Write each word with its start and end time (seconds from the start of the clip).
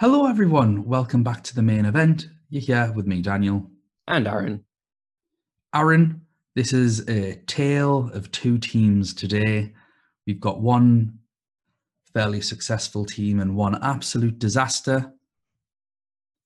Hello, 0.00 0.26
everyone. 0.26 0.84
Welcome 0.86 1.22
back 1.22 1.44
to 1.44 1.54
the 1.54 1.62
main 1.62 1.84
event. 1.84 2.26
You're 2.50 2.62
here 2.62 2.92
with 2.96 3.06
me, 3.06 3.22
Daniel. 3.22 3.70
And 4.08 4.26
Aaron. 4.26 4.64
Aaron, 5.72 6.20
this 6.56 6.72
is 6.72 7.08
a 7.08 7.36
tale 7.46 8.10
of 8.12 8.28
two 8.32 8.58
teams 8.58 9.14
today. 9.14 9.72
We've 10.26 10.40
got 10.40 10.60
one 10.60 11.20
fairly 12.12 12.40
successful 12.40 13.04
team 13.04 13.38
and 13.38 13.54
one 13.54 13.80
absolute 13.84 14.40
disaster. 14.40 15.12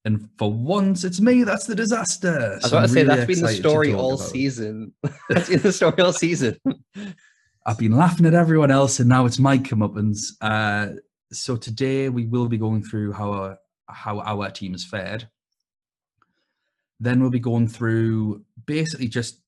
And 0.05 0.29
for 0.37 0.53
once, 0.53 1.03
it's 1.05 1.23
me 1.23 1.43
that's 1.43 1.65
the 1.65 1.75
disaster. 1.75 2.51
I 2.53 2.55
was 2.57 2.71
about 2.71 2.83
to 2.83 2.89
say 2.89 3.03
that's 3.05 3.25
been 3.25 3.41
the 3.41 3.49
story 3.49 3.95
all 3.95 4.17
about. 4.17 4.29
season. 4.29 4.93
that's 5.31 5.49
been 5.49 5.63
the 5.63 5.73
story 5.73 6.03
all 6.03 6.13
season. 6.13 6.59
I've 7.67 7.79
been 7.79 7.97
laughing 7.97 8.27
at 8.27 8.35
everyone 8.35 8.71
else, 8.71 9.01
and 9.01 9.09
now 9.09 9.25
it's 9.25 9.39
my 9.39 9.57
comeuppance. 9.57 10.33
Uh, 10.43 10.97
so 11.33 11.57
today 11.57 12.09
we 12.09 12.27
will 12.27 12.49
be 12.49 12.59
going 12.59 12.83
through 12.83 13.13
how 13.13 13.33
our, 13.33 13.59
how 13.89 14.21
our 14.21 14.51
team 14.51 14.73
has 14.73 14.85
fared. 14.85 15.29
Then 17.01 17.21
we'll 17.21 17.31
be 17.31 17.39
going 17.39 17.69
through 17.69 18.45
basically 18.67 19.09
just 19.09 19.41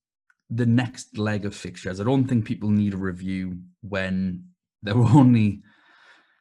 the 0.51 0.67
next 0.67 1.17
leg 1.17 1.45
of 1.45 1.55
fixtures. 1.55 2.01
I 2.01 2.05
don't 2.05 2.27
think 2.27 2.45
people 2.45 2.71
need 2.71 2.95
a 2.95 2.99
review 2.99 3.59
when 3.83 4.45
there 4.83 4.97
were 4.97 5.09
only 5.15 5.63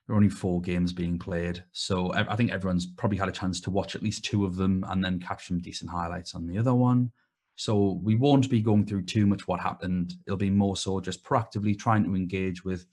there 0.08 0.16
were 0.16 0.18
only 0.18 0.30
four 0.30 0.60
games 0.60 0.92
being 0.92 1.20
played. 1.20 1.64
So 1.72 2.12
I 2.14 2.36
think 2.36 2.52
everyone's 2.52 2.88
probably 2.88 3.20
had 3.20 3.30
a 3.30 3.34
chance 3.34 3.62
to 3.62 3.70
watch 3.70 3.96
at 3.96 4.02
least 4.02 4.26
two 4.26 4.44
of 4.44 4.56
them 4.56 4.84
and 4.90 5.04
then 5.06 5.20
catch 5.20 5.48
some 5.48 5.60
decent 5.60 5.92
highlights 5.92 6.34
on 6.34 6.48
the 6.48 6.58
other 6.58 6.74
one. 6.74 7.12
So 7.56 8.00
we 8.02 8.16
won't 8.16 8.50
be 8.50 8.62
going 8.62 8.88
through 8.88 9.04
too 9.04 9.28
much 9.28 9.48
what 9.48 9.60
happened. 9.60 10.16
It'll 10.26 10.38
be 10.38 10.50
more 10.50 10.76
so 10.76 11.00
just 11.00 11.24
proactively 11.24 11.78
trying 11.78 12.06
to 12.06 12.16
engage 12.16 12.66
with 12.66 12.88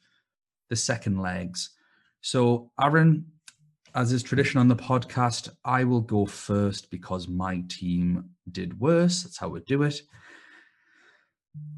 the 0.68 0.76
second 0.76 1.22
legs. 1.22 1.70
So 2.20 2.70
Aaron, 2.80 3.26
as 3.94 4.12
is 4.12 4.22
tradition 4.22 4.60
on 4.60 4.68
the 4.68 4.76
podcast, 4.76 5.48
I 5.64 5.84
will 5.84 6.00
go 6.00 6.26
first 6.26 6.90
because 6.90 7.28
my 7.28 7.62
team 7.68 8.30
did 8.50 8.80
worse. 8.80 9.22
That's 9.22 9.38
how 9.38 9.48
we 9.48 9.60
do 9.60 9.82
it. 9.82 10.00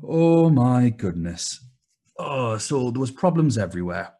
Oh 0.03 0.51
my 0.51 0.91
goodness. 0.91 1.65
Oh, 2.19 2.59
so 2.59 2.91
there 2.91 3.01
was 3.01 3.13
problems 3.13 3.57
everywhere. 3.57 4.15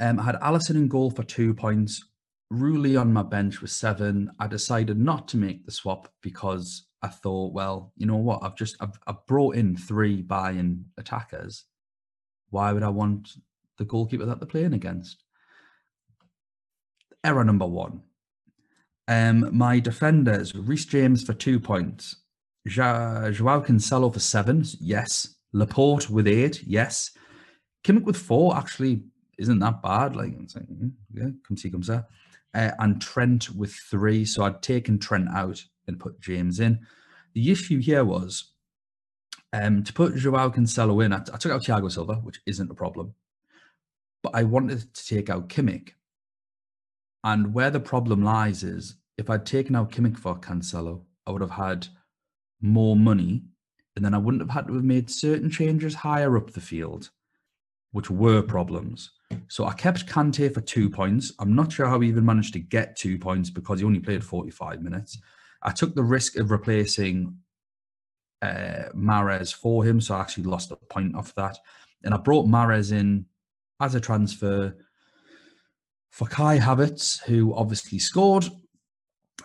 Um, 0.00 0.18
I 0.18 0.24
had 0.24 0.36
Alisson 0.36 0.76
in 0.76 0.88
goal 0.88 1.10
for 1.10 1.22
two 1.22 1.54
points. 1.54 2.04
Rulli 2.52 3.00
on 3.00 3.12
my 3.12 3.22
bench 3.22 3.60
with 3.60 3.70
seven. 3.70 4.30
I 4.40 4.48
decided 4.48 4.98
not 4.98 5.28
to 5.28 5.36
make 5.36 5.64
the 5.64 5.72
swap 5.72 6.08
because 6.20 6.86
I 7.02 7.08
thought, 7.08 7.52
well, 7.52 7.92
you 7.96 8.06
know 8.06 8.16
what? 8.16 8.42
I've 8.42 8.56
just 8.56 8.76
I've, 8.80 8.98
I've 9.06 9.24
brought 9.26 9.54
in 9.54 9.76
three 9.76 10.22
Bayern 10.22 10.84
attackers. 10.98 11.64
Why 12.50 12.72
would 12.72 12.82
I 12.82 12.88
want 12.88 13.30
the 13.80 13.86
goalkeeper 13.86 14.26
that 14.26 14.38
they're 14.38 14.46
playing 14.46 14.74
against? 14.74 15.24
Error 17.24 17.44
number 17.44 17.66
one. 17.66 18.02
Um, 19.08 19.48
my 19.56 19.80
defenders: 19.80 20.54
Reece 20.54 20.84
James 20.84 21.24
for 21.24 21.32
two 21.32 21.58
points, 21.58 22.14
ja- 22.64 23.30
Joao 23.30 23.60
Cancelo 23.62 24.12
for 24.12 24.20
seven. 24.20 24.64
Yes. 24.78 25.34
Laporte 25.52 26.08
with 26.08 26.28
eight. 26.28 26.62
Yes. 26.62 27.10
Kimmich 27.82 28.04
with 28.04 28.16
four. 28.16 28.56
Actually, 28.56 29.02
isn't 29.38 29.58
that 29.58 29.82
bad. 29.82 30.14
Like, 30.14 30.32
yeah, 31.12 31.30
come 31.48 31.56
see, 31.56 31.70
come 31.70 31.82
see. 31.82 31.98
Uh, 32.54 32.70
and 32.78 33.02
Trent 33.02 33.50
with 33.50 33.72
three. 33.72 34.24
So 34.24 34.44
I'd 34.44 34.62
taken 34.62 34.98
Trent 34.98 35.28
out 35.34 35.64
and 35.88 35.98
put 35.98 36.20
James 36.20 36.60
in. 36.60 36.78
The 37.34 37.50
issue 37.50 37.80
here 37.80 38.04
was 38.04 38.52
um, 39.52 39.82
to 39.82 39.92
put 39.92 40.14
Joao 40.14 40.50
Cancelo 40.50 41.04
in. 41.04 41.12
I, 41.12 41.16
I 41.16 41.36
took 41.38 41.50
out 41.50 41.62
Thiago 41.62 41.90
Silva, 41.90 42.14
which 42.14 42.40
isn't 42.46 42.70
a 42.70 42.74
problem, 42.74 43.14
but 44.22 44.34
I 44.34 44.42
wanted 44.42 44.92
to 44.94 45.06
take 45.06 45.30
out 45.30 45.48
Kimmich. 45.48 45.90
And 47.24 47.52
where 47.52 47.70
the 47.70 47.80
problem 47.80 48.22
lies 48.22 48.62
is 48.62 48.96
if 49.18 49.28
I'd 49.28 49.44
taken 49.44 49.76
out 49.76 49.92
Kimmich 49.92 50.18
for 50.18 50.38
Cancelo, 50.38 51.02
I 51.26 51.30
would 51.30 51.42
have 51.42 51.50
had 51.50 51.86
more 52.60 52.96
money, 52.96 53.42
and 53.96 54.04
then 54.04 54.14
I 54.14 54.18
wouldn't 54.18 54.42
have 54.42 54.50
had 54.50 54.66
to 54.68 54.74
have 54.74 54.84
made 54.84 55.10
certain 55.10 55.50
changes 55.50 55.94
higher 55.94 56.36
up 56.36 56.50
the 56.50 56.60
field, 56.60 57.10
which 57.92 58.10
were 58.10 58.42
problems. 58.42 59.10
So 59.48 59.66
I 59.66 59.74
kept 59.74 60.06
Kante 60.06 60.52
for 60.52 60.60
two 60.60 60.88
points. 60.88 61.32
I'm 61.38 61.54
not 61.54 61.72
sure 61.72 61.86
how 61.86 62.00
he 62.00 62.08
even 62.08 62.24
managed 62.24 62.52
to 62.54 62.60
get 62.60 62.96
two 62.96 63.18
points 63.18 63.50
because 63.50 63.80
he 63.80 63.86
only 63.86 64.00
played 64.00 64.24
45 64.24 64.82
minutes. 64.82 65.18
I 65.62 65.72
took 65.72 65.94
the 65.94 66.02
risk 66.02 66.36
of 66.36 66.50
replacing 66.50 67.36
uh, 68.42 68.88
Mahrez 68.94 69.54
for 69.54 69.84
him, 69.84 70.00
so 70.00 70.14
I 70.14 70.20
actually 70.20 70.44
lost 70.44 70.72
a 70.72 70.76
point 70.76 71.14
off 71.14 71.34
that. 71.34 71.58
And 72.02 72.14
I 72.14 72.16
brought 72.16 72.46
Mahrez 72.46 72.92
in 72.92 73.26
as 73.80 73.94
a 73.94 74.00
transfer 74.00 74.76
for 76.10 76.26
Kai 76.26 76.58
Havertz, 76.58 77.22
who 77.22 77.54
obviously 77.54 77.98
scored. 77.98 78.46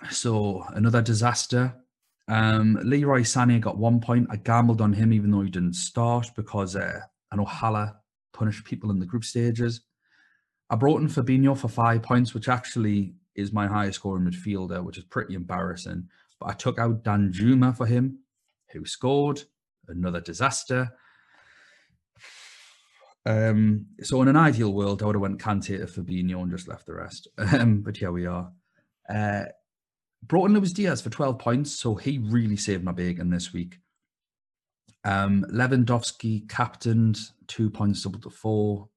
So 0.10 0.64
another 0.74 1.02
disaster. 1.02 1.76
Um, 2.28 2.78
Leroy 2.84 3.22
Sané 3.22 3.62
got 3.62 3.78
one 3.78 4.02
point. 4.02 4.28
I 4.32 4.38
gambled 4.38 4.82
on 4.82 4.94
him 4.94 5.14
even 5.14 5.32
though 5.32 5.42
he 5.42 5.50
didn't 5.50 5.76
start 5.76 6.32
because 6.36 6.76
uh, 6.76 7.00
I 7.32 7.36
know 7.36 7.46
Haller 7.46 7.94
punish 8.34 8.64
people 8.64 8.92
in 8.92 9.00
the 9.00 9.06
group 9.06 9.24
stages. 9.24 9.82
I 10.70 10.76
brought 10.76 11.02
in 11.02 11.08
Fabinho 11.08 11.58
for 11.58 11.68
five 11.68 12.02
points, 12.02 12.34
which 12.34 12.50
actually 12.50 13.14
is 13.36 13.54
my 13.54 13.68
highest 13.68 14.00
scoring 14.00 14.26
midfielder, 14.26 14.84
which 14.84 14.98
is 14.98 15.04
pretty 15.06 15.36
embarrassing. 15.36 16.08
But 16.40 16.50
I 16.50 16.54
took 16.54 16.80
out 16.80 17.04
Danjuma 17.04 17.78
for 17.78 17.86
him, 17.86 18.20
who 18.72 18.86
scored. 18.86 19.44
Another 19.88 20.20
disaster. 20.20 20.90
Um, 23.26 23.88
so 24.02 24.22
in 24.22 24.28
an 24.28 24.36
ideal 24.36 24.72
world, 24.72 25.02
I 25.02 25.06
would 25.06 25.16
have 25.16 25.22
went 25.22 25.40
Kante 25.40 25.78
to 25.78 25.86
Fabinho 25.86 26.42
and 26.42 26.52
just 26.52 26.68
left 26.68 26.86
the 26.86 26.94
rest. 26.94 27.28
Um, 27.38 27.82
but 27.82 27.98
here 27.98 28.12
we 28.12 28.26
are. 28.26 28.52
Uh, 29.10 29.46
brought 30.24 30.46
in 30.46 30.54
Luis 30.54 30.74
Diaz 30.74 31.02
for 31.02 31.10
12 31.10 31.40
points, 31.40 31.72
so 31.72 31.96
he 31.96 32.18
really 32.18 32.58
saved 32.58 32.84
my 32.84 32.92
bacon 32.92 33.30
this 33.30 33.54
week. 33.54 33.80
Um, 35.04 35.46
Lewandowski 35.52 36.50
captained, 36.50 37.20
two 37.48 37.70
points 37.70 38.04
double 38.04 38.20
to 38.22 38.30
four 38.30 38.90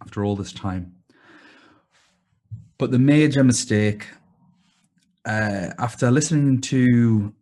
after 0.00 0.24
all 0.24 0.36
this 0.36 0.52
time. 0.52 0.94
But 2.78 2.90
the 2.90 2.98
major 2.98 3.44
mistake, 3.44 4.08
uh, 5.24 5.70
after 5.78 6.10
listening 6.10 6.60
to, 6.62 7.34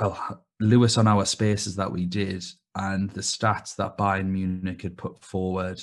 well, 0.00 0.44
Lewis 0.60 0.98
on 0.98 1.06
our 1.06 1.24
spaces 1.24 1.76
that 1.76 1.90
we 1.90 2.06
did 2.06 2.44
and 2.74 3.10
the 3.10 3.20
stats 3.20 3.76
that 3.76 3.96
Bayern 3.98 4.26
Munich 4.26 4.82
had 4.82 4.96
put 4.96 5.22
forward, 5.22 5.80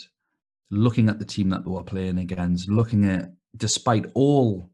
looking 0.69 1.09
at 1.09 1.19
the 1.19 1.25
team 1.25 1.49
that 1.49 1.63
they 1.63 1.71
were 1.71 1.83
playing 1.83 2.19
against, 2.19 2.69
looking 2.69 3.05
at, 3.09 3.31
despite 3.55 4.05
all 4.13 4.69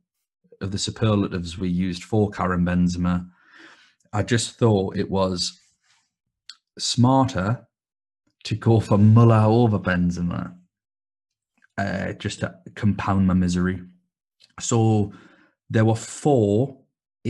of 0.61 0.71
the 0.71 0.77
superlatives 0.77 1.57
we 1.57 1.69
used 1.69 2.03
for 2.03 2.29
Karim 2.29 2.65
Benzema, 2.65 3.29
I 4.11 4.23
just 4.23 4.57
thought 4.57 4.97
it 4.97 5.09
was 5.09 5.59
smarter 6.77 7.65
to 8.43 8.55
go 8.55 8.79
for 8.79 8.97
Muller 8.97 9.43
over 9.45 9.79
Benzema, 9.79 10.55
uh, 11.77 12.13
just 12.13 12.39
to 12.41 12.55
compound 12.75 13.27
my 13.27 13.33
misery. 13.33 13.81
So 14.59 15.13
there 15.69 15.85
were 15.85 15.95
four, 15.95 16.78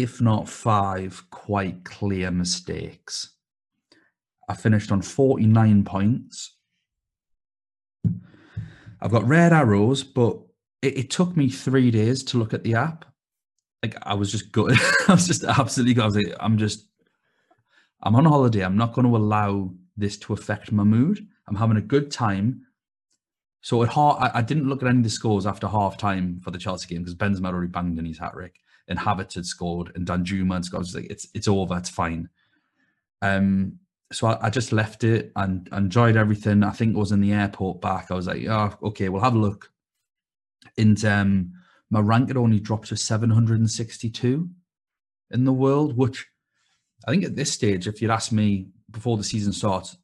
if 0.01 0.21
not 0.21 0.49
five, 0.49 1.23
quite 1.29 1.83
clear 1.83 2.31
mistakes. 2.31 3.35
I 4.47 4.55
finished 4.55 4.91
on 4.91 5.01
49 5.01 5.83
points. 5.83 6.55
I've 9.01 9.11
got 9.11 9.27
red 9.27 9.53
arrows, 9.53 10.03
but 10.03 10.38
it, 10.81 10.97
it 10.97 11.09
took 11.09 11.38
me 11.38 11.49
three 11.49 11.91
days 11.91 12.23
to 12.25 12.38
look 12.38 12.53
at 12.53 12.63
the 12.63 12.75
app 12.75 13.05
like 13.83 13.95
I 14.03 14.13
was 14.13 14.31
just 14.31 14.51
good. 14.51 14.77
I 15.07 15.13
was 15.13 15.27
just 15.27 15.43
absolutely. 15.43 16.01
I 16.01 16.05
was 16.05 16.15
like, 16.15 16.33
I'm 16.39 16.57
just, 16.57 16.88
I'm 18.03 18.15
on 18.15 18.25
holiday. 18.25 18.63
I'm 18.63 18.77
not 18.77 18.93
going 18.93 19.07
to 19.07 19.15
allow 19.15 19.71
this 19.97 20.17
to 20.19 20.33
affect 20.33 20.71
my 20.71 20.83
mood. 20.83 21.25
I'm 21.47 21.55
having 21.55 21.77
a 21.77 21.81
good 21.81 22.11
time. 22.11 22.65
So 23.61 23.83
at 23.83 23.89
half, 23.89 24.17
I, 24.19 24.31
I 24.35 24.41
didn't 24.41 24.69
look 24.69 24.81
at 24.81 24.89
any 24.89 24.99
of 24.99 25.03
the 25.03 25.09
scores 25.09 25.45
after 25.45 25.67
half 25.67 25.97
time 25.97 26.39
for 26.39 26.51
the 26.51 26.57
Chelsea 26.57 26.88
game 26.88 27.03
because 27.03 27.15
Benzema 27.15 27.47
already 27.47 27.68
banged 27.68 28.00
in 28.00 28.06
his 28.06 28.19
hat 28.19 28.33
trick 28.33 28.56
and 28.89 29.00
Havertz 29.00 29.36
had 29.36 29.45
scored 29.45 29.91
and 29.95 30.06
Danjuma 30.06 30.56
had 30.56 30.65
scored. 30.65 30.80
I 30.80 30.81
was 30.81 30.95
like, 30.95 31.09
it's 31.09 31.27
it's 31.33 31.47
over. 31.47 31.77
It's 31.77 31.89
fine. 31.89 32.30
Um, 33.21 33.80
so 34.12 34.27
I, 34.27 34.47
I, 34.47 34.50
just 34.50 34.71
left 34.71 35.03
it 35.03 35.31
and 35.36 35.69
enjoyed 35.71 36.15
everything. 36.15 36.63
I 36.63 36.71
think 36.71 36.95
it 36.95 37.00
was 37.00 37.12
in 37.12 37.21
the 37.21 37.33
airport 37.33 37.81
back. 37.81 38.09
I 38.09 38.15
was 38.15 38.27
like, 38.27 38.45
oh, 38.47 38.74
okay, 38.83 39.09
we'll 39.09 39.21
have 39.21 39.36
a 39.36 39.39
look. 39.39 39.71
And 40.77 41.03
um, 41.06 41.53
my 41.89 42.00
rank 42.00 42.30
had 42.30 42.38
only 42.38 42.59
dropped 42.59 42.88
to 42.88 42.97
762 42.97 44.50
in 45.31 45.44
the 45.44 45.53
world, 45.53 45.95
which 45.95 46.25
I 47.07 47.12
think 47.12 47.24
at 47.24 47.36
this 47.36 47.51
stage, 47.51 47.88
if 47.88 48.01
you'd 48.01 48.12
asked 48.12 48.31
me 48.31 48.69
before 48.89 49.18
the 49.18 49.24
season 49.24 49.53
starts, 49.53 49.97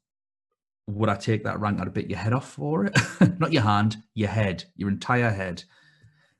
would 0.86 1.08
I 1.08 1.16
take 1.16 1.42
that 1.44 1.58
rank? 1.58 1.80
I'd 1.80 1.92
bit 1.92 2.08
your 2.08 2.18
head 2.18 2.32
off 2.32 2.52
for 2.52 2.84
it. 2.84 2.96
Not 3.38 3.52
your 3.52 3.62
hand, 3.62 3.96
your 4.14 4.28
head, 4.28 4.64
your 4.76 4.88
entire 4.88 5.30
head. 5.30 5.64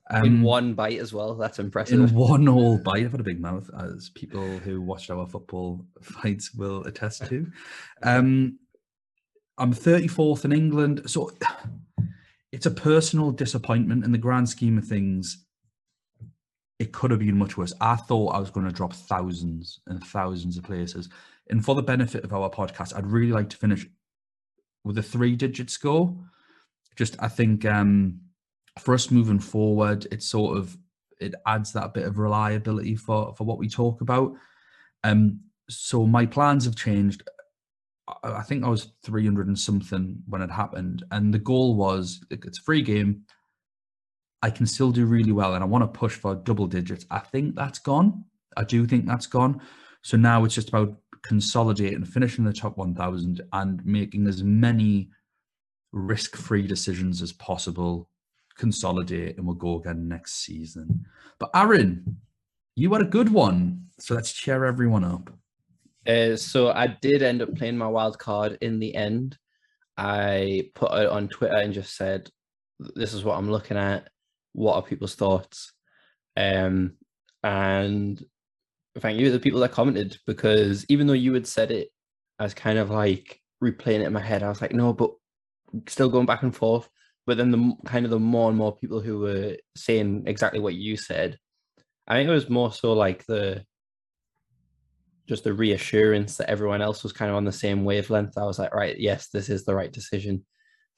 Um, 0.08 0.24
in 0.24 0.42
one 0.42 0.74
bite 0.74 1.00
as 1.00 1.12
well. 1.12 1.34
That's 1.34 1.58
impressive. 1.58 1.98
In 1.98 2.14
one 2.14 2.46
whole 2.46 2.78
bite. 2.84 3.04
I've 3.04 3.10
had 3.10 3.20
a 3.20 3.24
big 3.24 3.40
mouth, 3.40 3.68
as 3.78 4.10
people 4.14 4.58
who 4.58 4.80
watched 4.80 5.10
our 5.10 5.26
football 5.26 5.84
fights 6.00 6.54
will 6.54 6.84
attest 6.84 7.26
to. 7.26 7.46
Um, 8.02 8.58
I'm 9.58 9.72
34th 9.72 10.44
in 10.44 10.52
England. 10.52 11.02
So 11.10 11.32
it's 12.52 12.66
a 12.66 12.70
personal 12.70 13.32
disappointment 13.32 14.04
in 14.04 14.12
the 14.12 14.18
grand 14.18 14.48
scheme 14.48 14.78
of 14.78 14.86
things. 14.86 15.44
It 16.78 16.92
could 16.92 17.10
have 17.10 17.20
been 17.20 17.38
much 17.38 17.56
worse. 17.56 17.72
I 17.80 17.96
thought 17.96 18.34
I 18.34 18.38
was 18.38 18.50
going 18.50 18.66
to 18.66 18.72
drop 18.72 18.92
thousands 18.92 19.80
and 19.86 20.02
thousands 20.04 20.56
of 20.56 20.64
places. 20.64 21.08
And 21.48 21.64
for 21.64 21.74
the 21.74 21.82
benefit 21.82 22.22
of 22.22 22.32
our 22.32 22.50
podcast, 22.50 22.94
I'd 22.94 23.06
really 23.06 23.32
like 23.32 23.48
to 23.50 23.56
finish 23.56 23.86
with 24.84 24.98
a 24.98 25.02
three-digit 25.02 25.70
score. 25.70 26.14
Just, 26.96 27.16
I 27.18 27.28
think 27.28 27.64
um, 27.64 28.20
for 28.78 28.94
us 28.94 29.10
moving 29.10 29.38
forward, 29.38 30.06
it 30.10 30.22
sort 30.22 30.58
of 30.58 30.76
it 31.18 31.34
adds 31.46 31.72
that 31.72 31.94
bit 31.94 32.04
of 32.04 32.18
reliability 32.18 32.94
for 32.94 33.34
for 33.34 33.44
what 33.44 33.58
we 33.58 33.68
talk 33.68 34.00
about. 34.00 34.32
Um, 35.04 35.40
so 35.68 36.06
my 36.06 36.26
plans 36.26 36.64
have 36.64 36.76
changed. 36.76 37.22
I 38.22 38.42
think 38.42 38.64
I 38.64 38.68
was 38.68 38.92
300 39.04 39.48
and 39.48 39.58
something 39.58 40.22
when 40.28 40.40
it 40.40 40.50
happened. 40.50 41.04
And 41.10 41.34
the 41.34 41.40
goal 41.40 41.74
was 41.74 42.20
it's 42.30 42.58
a 42.58 42.62
free 42.62 42.82
game. 42.82 43.22
I 44.42 44.50
can 44.50 44.66
still 44.66 44.92
do 44.92 45.06
really 45.06 45.32
well 45.32 45.54
and 45.54 45.64
I 45.64 45.66
want 45.66 45.82
to 45.82 45.98
push 45.98 46.14
for 46.14 46.36
double 46.36 46.68
digits. 46.68 47.04
I 47.10 47.18
think 47.18 47.56
that's 47.56 47.80
gone. 47.80 48.24
I 48.56 48.62
do 48.62 48.86
think 48.86 49.06
that's 49.06 49.26
gone. 49.26 49.60
So 50.02 50.16
now 50.16 50.44
it's 50.44 50.54
just 50.54 50.68
about 50.68 50.96
consolidating, 51.22 52.04
finishing 52.04 52.44
the 52.44 52.52
top 52.52 52.76
1000 52.76 53.40
and 53.52 53.84
making 53.84 54.28
as 54.28 54.44
many 54.44 55.10
risk 55.92 56.36
free 56.36 56.66
decisions 56.66 57.22
as 57.22 57.32
possible, 57.32 58.08
consolidate, 58.56 59.36
and 59.36 59.46
we'll 59.46 59.54
go 59.54 59.78
again 59.78 60.08
next 60.08 60.44
season. 60.44 61.06
But 61.38 61.50
Aaron, 61.54 62.16
you 62.74 62.92
had 62.92 63.02
a 63.02 63.06
good 63.06 63.32
one. 63.32 63.86
So 63.98 64.14
let's 64.14 64.32
cheer 64.32 64.64
everyone 64.64 65.04
up. 65.04 65.30
Uh, 66.06 66.36
so 66.36 66.70
I 66.70 66.86
did 66.86 67.22
end 67.22 67.42
up 67.42 67.54
playing 67.56 67.76
my 67.76 67.88
wild 67.88 68.18
card 68.18 68.58
in 68.60 68.78
the 68.78 68.94
end. 68.94 69.36
I 69.96 70.70
put 70.74 70.92
it 70.92 71.08
on 71.08 71.28
Twitter 71.28 71.56
and 71.56 71.72
just 71.72 71.96
said, 71.96 72.30
"This 72.94 73.14
is 73.14 73.24
what 73.24 73.38
I'm 73.38 73.50
looking 73.50 73.76
at. 73.76 74.10
What 74.52 74.74
are 74.74 74.82
people's 74.82 75.14
thoughts?" 75.14 75.72
Um, 76.36 76.94
and 77.42 78.22
thank 78.98 79.18
you 79.18 79.26
to 79.26 79.32
the 79.32 79.40
people 79.40 79.60
that 79.60 79.72
commented 79.72 80.18
because 80.26 80.84
even 80.88 81.06
though 81.06 81.12
you 81.14 81.32
had 81.32 81.46
said 81.46 81.70
it 81.70 81.88
as 82.38 82.54
kind 82.54 82.78
of 82.78 82.90
like 82.90 83.40
replaying 83.64 84.00
it 84.00 84.06
in 84.06 84.12
my 84.12 84.20
head, 84.20 84.42
I 84.42 84.48
was 84.48 84.60
like, 84.60 84.72
"No," 84.72 84.92
but 84.92 85.12
still 85.88 86.08
going 86.08 86.26
back 86.26 86.42
and 86.42 86.54
forth. 86.54 86.88
But 87.26 87.36
then 87.36 87.50
the 87.50 87.74
kind 87.84 88.04
of 88.04 88.10
the 88.10 88.20
more 88.20 88.48
and 88.48 88.58
more 88.58 88.76
people 88.76 89.00
who 89.00 89.18
were 89.18 89.56
saying 89.76 90.24
exactly 90.26 90.60
what 90.60 90.74
you 90.74 90.96
said, 90.96 91.38
I 92.06 92.14
think 92.14 92.28
it 92.28 92.32
was 92.32 92.48
more 92.48 92.72
so 92.72 92.92
like 92.92 93.26
the 93.26 93.64
just 95.26 95.42
the 95.42 95.52
reassurance 95.52 96.36
that 96.36 96.48
everyone 96.48 96.80
else 96.80 97.02
was 97.02 97.12
kind 97.12 97.30
of 97.30 97.36
on 97.36 97.44
the 97.44 97.52
same 97.52 97.84
wavelength. 97.84 98.38
I 98.38 98.44
was 98.44 98.58
like, 98.58 98.72
right, 98.72 98.96
yes, 98.98 99.28
this 99.28 99.48
is 99.48 99.64
the 99.64 99.74
right 99.74 99.92
decision. 99.92 100.44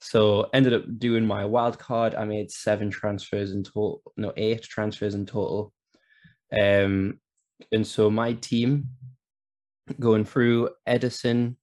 So 0.01 0.49
ended 0.53 0.73
up 0.73 0.83
doing 0.99 1.25
my 1.25 1.45
wild 1.45 1.79
card. 1.79 2.15
I 2.15 2.25
made 2.25 2.51
seven 2.51 2.89
transfers 2.89 3.51
in 3.51 3.63
total, 3.63 4.01
no, 4.17 4.31
eight 4.37 4.61
transfers 4.63 5.15
in 5.15 5.25
total. 5.25 5.73
Um, 6.57 7.19
and 7.71 7.85
so 7.85 8.09
my 8.09 8.33
team 8.33 8.89
going 9.99 10.25
through 10.25 10.69
Ederson 10.87 11.55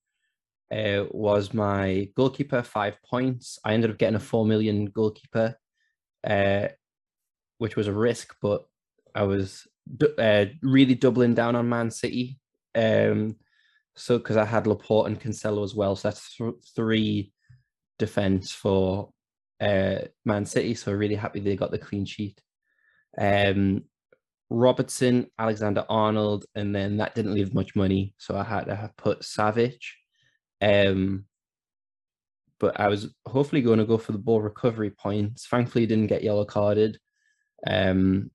uh, 0.74 1.04
was 1.10 1.54
my 1.54 2.08
goalkeeper, 2.16 2.62
five 2.62 2.96
points. 3.02 3.58
I 3.64 3.74
ended 3.74 3.90
up 3.90 3.98
getting 3.98 4.16
a 4.16 4.20
four 4.20 4.46
million 4.46 4.86
goalkeeper, 4.86 5.56
uh, 6.26 6.68
which 7.58 7.76
was 7.76 7.86
a 7.86 7.92
risk, 7.92 8.34
but 8.40 8.66
I 9.14 9.22
was 9.24 9.66
uh, 10.18 10.46
really 10.62 10.94
doubling 10.94 11.34
down 11.34 11.56
on 11.56 11.68
Man 11.68 11.90
City 11.90 12.38
um, 12.76 13.36
so 13.96 14.18
because 14.18 14.36
I 14.36 14.44
had 14.44 14.66
Laporte 14.66 15.08
and 15.08 15.20
Cancelo 15.20 15.64
as 15.64 15.74
well, 15.74 15.96
so 15.96 16.08
that's 16.08 16.36
th- 16.36 16.54
three 16.74 17.32
defense 17.98 18.52
for 18.52 19.10
uh, 19.60 20.00
Man 20.24 20.44
City. 20.44 20.74
So 20.74 20.92
really 20.92 21.14
happy 21.14 21.40
they 21.40 21.56
got 21.56 21.70
the 21.70 21.78
clean 21.78 22.04
sheet. 22.04 22.40
Um, 23.18 23.84
Robertson, 24.50 25.28
Alexander 25.38 25.84
Arnold, 25.88 26.44
and 26.54 26.74
then 26.74 26.98
that 26.98 27.14
didn't 27.14 27.34
leave 27.34 27.54
much 27.54 27.74
money, 27.74 28.14
so 28.18 28.36
I 28.36 28.44
had 28.44 28.66
to 28.66 28.76
have 28.76 28.96
put 28.96 29.20
Savic. 29.22 29.78
Um, 30.60 31.26
but 32.58 32.80
I 32.80 32.88
was 32.88 33.08
hopefully 33.26 33.62
going 33.62 33.78
to 33.78 33.84
go 33.84 33.98
for 33.98 34.12
the 34.12 34.18
ball 34.18 34.40
recovery 34.40 34.90
points. 34.90 35.46
Thankfully, 35.46 35.86
didn't 35.86 36.06
get 36.06 36.24
yellow 36.24 36.44
carded. 36.44 36.98
Um, 37.66 38.30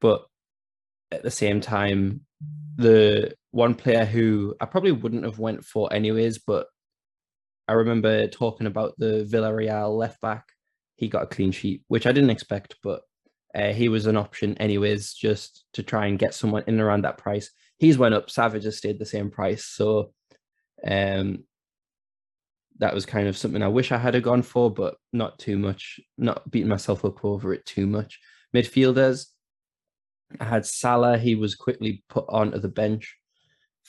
but 0.00 0.26
at 1.10 1.22
the 1.22 1.30
same 1.30 1.60
time, 1.60 2.22
the 2.76 3.34
one 3.50 3.74
player 3.74 4.04
who 4.04 4.54
I 4.60 4.66
probably 4.66 4.92
wouldn't 4.92 5.24
have 5.24 5.38
went 5.38 5.64
for 5.64 5.92
anyways, 5.92 6.38
but 6.38 6.66
I 7.68 7.74
remember 7.74 8.26
talking 8.26 8.66
about 8.66 8.94
the 8.98 9.28
Villarreal 9.30 9.96
left 9.96 10.20
back. 10.20 10.44
He 10.96 11.08
got 11.08 11.24
a 11.24 11.26
clean 11.26 11.52
sheet, 11.52 11.82
which 11.88 12.06
I 12.06 12.12
didn't 12.12 12.30
expect, 12.30 12.76
but 12.82 13.02
uh, 13.54 13.72
he 13.72 13.88
was 13.88 14.06
an 14.06 14.16
option 14.16 14.56
anyways, 14.58 15.12
just 15.14 15.64
to 15.74 15.82
try 15.82 16.06
and 16.06 16.18
get 16.18 16.34
someone 16.34 16.64
in 16.66 16.80
around 16.80 17.02
that 17.02 17.18
price. 17.18 17.50
He's 17.78 17.98
went 17.98 18.14
up. 18.14 18.28
Savic 18.28 18.64
has 18.64 18.78
stayed 18.78 18.98
the 18.98 19.06
same 19.06 19.30
price, 19.30 19.64
so 19.64 20.12
um, 20.86 21.44
that 22.78 22.94
was 22.94 23.06
kind 23.06 23.28
of 23.28 23.36
something 23.36 23.62
I 23.62 23.68
wish 23.68 23.92
I 23.92 23.98
had 23.98 24.20
gone 24.22 24.42
for, 24.42 24.70
but 24.70 24.96
not 25.12 25.38
too 25.38 25.58
much. 25.58 26.00
Not 26.18 26.50
beating 26.50 26.68
myself 26.68 27.04
up 27.04 27.24
over 27.24 27.52
it 27.54 27.64
too 27.66 27.86
much. 27.86 28.18
Midfielders, 28.54 29.26
I 30.40 30.44
had 30.44 30.66
Salah. 30.66 31.18
He 31.18 31.34
was 31.34 31.54
quickly 31.54 32.02
put 32.08 32.24
onto 32.28 32.58
the 32.58 32.68
bench. 32.68 33.16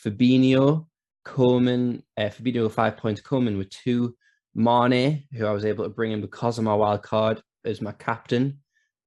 Fabinho, 0.03 0.87
Coman, 1.25 2.03
uh, 2.17 2.23
Fabinho 2.23 2.71
five 2.71 2.97
points, 2.97 3.21
Coman 3.21 3.57
with 3.57 3.69
two. 3.69 4.15
Mane, 4.55 5.23
who 5.33 5.45
I 5.45 5.51
was 5.51 5.65
able 5.65 5.83
to 5.83 5.89
bring 5.89 6.11
in 6.11 6.21
because 6.21 6.57
of 6.57 6.63
my 6.63 6.75
wild 6.75 7.01
card, 7.01 7.41
as 7.65 7.81
my 7.81 7.91
captain. 7.93 8.59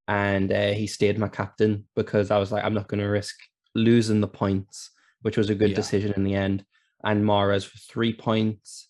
And 0.08 0.52
uh, 0.52 0.72
he 0.72 0.86
stayed 0.86 1.18
my 1.18 1.28
captain 1.28 1.86
because 1.94 2.30
I 2.30 2.38
was 2.38 2.52
like, 2.52 2.64
I'm 2.64 2.74
not 2.74 2.88
going 2.88 3.00
to 3.00 3.06
risk 3.06 3.36
losing 3.74 4.20
the 4.20 4.28
points, 4.28 4.90
which 5.22 5.36
was 5.36 5.50
a 5.50 5.54
good 5.54 5.70
yeah. 5.70 5.76
decision 5.76 6.12
in 6.16 6.24
the 6.24 6.34
end. 6.34 6.64
And 7.06 7.24
Mahrez 7.24 7.64
for 7.64 7.78
three 7.78 8.12
points. 8.12 8.88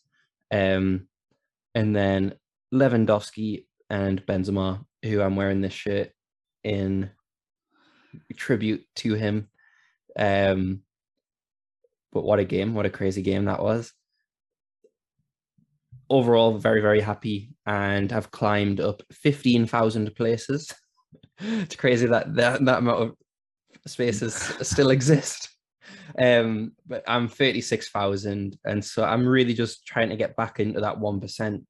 Um, 0.51 1.07
and 1.75 1.95
then 1.95 2.35
Lewandowski 2.73 3.67
and 3.91 4.25
Benzema, 4.25 4.85
who 5.05 5.21
I'm 5.21 5.37
wearing 5.37 5.61
this 5.61 5.75
shirt 5.75 6.11
in 6.65 7.11
tribute 8.35 8.85
to 8.97 9.15
him. 9.15 9.49
Um, 10.19 10.81
but 12.13 12.25
what 12.25 12.39
a 12.39 12.45
game! 12.45 12.75
What 12.75 12.87
a 12.87 12.91
crazy 12.91 13.21
game 13.21 13.45
that 13.45 13.63
was. 13.63 13.93
Overall, 16.09 16.57
very 16.57 16.81
very 16.81 17.03
happy, 17.03 17.51
and 17.67 18.11
have 18.11 18.31
climbed 18.31 18.81
up 18.81 19.03
fifteen 19.13 19.67
thousand 19.67 20.15
places. 20.17 20.73
it's 21.39 21.77
crazy 21.77 22.07
that 22.07 22.35
that 22.37 22.65
that 22.65 22.79
amount 22.79 23.03
of 23.03 23.15
spaces 23.87 24.35
still 24.63 24.91
exist. 24.91 25.56
Um, 26.19 26.73
but 26.87 27.05
I'm 27.07 27.29
thirty 27.29 27.61
six 27.61 27.89
thousand, 27.89 28.59
and 28.65 28.85
so 28.85 29.05
I'm 29.05 29.27
really 29.27 29.55
just 29.55 29.87
trying 29.87 30.11
to 30.11 30.17
get 30.17 30.37
back 30.37 30.61
into 30.61 30.81
that 30.81 30.99
one 30.99 31.21
percent. 31.21 31.67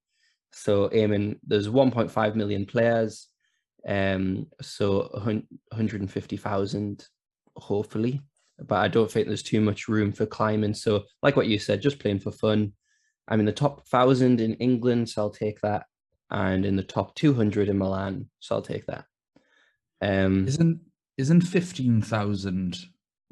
So 0.53 0.89
aiming, 0.91 1.39
there's 1.47 1.69
1.5 1.69 2.35
million 2.35 2.65
players, 2.65 3.29
um, 3.87 4.47
so 4.63 5.11
150,000 5.13 7.07
hopefully 7.57 8.23
but 8.59 8.77
I 8.77 8.89
don't 8.89 9.11
think 9.11 9.27
there's 9.27 9.43
too 9.43 9.61
much 9.61 9.89
room 9.89 10.13
for 10.13 10.27
climbing. 10.27 10.75
So, 10.75 11.05
like 11.23 11.37
what 11.37 11.47
you 11.47 11.59
said, 11.59 11.83
just 11.83 11.99
playing 11.99 12.21
for 12.21 12.33
fun. 12.33 12.73
I'm 13.29 13.41
in 13.41 13.47
the 13.47 13.53
top 13.53 13.87
thousand 13.89 14.41
in 14.41 14.55
England, 14.55 15.09
so 15.09 15.23
I'll 15.23 15.31
take 15.31 15.61
that, 15.61 15.87
and 16.31 16.65
in 16.65 16.77
the 16.77 16.83
top 16.83 17.15
200 17.17 17.69
in 17.69 17.79
Milan, 17.79 18.29
so 18.41 18.57
I'll 18.57 18.63
take 18.63 18.87
that. 18.87 19.05
Um, 20.01 20.47
isn't 20.47 20.81
isn't 21.17 21.41
fifteen 21.43 22.03
thousand 22.03 22.79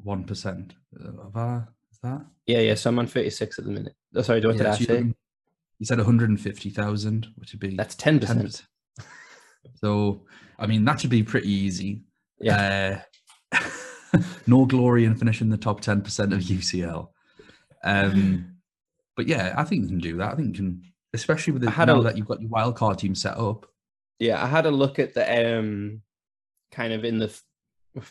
one 0.03 0.23
percent 0.23 0.73
of 0.99 1.35
our 1.35 1.67
is 1.91 1.99
that? 2.03 2.25
Yeah, 2.45 2.59
yeah. 2.59 2.75
So 2.75 2.89
I'm 2.89 2.99
on 2.99 3.07
36 3.07 3.59
at 3.59 3.65
the 3.65 3.71
minute. 3.71 3.95
Oh, 4.15 4.21
sorry, 4.21 4.41
do 4.41 4.49
what 4.49 4.57
yeah, 4.57 4.73
I 4.73 4.77
say? 4.77 5.13
You 5.79 5.85
said 5.85 5.97
150,000, 5.97 7.27
which 7.35 7.51
would 7.51 7.59
be 7.59 7.75
that's 7.75 7.95
10 7.95 8.19
percent. 8.19 8.63
So, 9.77 10.21
I 10.59 10.67
mean, 10.67 10.85
that 10.85 11.01
should 11.01 11.09
be 11.09 11.23
pretty 11.23 11.49
easy. 11.49 12.03
Yeah. 12.39 13.01
Uh, 13.51 14.19
no 14.47 14.65
glory 14.65 15.05
in 15.05 15.15
finishing 15.15 15.49
the 15.49 15.57
top 15.57 15.81
10% 15.81 16.05
of 16.33 16.39
UCL. 16.41 17.07
Um, 17.83 18.57
but 19.15 19.27
yeah, 19.27 19.55
I 19.57 19.63
think 19.63 19.83
you 19.83 19.87
can 19.89 19.99
do 19.99 20.17
that. 20.17 20.33
I 20.33 20.35
think 20.35 20.49
you 20.49 20.53
can, 20.53 20.81
especially 21.13 21.53
with 21.53 21.63
the, 21.63 21.85
now 21.85 21.99
a, 21.99 22.03
that 22.03 22.17
you've 22.17 22.27
got 22.27 22.41
your 22.41 22.49
wildcard 22.51 22.97
team 22.97 23.15
set 23.15 23.37
up. 23.37 23.65
Yeah, 24.19 24.41
I 24.41 24.47
had 24.47 24.65
a 24.65 24.71
look 24.71 24.99
at 24.99 25.13
the 25.13 25.57
um, 25.57 26.01
kind 26.71 26.93
of 26.93 27.03
in 27.03 27.17
the, 27.17 27.35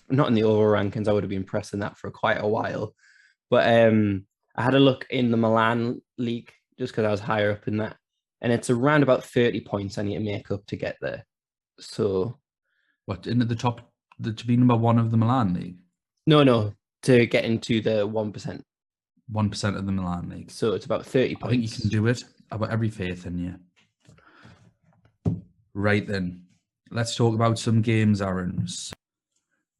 not 0.09 0.29
in 0.29 0.35
the 0.35 0.45
overall 0.45 0.73
rankings, 0.73 1.09
I 1.09 1.13
would 1.13 1.23
have 1.23 1.31
been 1.31 1.45
pressing 1.45 1.81
that 1.81 1.97
for 1.99 2.11
quite 2.11 2.41
a 2.41 2.49
while. 2.49 2.95
But 3.51 3.89
um, 3.89 4.27
I 4.57 4.63
had 4.63 4.75
a 4.75 4.81
look 4.81 5.07
in 5.11 5.31
the 5.31 5.37
Milan 5.37 6.01
league 6.19 6.53
just 6.79 6.93
because 6.93 7.05
I 7.05 7.11
was 7.11 7.21
higher 7.21 7.53
up 7.53 7.69
in 7.69 7.79
that. 7.79 7.97
And 8.41 8.53
it's 8.53 8.71
around 8.71 9.03
about 9.03 9.25
30 9.25 9.61
points 9.63 9.97
I 9.97 10.03
need 10.03 10.15
to 10.15 10.21
make 10.21 10.51
up 10.51 10.67
to 10.67 10.77
get 10.77 10.97
there. 11.01 11.25
So. 11.79 12.39
What, 13.07 13.27
into 13.27 13.45
the 13.45 13.55
top, 13.55 13.93
the, 14.19 14.33
to 14.33 14.47
be 14.47 14.57
number 14.57 14.77
one 14.77 14.99
of 14.99 15.11
the 15.11 15.17
Milan 15.17 15.55
league? 15.55 15.77
No, 16.27 16.43
no, 16.43 16.73
to 17.03 17.27
get 17.27 17.45
into 17.45 17.81
the 17.81 18.07
one 18.07 18.33
percent. 18.33 18.65
One 19.29 19.51
percent 19.51 19.77
of 19.77 19.87
the 19.87 19.93
Milan 19.93 20.29
league. 20.29 20.51
So 20.51 20.73
it's 20.73 20.87
about 20.87 21.05
thirty 21.05 21.35
points. 21.35 21.47
I 21.47 21.51
think 21.51 21.63
you 21.63 21.81
can 21.81 21.89
do 21.91 22.07
it. 22.07 22.25
I've 22.51 22.61
got 22.61 22.71
every 22.71 22.91
faith 22.91 23.27
in 23.27 23.39
you. 23.39 25.35
Right 25.75 26.07
then, 26.07 26.45
let's 26.91 27.17
talk 27.17 27.35
about 27.35 27.59
some 27.59 27.83
games, 27.83 28.23
Aaron. 28.23 28.67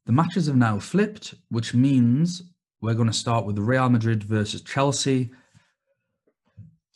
The 0.05 0.11
matches 0.11 0.45
have 0.47 0.55
now 0.55 0.79
flipped, 0.79 1.33
which 1.49 1.73
means 1.73 2.43
we're 2.81 2.93
going 2.93 3.09
to 3.09 3.13
start 3.13 3.45
with 3.45 3.57
Real 3.57 3.89
Madrid 3.89 4.23
versus 4.23 4.61
Chelsea. 4.61 5.31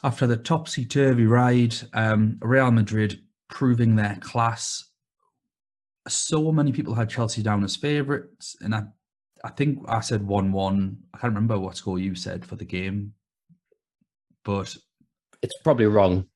After 0.03 0.27
the 0.27 0.37
topsy 0.37 0.85
turvy 0.85 1.25
ride, 1.25 1.75
um, 1.93 2.37
Real 2.41 2.71
Madrid 2.71 3.19
proving 3.49 3.95
their 3.95 4.17
class. 4.21 4.85
So 6.07 6.51
many 6.51 6.71
people 6.71 6.93
had 6.93 7.09
Chelsea 7.09 7.41
down 7.41 7.63
as 7.63 7.75
favourites, 7.75 8.55
and 8.61 8.75
I, 8.75 8.83
I 9.43 9.49
think 9.49 9.79
I 9.87 10.01
said 10.01 10.25
one-one. 10.25 10.97
I 11.13 11.17
can't 11.17 11.33
remember 11.33 11.59
what 11.59 11.77
score 11.77 11.99
you 11.99 12.13
said 12.15 12.45
for 12.45 12.55
the 12.55 12.65
game, 12.65 13.13
but 14.45 14.75
it's 15.41 15.57
probably 15.63 15.87
wrong. 15.87 16.27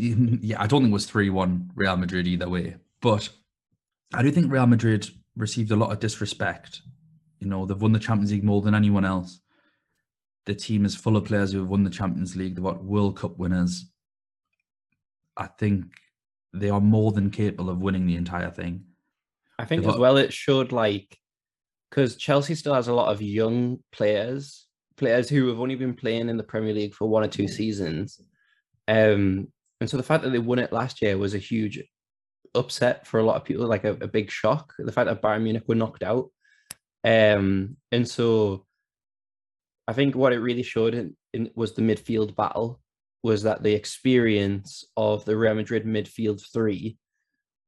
Yeah, 0.00 0.62
I 0.62 0.68
don't 0.68 0.82
think 0.82 0.92
it 0.92 0.92
was 0.92 1.06
three-one 1.06 1.72
Real 1.74 1.96
Madrid 1.96 2.28
either 2.28 2.48
way, 2.48 2.76
but 3.00 3.28
I 4.14 4.22
do 4.22 4.30
think 4.30 4.52
Real 4.52 4.68
Madrid 4.68 5.10
received 5.38 5.70
a 5.70 5.76
lot 5.76 5.92
of 5.92 6.00
disrespect. 6.00 6.82
You 7.40 7.48
know, 7.48 7.64
they've 7.64 7.80
won 7.80 7.92
the 7.92 7.98
Champions 7.98 8.32
League 8.32 8.44
more 8.44 8.60
than 8.60 8.74
anyone 8.74 9.04
else. 9.04 9.40
The 10.46 10.54
team 10.54 10.84
is 10.84 10.96
full 10.96 11.16
of 11.16 11.24
players 11.24 11.52
who 11.52 11.60
have 11.60 11.68
won 11.68 11.84
the 11.84 11.90
Champions 11.90 12.36
League. 12.36 12.54
They've 12.54 12.64
got 12.64 12.84
World 12.84 13.16
Cup 13.16 13.38
winners. 13.38 13.86
I 15.36 15.46
think 15.46 15.86
they 16.52 16.70
are 16.70 16.80
more 16.80 17.12
than 17.12 17.30
capable 17.30 17.70
of 17.70 17.78
winning 17.80 18.06
the 18.06 18.16
entire 18.16 18.50
thing. 18.50 18.84
I 19.58 19.64
think 19.64 19.86
as 19.86 19.96
well 19.96 20.16
it 20.16 20.32
showed 20.32 20.72
like 20.72 21.18
because 21.90 22.16
Chelsea 22.16 22.54
still 22.54 22.74
has 22.74 22.88
a 22.88 22.94
lot 22.94 23.10
of 23.10 23.22
young 23.22 23.78
players, 23.92 24.66
players 24.96 25.28
who 25.28 25.48
have 25.48 25.60
only 25.60 25.74
been 25.74 25.94
playing 25.94 26.28
in 26.28 26.36
the 26.36 26.42
Premier 26.42 26.74
League 26.74 26.94
for 26.94 27.08
one 27.08 27.24
or 27.24 27.28
two 27.28 27.48
seasons. 27.48 28.20
Um, 28.86 29.48
and 29.80 29.88
so 29.88 29.96
the 29.96 30.02
fact 30.02 30.24
that 30.24 30.30
they 30.30 30.38
won 30.38 30.58
it 30.58 30.72
last 30.72 31.02
year 31.02 31.16
was 31.18 31.34
a 31.34 31.38
huge 31.38 31.82
upset 32.54 33.06
for 33.06 33.20
a 33.20 33.24
lot 33.24 33.36
of 33.36 33.44
people, 33.44 33.66
like 33.66 33.84
a, 33.84 33.92
a 34.00 34.08
big 34.08 34.30
shock. 34.30 34.74
The 34.78 34.92
fact 34.92 35.08
that 35.08 35.22
Bayern 35.22 35.42
Munich 35.42 35.64
were 35.66 35.74
knocked 35.74 36.02
out. 36.02 36.30
Um, 37.04 37.76
and 37.92 38.06
so 38.06 38.66
I 39.86 39.92
think 39.92 40.14
what 40.14 40.32
it 40.32 40.40
really 40.40 40.62
showed 40.62 40.94
in, 40.94 41.16
in, 41.32 41.50
was 41.54 41.72
the 41.72 41.82
midfield 41.82 42.36
battle 42.36 42.80
was 43.22 43.42
that 43.42 43.62
the 43.62 43.74
experience 43.74 44.84
of 44.96 45.24
the 45.24 45.36
Real 45.36 45.54
Madrid 45.54 45.84
midfield 45.84 46.44
three 46.52 46.98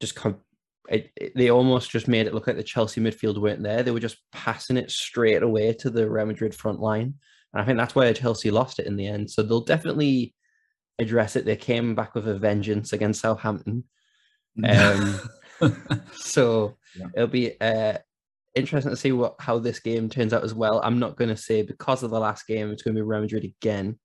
just 0.01 0.15
come. 0.15 0.37
It, 0.89 1.11
it, 1.17 1.33
they 1.37 1.51
almost 1.51 1.91
just 1.91 2.09
made 2.09 2.27
it 2.27 2.35
look 2.35 2.47
like 2.47 2.57
the 2.57 2.63
Chelsea 2.63 3.01
midfield 3.01 3.41
weren't 3.41 3.63
there. 3.63 3.83
They 3.83 3.91
were 3.91 4.01
just 4.01 4.19
passing 4.33 4.77
it 4.77 4.91
straight 4.91 5.43
away 5.43 5.73
to 5.75 5.91
the 5.91 6.09
Real 6.09 6.27
Madrid 6.27 6.55
front 6.55 6.81
line. 6.81 7.15
And 7.53 7.63
I 7.63 7.65
think 7.65 7.79
that's 7.79 7.95
why 7.95 8.13
Chelsea 8.13 8.51
lost 8.51 8.79
it 8.79 8.87
in 8.87 8.97
the 8.97 9.07
end. 9.07 9.31
So 9.31 9.43
they'll 9.43 9.61
definitely 9.61 10.35
address 10.99 11.37
it. 11.37 11.45
They 11.45 11.57
came 11.57 11.95
back 11.95 12.15
with 12.15 12.29
a 12.29 12.39
vengeance 12.39 12.93
against 12.93 13.21
Southampton. 13.21 13.85
Um, 14.65 15.21
so 16.13 16.77
yeah. 16.99 17.07
it'll 17.15 17.29
be 17.29 17.61
uh, 17.61 17.99
interesting 18.55 18.91
to 18.91 18.97
see 18.97 19.13
what 19.13 19.37
how 19.39 19.59
this 19.59 19.81
game 19.81 20.09
turns 20.09 20.33
out 20.33 20.45
as 20.45 20.55
well. 20.55 20.81
I'm 20.83 20.99
not 20.99 21.17
going 21.17 21.31
to 21.31 21.37
say 21.37 21.63
because 21.63 22.03
of 22.03 22.11
the 22.11 22.21
last 22.21 22.47
game 22.47 22.71
it's 22.71 22.83
going 22.83 22.95
to 22.95 23.01
be 23.01 23.07
Real 23.07 23.21
Madrid 23.21 23.45
again, 23.45 23.99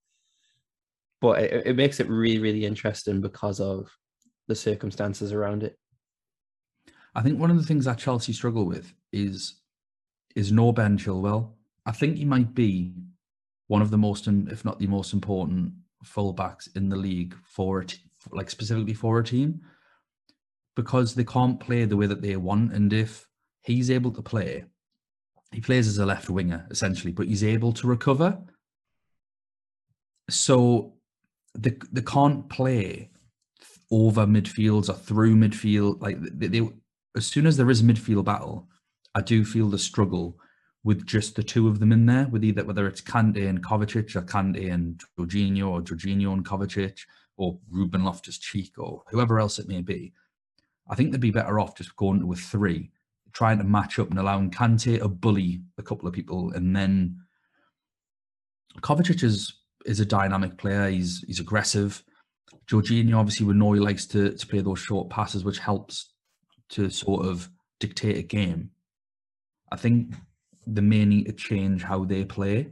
but 1.22 1.42
it, 1.42 1.68
it 1.68 1.75
makes 1.75 2.00
it 2.00 2.10
really 2.10 2.40
really 2.40 2.66
interesting 2.66 3.22
because 3.22 3.60
of 3.60 3.90
the 4.48 4.56
circumstances 4.56 5.32
around 5.34 5.64
it. 5.64 5.78
I 7.16 7.22
think 7.22 7.40
one 7.40 7.50
of 7.50 7.58
the 7.58 7.64
things 7.64 7.86
that 7.86 7.98
Chelsea 7.98 8.34
struggle 8.34 8.66
with 8.66 8.94
is 9.12 9.62
is 10.36 10.52
no 10.52 10.72
Ben 10.72 10.98
Chilwell. 10.98 11.52
I 11.86 11.92
think 11.92 12.18
he 12.18 12.25
might 12.25 12.54
be 12.54 12.94
one 13.68 13.82
of 13.82 13.90
the 13.90 13.98
most, 13.98 14.28
if 14.28 14.66
not 14.66 14.80
the 14.80 14.88
most 14.88 15.14
important 15.14 15.72
fullbacks 16.04 16.75
in 16.75 16.90
the 16.90 16.96
league 16.96 17.36
for 17.44 17.82
it, 17.82 17.98
like 18.32 18.50
specifically 18.50 18.94
for 18.94 19.20
a 19.20 19.24
team, 19.24 19.62
because 20.75 21.15
they 21.15 21.24
can't 21.24 21.60
play 21.60 21.86
the 21.86 21.98
way 21.98 22.05
that 22.08 22.22
they 22.22 22.36
want. 22.36 22.74
And 22.74 22.91
if 22.91 23.27
he's 23.63 23.89
able 23.89 24.12
to 24.12 24.22
play, 24.22 24.65
he 25.51 25.62
plays 25.62 25.88
as 25.88 25.98
a 25.98 26.05
left 26.05 26.29
winger 26.29 26.67
essentially, 26.70 27.13
but 27.13 27.27
he's 27.27 27.44
able 27.44 27.74
to 27.74 27.88
recover. 27.88 28.38
So 30.29 30.94
they 31.58 31.77
they 31.91 32.01
can't 32.01 32.50
play 32.50 33.12
over 33.91 34.25
midfields 34.25 34.89
or 34.89 34.94
through 34.94 35.36
midfield. 35.36 36.01
Like 36.01 36.17
they, 36.20 36.48
they 36.48 36.70
as 37.15 37.25
soon 37.25 37.46
as 37.48 37.58
there 37.58 37.70
is 37.70 37.82
a 37.82 37.84
midfield 37.84 38.25
battle, 38.25 38.67
I 39.13 39.22
do 39.22 39.46
feel 39.46 39.70
the 39.70 39.77
struggle 39.77 40.38
with 40.84 41.05
just 41.05 41.36
the 41.36 41.44
two 41.44 41.67
of 41.67 41.79
them 41.79 41.91
in 41.91 42.05
there, 42.05 42.27
with 42.27 42.44
either 42.44 42.63
whether 42.63 42.86
it's 42.88 43.01
Kante 43.01 43.48
and 43.48 43.63
Kovacic 43.63 44.15
or 44.15 44.22
Kante 44.22 44.72
and 44.72 45.01
Jorginho 45.17 45.70
or 45.70 45.82
Jorginho 45.82 46.34
and 46.34 46.46
Kovacic 46.46 47.00
or 47.38 47.58
Ruben 47.70 48.03
Loftus 48.03 48.38
Cheek 48.38 48.74
or 48.77 49.01
whoever 49.10 49.39
else 49.39 49.58
it 49.58 49.67
may 49.67 49.82
be. 49.82 50.13
I 50.88 50.96
think 50.96 51.12
they'd 51.12 51.20
be 51.20 51.32
better 51.32 51.60
off 51.60 51.77
just 51.77 51.96
going 51.96 52.25
with 52.27 52.39
three, 52.39 52.92
trying 53.34 53.58
to 53.58 53.63
match 53.63 54.00
up 54.00 54.10
and 54.10 54.20
allowing 54.20 54.51
Kante 54.51 55.00
to 55.00 55.08
bully 55.08 55.62
a 55.77 55.84
couple 55.84 56.08
of 56.08 56.13
people, 56.13 56.51
and 56.51 56.75
then 56.75 57.18
Kovacic 58.82 59.24
is 59.24 59.54
is 59.86 60.00
a 60.00 60.06
dynamic 60.06 60.58
player. 60.58 60.89
He's 60.89 61.24
he's 61.25 61.39
aggressive. 61.39 62.04
Jorginho 62.68 63.18
obviously 63.18 63.46
we 63.46 63.54
know 63.54 63.74
he 63.74 63.80
likes 63.80 64.06
to, 64.08 64.32
to 64.32 64.48
play 64.48 64.62
those 64.62 64.80
short 64.80 65.10
passes, 65.10 65.44
which 65.44 65.60
helps 65.60 66.13
to 66.70 66.89
sort 66.89 67.25
of 67.25 67.50
dictate 67.80 68.18
a 68.18 68.24
game. 68.24 68.72
I 69.72 69.77
think 69.77 70.15
they 70.65 70.82
may 70.82 71.06
need 71.06 71.25
to 71.25 71.34
change 71.34 71.84
how 71.84 72.06
they 72.06 72.25
play. 72.25 72.72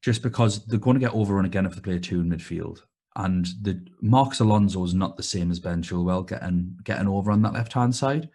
Just 0.00 0.22
because 0.22 0.64
they're 0.64 0.80
going 0.80 0.94
to 0.94 1.00
get 1.00 1.14
overrun 1.14 1.44
again 1.44 1.64
if 1.64 1.76
they 1.76 1.80
play 1.80 1.98
two 2.00 2.20
in 2.20 2.28
midfield. 2.28 2.80
And 3.16 3.46
the 3.60 3.84
Marcos 4.00 4.40
Alonso 4.40 4.82
is 4.84 4.94
not 4.94 5.16
the 5.16 5.22
same 5.22 5.50
as 5.50 5.60
Ben 5.60 5.82
Chilwell 5.82 6.26
getting 6.26 6.78
getting 6.84 7.08
over 7.08 7.30
on 7.30 7.42
that 7.42 7.52
left 7.52 7.72
hand 7.74 7.94
side. 7.94 8.30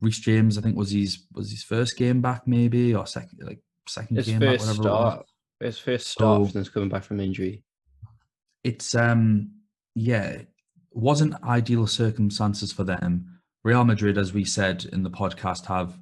Reece 0.00 0.20
James, 0.20 0.56
I 0.56 0.62
think, 0.62 0.76
was 0.76 0.90
his 0.90 1.24
was 1.32 1.50
his 1.50 1.62
first 1.62 1.96
game 1.96 2.20
back, 2.20 2.46
maybe, 2.46 2.94
or 2.94 3.06
second 3.06 3.40
like 3.42 3.60
second 3.88 4.16
his 4.16 4.26
game 4.26 4.40
first 4.40 4.66
back, 4.66 4.76
start. 4.76 5.26
His 5.60 5.78
first 5.78 6.08
start 6.08 6.46
so, 6.46 6.52
since 6.52 6.68
coming 6.68 6.88
back 6.88 7.04
from 7.04 7.20
injury. 7.20 7.62
It's 8.64 8.94
um 8.94 9.50
yeah, 9.94 10.42
wasn't 10.92 11.42
ideal 11.44 11.86
circumstances 11.86 12.72
for 12.72 12.84
them. 12.84 13.40
Real 13.64 13.84
Madrid, 13.84 14.18
as 14.18 14.32
we 14.32 14.44
said 14.44 14.84
in 14.92 15.02
the 15.02 15.10
podcast, 15.10 15.66
have, 15.66 15.98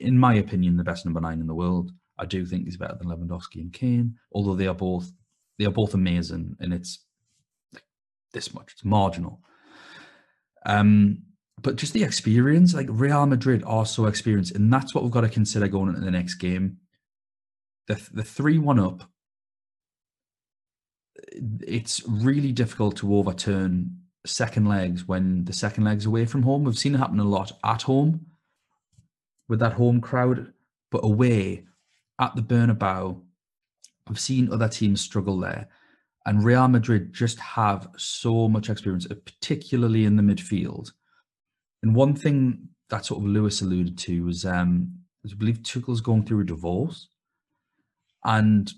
in 0.00 0.18
my 0.18 0.34
opinion, 0.34 0.76
the 0.76 0.84
best 0.84 1.04
number 1.04 1.20
nine 1.20 1.40
in 1.40 1.46
the 1.46 1.54
world. 1.54 1.92
I 2.18 2.26
do 2.26 2.44
think 2.46 2.64
he's 2.64 2.76
better 2.76 2.96
than 2.98 3.08
Lewandowski 3.08 3.56
and 3.56 3.72
Kane, 3.72 4.16
although 4.32 4.54
they 4.54 4.66
are 4.66 4.74
both 4.74 5.12
they 5.58 5.66
are 5.66 5.70
both 5.70 5.94
amazing, 5.94 6.56
and 6.60 6.72
it's 6.72 7.04
this 8.34 8.52
much. 8.52 8.72
It's 8.72 8.84
marginal. 8.84 9.40
Um, 10.66 11.22
but 11.62 11.76
just 11.76 11.94
the 11.94 12.04
experience, 12.04 12.74
like 12.74 12.88
Real 12.90 13.24
Madrid 13.24 13.62
are 13.66 13.86
so 13.86 14.06
experienced, 14.06 14.54
and 14.54 14.70
that's 14.70 14.94
what 14.94 15.02
we've 15.02 15.12
got 15.12 15.22
to 15.22 15.28
consider 15.30 15.68
going 15.68 15.88
into 15.88 16.02
the 16.02 16.10
next 16.10 16.34
game. 16.34 16.78
The 17.88 17.94
the 18.12 18.22
three 18.22 18.58
one 18.58 18.78
up. 18.78 19.08
It's 21.66 22.02
really 22.06 22.52
difficult 22.52 22.96
to 22.96 23.16
overturn 23.16 23.98
second 24.26 24.68
legs 24.68 25.06
when 25.06 25.44
the 25.44 25.52
second 25.52 25.84
leg's 25.84 26.06
away 26.06 26.26
from 26.26 26.42
home. 26.42 26.64
We've 26.64 26.78
seen 26.78 26.94
it 26.94 26.98
happen 26.98 27.20
a 27.20 27.24
lot 27.24 27.52
at 27.64 27.82
home 27.82 28.26
with 29.48 29.60
that 29.60 29.74
home 29.74 30.00
crowd, 30.00 30.52
but 30.90 31.04
away 31.04 31.64
at 32.20 32.34
the 32.34 32.42
Bernabeu, 32.42 33.20
I've 34.08 34.20
seen 34.20 34.52
other 34.52 34.68
teams 34.68 35.00
struggle 35.00 35.38
there. 35.38 35.68
And 36.26 36.44
Real 36.44 36.68
Madrid 36.68 37.12
just 37.12 37.38
have 37.38 37.88
so 37.96 38.48
much 38.48 38.70
experience, 38.70 39.06
particularly 39.06 40.06
in 40.06 40.16
the 40.16 40.22
midfield. 40.22 40.90
And 41.82 41.94
one 41.94 42.14
thing 42.14 42.68
that 42.88 43.04
sort 43.04 43.20
of 43.20 43.28
Lewis 43.28 43.60
alluded 43.60 43.98
to 43.98 44.24
was, 44.24 44.44
um, 44.46 44.90
I 45.24 45.34
believe 45.34 45.62
Tuchel's 45.62 46.00
going 46.00 46.24
through 46.24 46.40
a 46.40 46.46
divorce. 46.46 47.08
And 48.24 48.72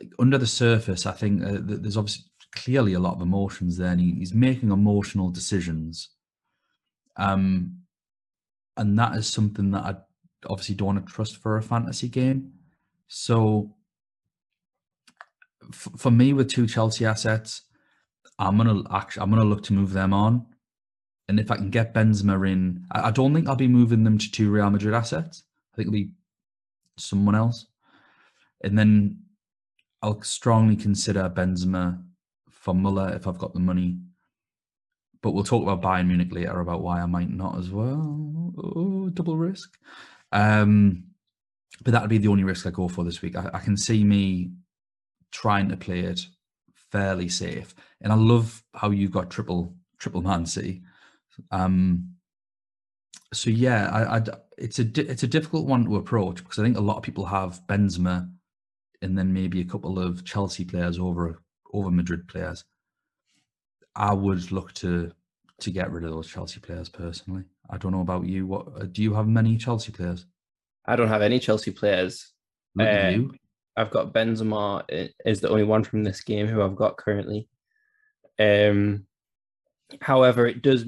like 0.00 0.12
under 0.18 0.38
the 0.38 0.46
surface, 0.46 1.06
I 1.06 1.12
think 1.12 1.44
uh, 1.44 1.58
there's 1.60 1.96
obviously 1.96 2.24
clearly 2.52 2.94
a 2.94 3.00
lot 3.00 3.14
of 3.14 3.22
emotions 3.22 3.76
there, 3.76 3.92
and 3.92 4.00
he, 4.00 4.12
he's 4.14 4.34
making 4.34 4.72
emotional 4.72 5.30
decisions. 5.30 6.08
Um, 7.16 7.78
and 8.76 8.98
that 8.98 9.14
is 9.16 9.28
something 9.28 9.70
that 9.70 9.84
I 9.84 9.94
obviously 10.48 10.74
don't 10.74 10.86
want 10.86 11.06
to 11.06 11.12
trust 11.12 11.36
for 11.36 11.56
a 11.56 11.62
fantasy 11.62 12.08
game. 12.08 12.52
So 13.06 13.75
for 15.72 16.10
me, 16.10 16.32
with 16.32 16.50
two 16.50 16.66
Chelsea 16.66 17.04
assets, 17.04 17.62
I'm 18.38 18.56
gonna 18.56 18.82
actually 18.90 19.22
I'm 19.22 19.30
gonna 19.30 19.44
look 19.44 19.62
to 19.64 19.72
move 19.72 19.92
them 19.92 20.12
on, 20.12 20.46
and 21.28 21.40
if 21.40 21.50
I 21.50 21.56
can 21.56 21.70
get 21.70 21.94
Benzema 21.94 22.50
in, 22.50 22.86
I, 22.92 23.08
I 23.08 23.10
don't 23.10 23.34
think 23.34 23.48
I'll 23.48 23.56
be 23.56 23.68
moving 23.68 24.04
them 24.04 24.18
to 24.18 24.30
two 24.30 24.50
Real 24.50 24.70
Madrid 24.70 24.94
assets. 24.94 25.42
I 25.72 25.76
think 25.76 25.88
it'll 25.88 25.92
be 25.92 26.10
someone 26.98 27.34
else, 27.34 27.66
and 28.62 28.78
then 28.78 29.22
I'll 30.02 30.22
strongly 30.22 30.76
consider 30.76 31.28
Benzema 31.28 32.02
for 32.50 32.74
Muller 32.74 33.12
if 33.14 33.26
I've 33.26 33.38
got 33.38 33.54
the 33.54 33.60
money. 33.60 33.98
But 35.22 35.32
we'll 35.32 35.44
talk 35.44 35.62
about 35.62 35.82
Bayern 35.82 36.08
Munich 36.08 36.32
later 36.32 36.60
about 36.60 36.82
why 36.82 37.00
I 37.00 37.06
might 37.06 37.30
not 37.30 37.58
as 37.58 37.70
well. 37.70 38.52
Oh, 38.58 39.08
double 39.08 39.36
risk. 39.36 39.76
Um, 40.30 41.04
but 41.82 41.92
that'll 41.92 42.08
be 42.08 42.18
the 42.18 42.28
only 42.28 42.44
risk 42.44 42.66
I 42.66 42.70
go 42.70 42.86
for 42.88 43.02
this 43.02 43.22
week. 43.22 43.36
I, 43.36 43.50
I 43.54 43.58
can 43.60 43.76
see 43.76 44.04
me 44.04 44.52
trying 45.32 45.68
to 45.68 45.76
play 45.76 46.00
it 46.00 46.26
fairly 46.90 47.28
safe. 47.28 47.74
And 48.00 48.12
I 48.12 48.16
love 48.16 48.62
how 48.74 48.90
you've 48.90 49.10
got 49.10 49.30
triple 49.30 49.74
triple 49.98 50.22
Man 50.22 50.46
City. 50.46 50.82
Um, 51.50 52.16
so 53.32 53.50
yeah, 53.50 53.90
I, 53.90 54.16
I, 54.18 54.22
it's 54.56 54.78
a 54.78 55.10
it's 55.10 55.22
a 55.22 55.28
difficult 55.28 55.66
one 55.66 55.84
to 55.84 55.96
approach 55.96 56.36
because 56.36 56.58
I 56.58 56.62
think 56.62 56.76
a 56.76 56.80
lot 56.80 56.96
of 56.96 57.02
people 57.02 57.26
have 57.26 57.62
Benzema, 57.66 58.30
and 59.02 59.18
then 59.18 59.32
maybe 59.32 59.60
a 59.60 59.64
couple 59.64 59.98
of 59.98 60.24
Chelsea 60.24 60.64
players 60.64 60.98
over 60.98 61.42
over 61.72 61.90
Madrid 61.90 62.28
players. 62.28 62.64
I 63.94 64.12
would 64.12 64.52
look 64.52 64.72
to 64.74 65.12
to 65.60 65.70
get 65.70 65.90
rid 65.90 66.04
of 66.04 66.10
those 66.10 66.28
Chelsea 66.28 66.60
players 66.60 66.88
personally. 66.88 67.44
I 67.70 67.78
don't 67.78 67.92
know 67.92 68.00
about 68.02 68.26
you. 68.26 68.46
What 68.46 68.92
do 68.92 69.02
you 69.02 69.14
have 69.14 69.26
many 69.26 69.56
Chelsea 69.56 69.92
players? 69.92 70.26
I 70.86 70.96
don't 70.96 71.08
have 71.08 71.22
any 71.22 71.38
Chelsea 71.38 71.72
players. 71.72 72.32
Look 72.74 72.86
Uh, 72.86 73.08
you. 73.08 73.34
I've 73.76 73.90
got 73.90 74.12
Benzema 74.12 75.10
is 75.24 75.40
the 75.40 75.50
only 75.50 75.64
one 75.64 75.84
from 75.84 76.02
this 76.02 76.22
game 76.22 76.46
who 76.46 76.62
I've 76.62 76.76
got 76.76 76.96
currently. 76.96 77.48
Um, 78.38 79.06
however, 80.00 80.46
it 80.46 80.62
does 80.62 80.84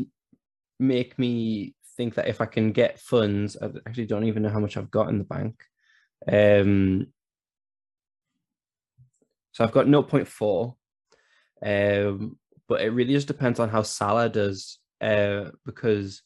make 0.79 1.19
me 1.19 1.75
think 1.97 2.15
that 2.15 2.29
if 2.29 2.41
I 2.41 2.47
can 2.47 2.73
get 2.73 2.99
funds, 2.99 3.57
I 3.61 3.67
actually 3.87 4.07
don't 4.07 4.25
even 4.25 4.43
know 4.43 4.49
how 4.49 4.61
much 4.61 4.77
I've 4.77 4.91
got 4.91 5.09
in 5.09 5.19
the 5.19 5.25
bank. 5.25 5.63
Um, 6.27 7.09
so 9.53 9.65
I've 9.65 9.73
got 9.73 9.87
0.4, 9.87 10.75
um, 11.63 12.39
but 12.69 12.81
it 12.81 12.91
really 12.91 13.13
just 13.13 13.27
depends 13.27 13.61
on 13.61 13.69
how 13.69 13.83
Salah 13.83 14.29
does, 14.29 14.79
uh, 15.01 15.47
because 15.67 16.23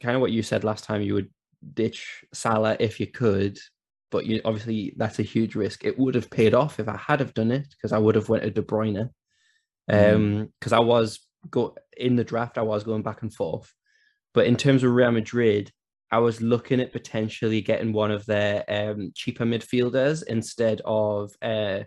kind 0.00 0.14
of 0.14 0.20
what 0.20 0.32
you 0.32 0.42
said 0.42 0.62
last 0.62 0.84
time, 0.84 1.00
you 1.00 1.14
would 1.14 1.30
ditch 1.74 2.24
Salah 2.34 2.76
if 2.78 3.00
you 3.00 3.06
could, 3.06 3.58
but 4.12 4.26
you 4.26 4.40
obviously 4.44 4.94
that's 4.96 5.18
a 5.18 5.24
huge 5.24 5.56
risk. 5.56 5.84
It 5.84 5.98
would 5.98 6.14
have 6.14 6.30
paid 6.30 6.54
off 6.54 6.78
if 6.78 6.86
I 6.86 6.96
had 6.96 7.18
have 7.18 7.34
done 7.34 7.50
it 7.50 7.66
because 7.70 7.92
I 7.92 7.98
would 7.98 8.14
have 8.14 8.28
went 8.28 8.44
to 8.44 8.50
De 8.50 8.62
Bruyne. 8.62 9.08
Mm. 9.90 10.14
Um, 10.14 10.48
because 10.60 10.72
I 10.72 10.78
was 10.78 11.26
go 11.50 11.74
in 11.96 12.14
the 12.14 12.22
draft, 12.22 12.58
I 12.58 12.62
was 12.62 12.84
going 12.84 13.02
back 13.02 13.22
and 13.22 13.34
forth. 13.34 13.72
But 14.34 14.46
in 14.46 14.56
terms 14.56 14.84
of 14.84 14.92
Real 14.92 15.10
Madrid, 15.10 15.72
I 16.10 16.18
was 16.18 16.40
looking 16.40 16.80
at 16.80 16.92
potentially 16.92 17.62
getting 17.62 17.92
one 17.92 18.12
of 18.12 18.26
their 18.26 18.64
um 18.68 19.12
cheaper 19.16 19.46
midfielders 19.46 20.22
instead 20.26 20.82
of 20.84 21.32
uh 21.42 21.80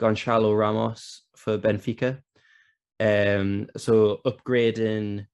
Gonçalo 0.00 0.58
Ramos 0.58 1.22
for 1.36 1.58
Benfica. 1.58 2.22
Um, 3.00 3.68
so 3.76 4.20
upgrading 4.26 5.26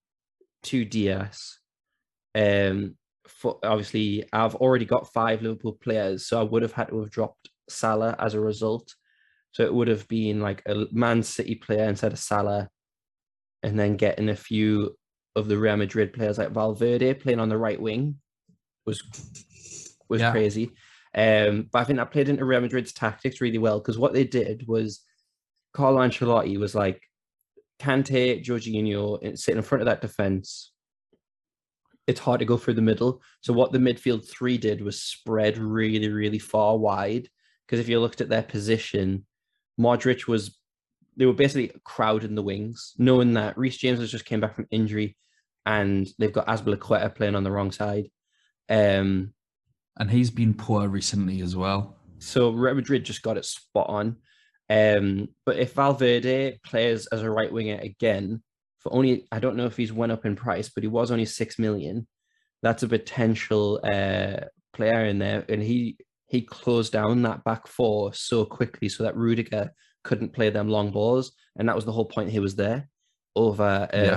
to 0.64 0.84
Diaz. 0.84 1.58
Um, 2.34 2.96
for 3.26 3.58
obviously 3.62 4.24
I've 4.32 4.54
already 4.56 4.84
got 4.84 5.12
five 5.12 5.42
Liverpool 5.42 5.72
players, 5.72 6.26
so 6.26 6.40
I 6.40 6.44
would 6.44 6.62
have 6.62 6.72
had 6.72 6.88
to 6.88 7.00
have 7.00 7.10
dropped 7.10 7.48
Salah 7.68 8.16
as 8.18 8.34
a 8.34 8.40
result. 8.40 8.94
So 9.52 9.64
it 9.64 9.72
would 9.72 9.88
have 9.88 10.06
been 10.08 10.40
like 10.40 10.62
a 10.66 10.86
Man 10.92 11.22
City 11.22 11.54
player 11.54 11.84
instead 11.88 12.12
of 12.12 12.18
Salah, 12.18 12.68
and 13.62 13.78
then 13.78 13.96
getting 13.96 14.28
a 14.28 14.36
few 14.36 14.96
of 15.36 15.48
the 15.48 15.58
Real 15.58 15.76
Madrid 15.76 16.12
players 16.12 16.38
like 16.38 16.50
Valverde 16.52 17.14
playing 17.14 17.40
on 17.40 17.48
the 17.48 17.58
right 17.58 17.80
wing 17.80 18.16
was 18.86 19.02
was 20.08 20.20
Yeah. 20.20 20.30
crazy. 20.32 20.70
Um, 21.16 21.68
but 21.72 21.78
I 21.78 21.84
think 21.84 21.98
that 21.98 22.10
played 22.10 22.28
into 22.28 22.44
Real 22.44 22.60
Madrid's 22.60 22.92
tactics 22.92 23.40
really 23.40 23.58
well 23.58 23.78
because 23.78 23.96
what 23.98 24.12
they 24.12 24.24
did 24.24 24.66
was 24.66 25.00
Carlo 25.72 26.00
Ancelotti 26.00 26.58
was 26.58 26.74
like 26.74 27.00
Kante, 27.80 28.44
Jorginho 28.44 29.18
and 29.22 29.38
sitting 29.38 29.58
in 29.58 29.62
front 29.64 29.82
of 29.82 29.86
that 29.86 30.00
defense. 30.00 30.72
It's 32.06 32.20
hard 32.20 32.40
to 32.40 32.44
go 32.46 32.56
through 32.56 32.74
the 32.74 32.82
middle. 32.82 33.22
So 33.40 33.52
what 33.52 33.72
the 33.72 33.78
midfield 33.78 34.28
three 34.28 34.58
did 34.58 34.82
was 34.82 35.00
spread 35.00 35.56
really, 35.58 36.08
really 36.08 36.38
far 36.38 36.76
wide. 36.76 37.28
Because 37.66 37.80
if 37.80 37.88
you 37.88 37.98
looked 38.00 38.20
at 38.20 38.28
their 38.28 38.42
position, 38.42 39.26
Modric 39.80 40.26
was 40.26 40.58
they 41.16 41.26
were 41.26 41.32
basically 41.32 41.72
crowding 41.84 42.34
the 42.34 42.42
wings, 42.42 42.92
knowing 42.98 43.34
that 43.34 43.56
Reece 43.56 43.78
James 43.78 44.00
has 44.00 44.10
just 44.10 44.24
came 44.24 44.40
back 44.40 44.54
from 44.54 44.66
injury, 44.70 45.16
and 45.64 46.08
they've 46.18 46.32
got 46.32 46.46
Azpilicueta 46.48 47.14
playing 47.14 47.36
on 47.36 47.44
the 47.44 47.52
wrong 47.52 47.70
side. 47.70 48.10
Um, 48.68 49.32
And 49.96 50.10
he's 50.10 50.30
been 50.30 50.54
poor 50.54 50.88
recently 50.88 51.40
as 51.40 51.54
well. 51.54 51.96
so 52.18 52.50
Real 52.50 52.74
Madrid 52.74 53.04
just 53.04 53.22
got 53.22 53.36
it 53.36 53.44
spot 53.44 53.88
on. 53.88 54.16
Um, 54.68 55.28
but 55.46 55.56
if 55.58 55.74
Valverde 55.74 56.58
plays 56.64 57.06
as 57.06 57.22
a 57.22 57.30
right 57.30 57.52
winger 57.52 57.78
again, 57.80 58.42
for 58.84 58.94
only 58.94 59.26
I 59.32 59.40
don't 59.40 59.56
know 59.56 59.66
if 59.66 59.76
he's 59.76 59.92
went 59.92 60.12
up 60.12 60.24
in 60.24 60.36
price, 60.36 60.68
but 60.68 60.84
he 60.84 60.88
was 60.88 61.10
only 61.10 61.24
six 61.24 61.58
million. 61.58 62.06
That's 62.62 62.84
a 62.84 62.88
potential 62.88 63.80
uh, 63.82 64.46
player 64.72 65.06
in 65.06 65.18
there, 65.18 65.44
and 65.48 65.60
he 65.62 65.96
he 66.28 66.42
closed 66.42 66.92
down 66.92 67.22
that 67.22 67.42
back 67.44 67.66
four 67.66 68.14
so 68.14 68.44
quickly 68.44 68.88
so 68.88 69.02
that 69.02 69.16
Rudiger 69.16 69.72
couldn't 70.04 70.32
play 70.32 70.50
them 70.50 70.68
long 70.68 70.92
balls, 70.92 71.32
and 71.56 71.68
that 71.68 71.76
was 71.76 71.84
the 71.84 71.92
whole 71.92 72.06
point. 72.06 72.30
He 72.30 72.38
was 72.38 72.54
there 72.54 72.88
over 73.34 73.88
uh, 73.92 73.96
Yeah. 73.96 74.16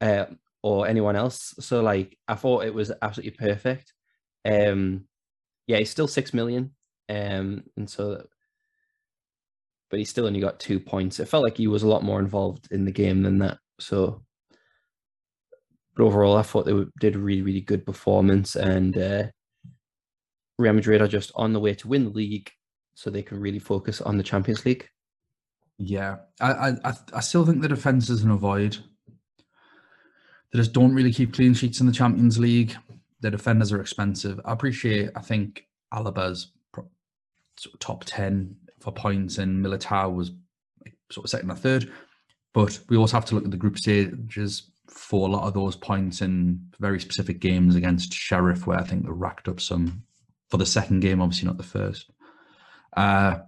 Uh, 0.00 0.26
or 0.62 0.86
anyone 0.86 1.16
else. 1.16 1.54
So 1.60 1.82
like 1.82 2.18
I 2.26 2.34
thought 2.34 2.64
it 2.64 2.74
was 2.74 2.92
absolutely 3.00 3.38
perfect. 3.38 3.92
Um, 4.44 5.04
yeah, 5.66 5.78
he's 5.78 5.90
still 5.90 6.08
six 6.08 6.34
million. 6.34 6.72
Um, 7.08 7.64
and 7.76 7.88
so, 7.88 8.26
but 9.90 9.98
he 9.98 10.04
still 10.04 10.26
only 10.26 10.40
got 10.40 10.60
two 10.60 10.78
points. 10.78 11.18
It 11.18 11.28
felt 11.28 11.44
like 11.44 11.56
he 11.56 11.66
was 11.66 11.82
a 11.82 11.88
lot 11.88 12.04
more 12.04 12.20
involved 12.20 12.68
in 12.70 12.84
the 12.84 12.92
game 12.92 13.22
than 13.22 13.38
that. 13.38 13.58
So, 13.80 14.22
but 15.96 16.04
overall, 16.04 16.36
I 16.36 16.42
thought 16.42 16.66
they 16.66 16.84
did 17.00 17.16
a 17.16 17.18
really, 17.18 17.42
really 17.42 17.60
good 17.60 17.86
performance, 17.86 18.54
and 18.54 18.96
uh, 18.96 19.24
Real 20.58 20.74
Madrid 20.74 21.00
are 21.00 21.08
just 21.08 21.32
on 21.34 21.52
the 21.52 21.60
way 21.60 21.74
to 21.74 21.88
win 21.88 22.04
the 22.04 22.10
league, 22.10 22.50
so 22.94 23.10
they 23.10 23.22
can 23.22 23.40
really 23.40 23.58
focus 23.58 24.00
on 24.00 24.16
the 24.16 24.22
Champions 24.22 24.64
League. 24.64 24.88
Yeah, 25.78 26.16
I, 26.40 26.70
I, 26.84 26.92
I, 27.14 27.20
still 27.20 27.46
think 27.46 27.62
the 27.62 27.68
defense 27.68 28.10
is 28.10 28.24
an 28.24 28.32
avoid. 28.32 28.76
They 30.52 30.58
just 30.58 30.72
don't 30.72 30.94
really 30.94 31.12
keep 31.12 31.32
clean 31.32 31.54
sheets 31.54 31.80
in 31.80 31.86
the 31.86 31.92
Champions 31.92 32.36
League. 32.36 32.76
The 33.20 33.30
defenders 33.30 33.72
are 33.72 33.80
expensive. 33.80 34.40
I 34.44 34.52
appreciate. 34.52 35.10
I 35.14 35.20
think 35.20 35.68
Alaba's 35.92 36.50
top 37.78 38.04
ten 38.06 38.56
for 38.88 39.00
points, 39.00 39.38
and 39.38 39.64
Militao 39.64 40.14
was 40.14 40.32
sort 41.10 41.24
of 41.24 41.30
second 41.30 41.50
or 41.50 41.56
third. 41.56 41.92
But 42.54 42.78
we 42.88 42.96
also 42.96 43.16
have 43.16 43.24
to 43.26 43.34
look 43.34 43.44
at 43.44 43.50
the 43.50 43.56
group 43.56 43.78
stages 43.78 44.70
for 44.88 45.28
a 45.28 45.30
lot 45.30 45.46
of 45.46 45.54
those 45.54 45.76
points 45.76 46.22
in 46.22 46.60
very 46.80 46.98
specific 46.98 47.40
games 47.40 47.76
against 47.76 48.12
Sheriff, 48.12 48.66
where 48.66 48.78
I 48.78 48.84
think 48.84 49.04
they 49.04 49.10
racked 49.10 49.48
up 49.48 49.60
some 49.60 50.02
for 50.48 50.56
the 50.56 50.66
second 50.66 51.00
game, 51.00 51.20
obviously 51.20 51.46
not 51.46 51.58
the 51.58 51.62
first. 51.62 52.10
Uh, 52.96 53.38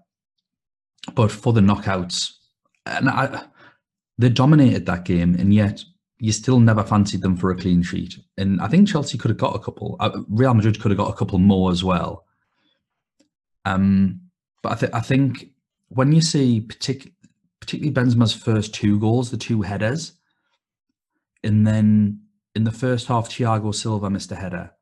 but 1.15 1.31
for 1.31 1.53
the 1.55 1.63
knockouts, 1.63 2.33
and 2.85 3.09
I, 3.09 3.45
they 4.19 4.29
dominated 4.29 4.85
that 4.87 5.05
game, 5.05 5.35
and 5.35 5.55
yet 5.55 5.83
you 6.19 6.33
still 6.33 6.61
never 6.61 6.85
fancied 6.85 7.23
them 7.23 7.37
for 7.37 7.51
a 7.51 7.57
clean 7.57 7.83
sheet. 7.83 8.19
And 8.37 8.61
I 8.61 8.69
think 8.69 8.87
Chelsea 8.87 9.17
could 9.17 9.31
have 9.31 9.39
got 9.39 9.57
a 9.57 9.59
couple. 9.59 9.97
Uh, 9.99 10.21
Real 10.29 10.53
Madrid 10.53 10.79
could 10.79 10.91
have 10.91 10.99
got 10.99 11.11
a 11.11 11.17
couple 11.17 11.39
more 11.39 11.71
as 11.71 11.83
well. 11.83 12.27
Um, 13.65 14.30
but 14.63 14.73
I, 14.73 14.75
th- 14.77 14.93
I 14.93 15.01
think 15.01 15.51
when 15.89 16.13
you 16.13 16.21
see 16.21 16.61
partic- 16.61 17.13
particularly 17.61 17.95
Benzema's 17.95 18.33
first 18.35 18.75
two 18.75 18.99
goals, 18.99 19.31
the 19.31 19.37
two 19.37 19.63
headers, 19.63 20.13
and 21.43 21.67
then 21.67 22.23
in 22.55 22.65
the 22.65 22.73
first 22.73 23.07
half, 23.07 23.29
Thiago 23.29 23.75
Silva 23.75 24.11
missed 24.11 24.33
a 24.33 24.37
header, 24.37 24.73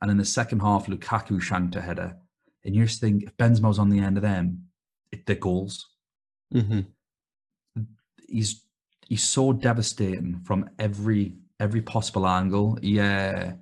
and 0.00 0.10
in 0.10 0.16
the 0.16 0.24
second 0.24 0.60
half, 0.60 0.86
Lukaku 0.86 1.40
shanked 1.40 1.76
a 1.76 1.80
header, 1.80 2.16
and 2.64 2.74
you 2.74 2.84
just 2.84 3.00
think 3.00 3.22
if 3.24 3.36
Benzema 3.36 3.68
was 3.68 3.78
on 3.78 3.90
the 3.90 3.98
end 4.00 4.16
of 4.16 4.22
them, 4.22 4.66
it, 5.10 5.26
they're 5.26 5.36
goals 5.36 5.88
Mm-hmm. 6.54 6.80
he's 8.28 8.62
he's 9.08 9.24
so 9.24 9.52
devastating 9.54 10.40
from 10.44 10.68
every 10.78 11.34
every 11.58 11.80
possible 11.80 12.26
angle. 12.26 12.78
Yeah, 12.82 13.54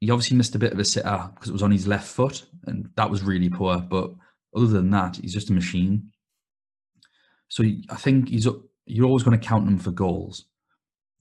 he 0.00 0.10
obviously 0.10 0.36
missed 0.38 0.54
a 0.54 0.58
bit 0.58 0.72
of 0.72 0.78
a 0.78 0.84
sitter 0.84 1.30
because 1.34 1.50
it 1.50 1.52
was 1.52 1.62
on 1.62 1.72
his 1.72 1.86
left 1.86 2.08
foot, 2.08 2.44
and 2.66 2.88
that 2.96 3.10
was 3.10 3.22
really 3.22 3.50
poor. 3.50 3.78
But 3.78 4.12
other 4.54 4.66
than 4.66 4.90
that, 4.90 5.16
he's 5.16 5.34
just 5.34 5.50
a 5.50 5.52
machine. 5.52 6.10
So 7.48 7.64
I 7.90 7.96
think 7.96 8.28
he's 8.28 8.48
you're 8.86 9.06
always 9.06 9.22
going 9.22 9.38
to 9.38 9.46
count 9.46 9.68
him 9.68 9.78
for 9.78 9.90
goals, 9.90 10.46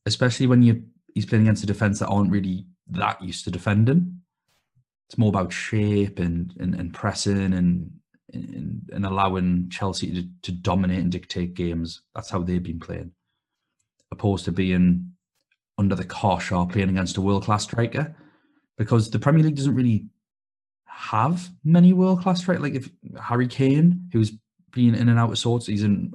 especially 0.05 0.47
when 0.47 0.63
you 0.63 0.83
he's 1.13 1.25
playing 1.25 1.45
against 1.45 1.63
a 1.63 1.67
defense 1.67 1.99
that 1.99 2.07
aren't 2.07 2.31
really 2.31 2.65
that 2.89 3.21
used 3.21 3.43
to 3.45 3.51
defending. 3.51 4.21
It's 5.07 5.17
more 5.17 5.29
about 5.29 5.53
shape 5.53 6.19
and 6.19 6.53
and, 6.59 6.75
and 6.75 6.93
pressing 6.93 7.53
and 7.53 7.91
and, 8.33 8.89
and 8.91 9.05
allowing 9.05 9.69
Chelsea 9.69 10.11
to, 10.13 10.27
to 10.41 10.51
dominate 10.51 10.99
and 10.99 11.11
dictate 11.11 11.53
games. 11.53 12.01
That's 12.15 12.29
how 12.29 12.41
they've 12.41 12.63
been 12.63 12.79
playing, 12.79 13.11
opposed 14.11 14.45
to 14.45 14.51
being 14.51 15.11
under 15.77 15.95
the 15.95 16.05
cosh 16.05 16.51
or 16.51 16.67
playing 16.67 16.89
against 16.89 17.17
a 17.17 17.21
world 17.21 17.43
class 17.43 17.63
striker. 17.63 18.15
Because 18.77 19.11
the 19.11 19.19
Premier 19.19 19.43
League 19.43 19.55
doesn't 19.55 19.75
really 19.75 20.07
have 20.95 21.49
many 21.63 21.91
world 21.93 22.21
class 22.21 22.41
strikers. 22.41 22.63
Like 22.63 22.75
if 22.75 22.89
Harry 23.21 23.47
Kane, 23.47 24.09
who's 24.13 24.31
been 24.71 24.95
in 24.95 25.09
and 25.09 25.19
out 25.19 25.31
of 25.31 25.37
sorts, 25.37 25.67
he's 25.67 25.83
in 25.83 26.13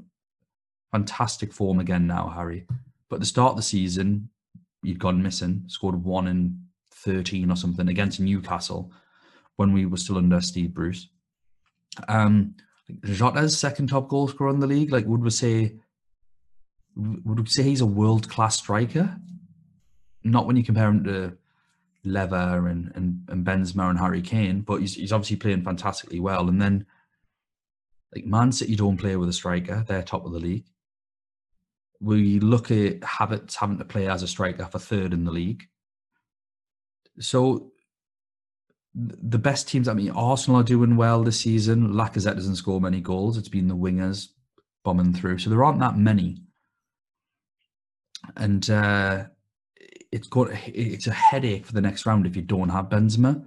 fantastic 0.92 1.52
form 1.52 1.80
again 1.80 2.06
now, 2.06 2.28
Harry. 2.28 2.66
But 3.08 3.16
at 3.16 3.20
the 3.20 3.26
start 3.26 3.50
of 3.50 3.56
the 3.56 3.62
season, 3.62 4.30
he'd 4.82 4.98
gone 4.98 5.22
missing, 5.22 5.64
scored 5.66 6.02
one 6.02 6.28
in 6.28 6.58
13 6.92 7.50
or 7.50 7.56
something 7.56 7.88
against 7.88 8.20
Newcastle 8.20 8.92
when 9.56 9.72
we 9.72 9.86
were 9.86 9.96
still 9.96 10.18
under 10.18 10.40
Steve 10.40 10.72
Bruce. 10.74 11.08
Um, 12.08 12.54
Jota's 13.04 13.58
second 13.58 13.88
top 13.88 14.08
goal 14.08 14.28
scorer 14.28 14.50
in 14.50 14.60
the 14.60 14.66
league. 14.66 14.92
Like, 14.92 15.06
would 15.06 15.22
we 15.22 15.30
say 15.30 15.74
would 16.96 17.38
we 17.40 17.46
say 17.46 17.62
he's 17.62 17.80
a 17.80 17.86
world 17.86 18.28
class 18.28 18.56
striker? 18.56 19.16
Not 20.24 20.46
when 20.46 20.56
you 20.56 20.64
compare 20.64 20.88
him 20.88 21.04
to 21.04 21.36
Lever 22.12 22.68
and, 22.68 22.92
and, 22.94 23.28
and 23.28 23.46
Benzema 23.46 23.90
and 23.90 23.98
Harry 23.98 24.22
Kane, 24.22 24.60
but 24.60 24.80
he's, 24.80 24.94
he's 24.94 25.12
obviously 25.12 25.36
playing 25.36 25.62
fantastically 25.62 26.20
well. 26.20 26.48
And 26.48 26.60
then, 26.60 26.86
like 28.14 28.24
Man 28.24 28.52
City 28.52 28.76
don't 28.76 28.96
play 28.96 29.16
with 29.16 29.28
a 29.28 29.32
striker; 29.32 29.84
they're 29.86 30.02
top 30.02 30.24
of 30.24 30.32
the 30.32 30.40
league. 30.40 30.66
We 32.00 32.38
look 32.40 32.70
at 32.70 33.00
Havertz 33.00 33.56
having 33.56 33.78
to 33.78 33.84
play 33.84 34.08
as 34.08 34.22
a 34.22 34.28
striker 34.28 34.66
for 34.66 34.78
third 34.78 35.12
in 35.12 35.24
the 35.24 35.32
league. 35.32 35.64
So 37.18 37.72
the 38.94 39.38
best 39.38 39.68
teams, 39.68 39.88
I 39.88 39.94
mean, 39.94 40.10
Arsenal 40.10 40.60
are 40.60 40.64
doing 40.64 40.96
well 40.96 41.22
this 41.22 41.40
season. 41.40 41.92
Lacazette 41.92 42.34
doesn't 42.34 42.56
score 42.56 42.80
many 42.80 43.00
goals. 43.00 43.36
It's 43.36 43.48
been 43.48 43.68
the 43.68 43.76
wingers 43.76 44.28
bombing 44.84 45.12
through. 45.12 45.38
So 45.38 45.50
there 45.50 45.64
aren't 45.64 45.80
that 45.80 45.96
many. 45.96 46.38
And 48.36 48.68
uh, 48.70 49.24
it's 50.12 50.28
got 50.28 50.48
it's 50.66 51.06
a 51.06 51.12
headache 51.12 51.66
for 51.66 51.72
the 51.72 51.80
next 51.80 52.06
round 52.06 52.26
if 52.26 52.36
you 52.36 52.42
don't 52.42 52.68
have 52.70 52.88
Benzema, 52.88 53.44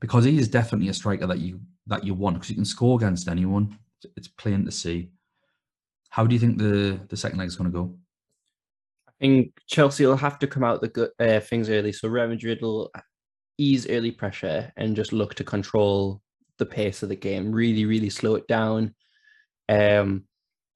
because 0.00 0.24
he 0.24 0.38
is 0.38 0.48
definitely 0.48 0.88
a 0.88 0.94
striker 0.94 1.26
that 1.26 1.38
you 1.38 1.60
that 1.86 2.04
you 2.04 2.14
want 2.14 2.36
because 2.36 2.50
you 2.50 2.56
can 2.56 2.64
score 2.64 2.96
against 2.96 3.28
anyone. 3.28 3.78
It's 4.16 4.28
plain 4.28 4.64
to 4.64 4.70
see. 4.70 5.10
How 6.10 6.26
do 6.26 6.34
you 6.34 6.40
think 6.40 6.58
the 6.58 7.00
the 7.08 7.16
second 7.16 7.38
leg 7.38 7.48
is 7.48 7.56
going 7.56 7.70
to 7.70 7.76
go? 7.76 7.94
I 9.08 9.12
think 9.20 9.52
Chelsea 9.66 10.06
will 10.06 10.16
have 10.16 10.38
to 10.40 10.46
come 10.46 10.64
out 10.64 10.80
the 10.80 10.88
good 10.88 11.10
uh, 11.18 11.40
things 11.40 11.70
early, 11.70 11.92
so 11.92 12.08
Real 12.08 12.28
Madrid 12.28 12.60
will 12.62 12.90
ease 13.58 13.88
early 13.88 14.10
pressure 14.10 14.72
and 14.76 14.96
just 14.96 15.12
look 15.12 15.34
to 15.34 15.44
control 15.44 16.20
the 16.58 16.66
pace 16.66 17.02
of 17.02 17.08
the 17.08 17.16
game, 17.16 17.52
really, 17.52 17.84
really 17.84 18.10
slow 18.10 18.34
it 18.34 18.46
down. 18.46 18.94
Um, 19.68 20.24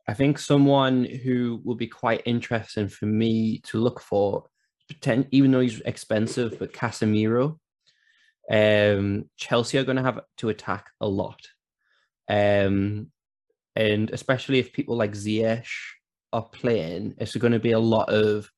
I 0.08 0.14
think 0.14 0.38
someone 0.38 1.04
who 1.04 1.60
will 1.64 1.74
be 1.74 1.86
quite 1.86 2.22
interesting 2.24 2.88
for 2.88 3.06
me 3.06 3.60
to 3.64 3.78
look 3.78 4.00
for, 4.00 4.44
even 5.30 5.50
though 5.50 5.60
he's 5.60 5.80
expensive, 5.80 6.58
but 6.58 6.72
Casemiro. 6.72 7.58
Um, 8.50 9.28
Chelsea 9.36 9.76
are 9.76 9.84
going 9.84 9.96
to 9.96 10.02
have 10.02 10.20
to 10.38 10.48
attack 10.48 10.88
a 11.02 11.06
lot, 11.06 11.40
um, 12.30 13.10
and 13.76 14.10
especially 14.10 14.58
if 14.58 14.72
people 14.72 14.96
like 14.96 15.12
Ziyech 15.12 15.68
are 16.32 16.48
playing, 16.48 17.14
it's 17.18 17.36
going 17.36 17.52
to 17.52 17.58
be 17.58 17.72
a 17.72 17.78
lot 17.78 18.08
of 18.08 18.50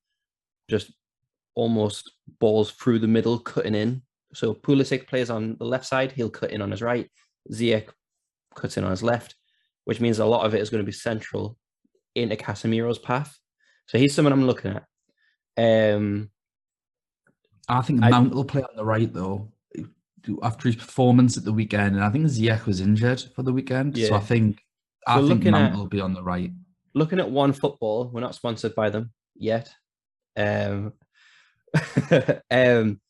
just 0.69 0.93
almost 1.57 2.13
balls 2.39 2.71
through 2.71 3.01
the 3.01 3.09
middle, 3.09 3.41
cutting 3.41 3.75
in. 3.75 4.03
So 4.33 4.55
Pulisic 4.55 5.09
plays 5.09 5.29
on 5.29 5.57
the 5.59 5.65
left 5.65 5.87
side, 5.87 6.13
he'll 6.13 6.31
cut 6.31 6.53
in 6.53 6.63
on 6.63 6.71
his 6.71 6.83
right. 6.83 7.11
Ziyech 7.53 7.89
cuts 8.55 8.77
in 8.77 8.85
on 8.85 8.93
his 8.93 9.03
left 9.03 9.35
which 9.85 10.01
means 10.01 10.19
a 10.19 10.25
lot 10.25 10.47
of 10.47 10.55
it 10.55 10.61
is 10.61 10.71
going 10.71 10.83
to 10.83 10.87
be 10.87 10.93
central 10.93 11.57
into 12.15 12.37
Casemiro's 12.37 12.99
path. 12.99 13.37
So 13.87 13.99
he's 13.99 14.15
someone 14.15 14.33
I'm 14.33 14.47
looking 14.47 14.71
at. 14.71 14.85
Um, 15.61 16.31
I 17.69 17.83
think 17.83 18.01
Mount 18.01 18.35
will 18.35 18.45
play 18.45 18.63
on 18.63 18.77
the 18.77 18.85
right 18.85 19.13
though 19.13 19.53
after 20.43 20.69
his 20.69 20.77
performance 20.77 21.37
at 21.37 21.45
the 21.45 21.53
weekend, 21.53 21.97
and 21.97 22.05
I 22.05 22.11
think 22.11 22.27
Ziyech 22.27 22.67
was 22.67 22.81
injured 22.81 23.23
for 23.35 23.43
the 23.43 23.53
weekend. 23.53 23.97
Yeah. 23.97 24.09
So 24.09 24.15
I 24.17 24.21
think 24.21 24.63
I 25.07 25.21
think 25.27 25.45
Mount 25.45 25.73
at, 25.73 25.79
will 25.79 25.87
be 25.87 26.01
on 26.01 26.15
the 26.15 26.23
right. 26.23 26.51
Looking 26.95 27.21
at 27.21 27.27
OneFootball, 27.27 28.13
we're 28.13 28.21
not 28.21 28.35
sponsored 28.35 28.75
by 28.75 28.91
them 28.91 29.13
yet. 29.35 29.71
Um, 30.37 30.95
um, 32.51 33.01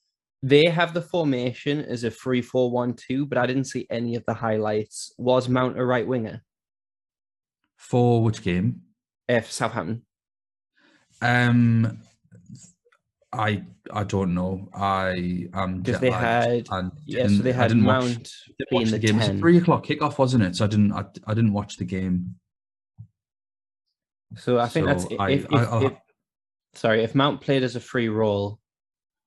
they 0.42 0.66
have 0.66 0.94
the 0.94 1.02
formation 1.02 1.80
as 1.80 2.04
a 2.04 2.10
3-4-1-2, 2.10 3.28
but 3.28 3.38
I 3.38 3.46
didn't 3.46 3.64
see 3.64 3.86
any 3.90 4.16
of 4.16 4.24
the 4.26 4.34
highlights. 4.34 5.12
Was 5.18 5.48
Mount 5.48 5.78
a 5.78 5.84
right 5.84 6.06
winger? 6.06 6.42
For 7.76 8.22
which 8.22 8.42
game? 8.42 8.82
Uh, 9.28 9.40
for 9.40 9.50
Southampton. 9.50 10.02
Um, 11.22 12.02
I 13.32 13.62
I 13.92 14.04
don't 14.04 14.34
know. 14.34 14.68
I 14.74 15.48
um 15.52 15.82
because 15.82 16.00
they 16.00 16.10
had 16.10 16.66
and 16.70 16.92
yeah, 17.06 17.26
so 17.28 17.42
they 17.42 17.52
had 17.52 17.74
Mount 17.76 18.18
watch, 18.18 18.50
being 18.70 18.84
the, 18.86 18.90
the 18.92 18.98
game. 18.98 19.18
10. 19.18 19.22
It 19.22 19.32
was 19.32 19.40
three 19.40 19.58
o'clock 19.58 19.86
kickoff, 19.86 20.18
wasn't 20.18 20.44
it? 20.44 20.56
So 20.56 20.64
I 20.64 20.68
didn't 20.68 20.92
I, 20.92 21.04
I 21.26 21.34
didn't 21.34 21.52
watch 21.52 21.76
the 21.76 21.84
game. 21.84 22.36
So 24.36 24.58
I 24.58 24.68
think 24.68 24.86
so 24.86 24.92
that's 24.92 25.04
if, 25.10 25.20
I, 25.20 25.30
if, 25.30 25.52
I, 25.52 25.84
if, 25.84 25.92
sorry 26.74 27.02
if 27.02 27.14
Mount 27.14 27.40
played 27.40 27.62
as 27.62 27.76
a 27.76 27.80
free 27.80 28.08
role, 28.08 28.58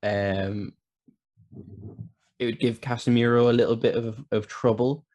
um, 0.01 0.73
it 2.39 2.45
would 2.45 2.59
give 2.59 2.81
Casemiro 2.81 3.49
a 3.49 3.53
little 3.53 3.75
bit 3.75 3.95
of 3.95 4.23
of 4.31 4.47
trouble 4.47 5.05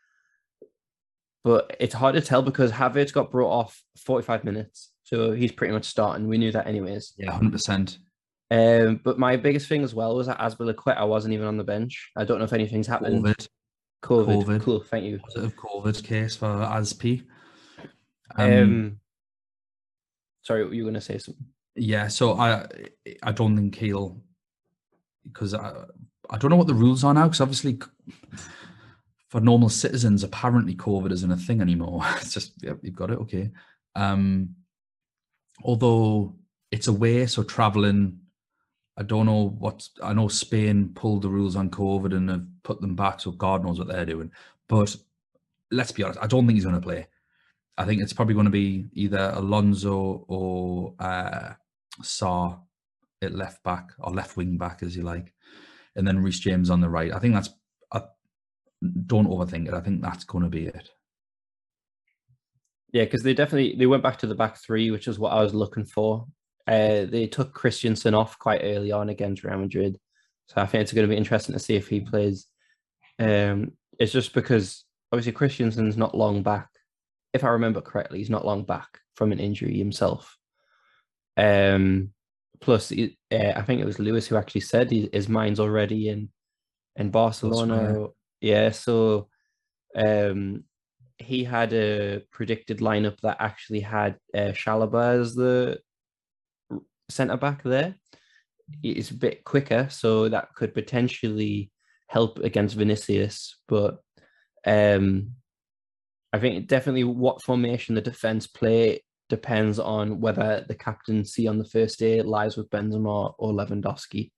but 1.44 1.76
it's 1.80 1.94
hard 1.94 2.14
to 2.14 2.20
tell 2.20 2.42
because 2.42 2.70
Havertz 2.72 3.10
got 3.10 3.30
brought 3.30 3.50
off 3.50 3.82
45 3.96 4.44
minutes. 4.44 4.90
So 5.04 5.32
he's 5.32 5.50
pretty 5.50 5.72
much 5.72 5.86
starting. 5.86 6.28
We 6.28 6.36
knew 6.36 6.52
that 6.52 6.66
anyways. 6.66 7.14
Yeah, 7.16 7.30
100%. 7.30 7.96
Um, 8.50 9.00
but 9.04 9.18
my 9.18 9.36
biggest 9.36 9.68
thing 9.68 9.82
as 9.82 9.94
well 9.94 10.16
was 10.16 10.26
that 10.26 10.38
Azpilicueta. 10.38 10.96
I 10.96 11.04
wasn't 11.04 11.34
even 11.34 11.46
on 11.46 11.56
the 11.56 11.64
bench. 11.64 12.10
I 12.16 12.24
don't 12.24 12.38
know 12.38 12.44
if 12.44 12.52
anything's 12.52 12.86
happened. 12.86 13.24
COVID. 13.24 13.48
COVID. 14.02 14.44
COVID. 14.44 14.62
Cool, 14.62 14.80
thank 14.80 15.04
you. 15.04 15.18
Positive 15.18 15.56
COVID 15.56 16.04
case 16.04 16.36
for 16.36 16.46
Asp. 16.46 17.04
Um, 18.36 18.52
um, 18.52 19.00
sorry, 20.42 20.62
you 20.74 20.84
were 20.84 20.90
going 20.90 20.94
to 20.94 21.00
say 21.00 21.18
something? 21.18 21.44
Yeah, 21.74 22.08
so 22.08 22.38
I 22.38 22.66
I 23.22 23.32
don't 23.32 23.56
think 23.56 23.74
he'll 23.76 24.20
because 25.24 25.54
I, 25.54 25.84
I 26.30 26.38
don't 26.38 26.50
know 26.50 26.56
what 26.56 26.66
the 26.66 26.74
rules 26.74 27.04
are 27.04 27.14
now 27.14 27.24
because 27.24 27.40
obviously 27.40 27.78
for 29.28 29.40
normal 29.40 29.68
citizens, 29.68 30.24
apparently 30.24 30.74
COVID 30.74 31.12
isn't 31.12 31.30
a 31.30 31.36
thing 31.36 31.60
anymore. 31.60 32.02
It's 32.20 32.34
just 32.34 32.54
yeah, 32.62 32.74
you've 32.82 32.96
got 32.96 33.10
it, 33.10 33.18
okay. 33.20 33.50
Um, 33.94 34.56
although 35.62 36.34
it's 36.70 36.86
away, 36.88 37.26
so 37.26 37.42
traveling. 37.42 38.20
I 38.98 39.04
don't 39.04 39.26
know 39.26 39.54
what 39.58 39.88
I 40.02 40.12
know. 40.12 40.28
Spain 40.28 40.90
pulled 40.94 41.22
the 41.22 41.28
rules 41.28 41.56
on 41.56 41.70
COVID 41.70 42.14
and 42.14 42.28
have 42.28 42.46
put 42.64 42.80
them 42.80 42.96
back, 42.96 43.20
so 43.20 43.30
God 43.30 43.64
knows 43.64 43.78
what 43.78 43.88
they're 43.88 44.04
doing. 44.04 44.30
But 44.68 44.94
let's 45.70 45.92
be 45.92 46.02
honest, 46.02 46.18
I 46.20 46.26
don't 46.26 46.46
think 46.46 46.56
he's 46.56 46.64
going 46.64 46.74
to 46.74 46.86
play. 46.86 47.06
I 47.76 47.84
think 47.84 48.02
it's 48.02 48.12
probably 48.12 48.34
going 48.34 48.46
to 48.46 48.50
be 48.50 48.86
either 48.92 49.32
Alonso 49.34 50.24
or 50.26 50.94
uh, 50.98 51.52
Sarr 52.02 52.58
at 53.22 53.34
left 53.34 53.62
back 53.62 53.92
or 54.00 54.12
left 54.12 54.36
wing 54.36 54.58
back, 54.58 54.82
as 54.82 54.96
you 54.96 55.02
like, 55.02 55.32
and 55.94 56.06
then 56.06 56.22
Reece 56.22 56.40
James 56.40 56.68
on 56.68 56.80
the 56.80 56.88
right. 56.88 57.12
I 57.12 57.20
think 57.20 57.34
that's 57.34 57.50
don't 59.06 59.28
overthink 59.28 59.68
it. 59.68 59.74
I 59.74 59.80
think 59.80 60.02
that's 60.02 60.24
going 60.24 60.44
to 60.44 60.50
be 60.50 60.66
it. 60.66 60.90
Yeah, 62.92 63.04
because 63.04 63.22
they 63.22 63.34
definitely 63.34 63.76
they 63.76 63.86
went 63.86 64.02
back 64.02 64.18
to 64.18 64.26
the 64.26 64.34
back 64.34 64.56
three, 64.56 64.90
which 64.90 65.08
is 65.08 65.18
what 65.18 65.32
I 65.32 65.42
was 65.42 65.54
looking 65.54 65.84
for. 65.84 66.26
Uh, 66.68 67.06
they 67.06 67.26
took 67.26 67.54
Christensen 67.54 68.14
off 68.14 68.38
quite 68.38 68.60
early 68.62 68.92
on 68.92 69.08
against 69.08 69.42
Real 69.42 69.58
Madrid, 69.58 69.98
so 70.46 70.60
I 70.60 70.66
think 70.66 70.82
it's 70.82 70.92
going 70.92 71.06
to 71.06 71.10
be 71.10 71.16
interesting 71.16 71.54
to 71.54 71.58
see 71.58 71.76
if 71.76 71.88
he 71.88 72.00
plays. 72.00 72.46
Um, 73.18 73.72
it's 73.98 74.12
just 74.12 74.34
because 74.34 74.84
obviously 75.10 75.32
Christensen's 75.32 75.96
not 75.96 76.16
long 76.16 76.42
back. 76.42 76.68
If 77.32 77.42
I 77.42 77.48
remember 77.48 77.80
correctly, 77.80 78.18
he's 78.18 78.30
not 78.30 78.46
long 78.46 78.64
back 78.64 79.00
from 79.14 79.32
an 79.32 79.40
injury 79.40 79.76
himself. 79.78 80.36
Um, 81.36 82.10
plus, 82.60 82.92
uh, 82.92 83.06
I 83.32 83.62
think 83.62 83.80
it 83.80 83.86
was 83.86 83.98
Lewis 83.98 84.26
who 84.26 84.36
actually 84.36 84.60
said 84.62 84.90
he, 84.90 85.08
his 85.12 85.28
mind's 85.28 85.60
already 85.60 86.08
in 86.08 86.28
in 86.96 87.10
Barcelona 87.10 88.08
yeah, 88.40 88.70
so 88.70 89.28
um, 89.96 90.64
he 91.18 91.44
had 91.44 91.72
a 91.72 92.22
predicted 92.30 92.78
lineup 92.78 93.20
that 93.20 93.38
actually 93.40 93.80
had 93.80 94.16
uh, 94.34 94.52
Chalobah 94.52 95.20
as 95.20 95.34
the 95.34 95.80
centre 97.08 97.36
back 97.36 97.62
there. 97.62 97.94
It's 98.82 99.10
a 99.10 99.14
bit 99.14 99.44
quicker, 99.44 99.88
so 99.90 100.28
that 100.28 100.54
could 100.54 100.74
potentially 100.74 101.70
help 102.08 102.38
against 102.38 102.76
Vinicius. 102.76 103.56
But 103.66 103.98
um, 104.66 105.32
I 106.32 106.38
think 106.38 106.68
definitely 106.68 107.04
what 107.04 107.42
formation 107.42 107.94
the 107.94 108.00
defense 108.00 108.46
play 108.46 109.00
depends 109.28 109.78
on 109.78 110.20
whether 110.20 110.64
the 110.68 110.74
captaincy 110.74 111.46
on 111.46 111.58
the 111.58 111.64
first 111.64 111.98
day 111.98 112.22
lies 112.22 112.56
with 112.56 112.70
Benzema 112.70 113.34
or 113.38 113.52
Lewandowski. 113.52 114.30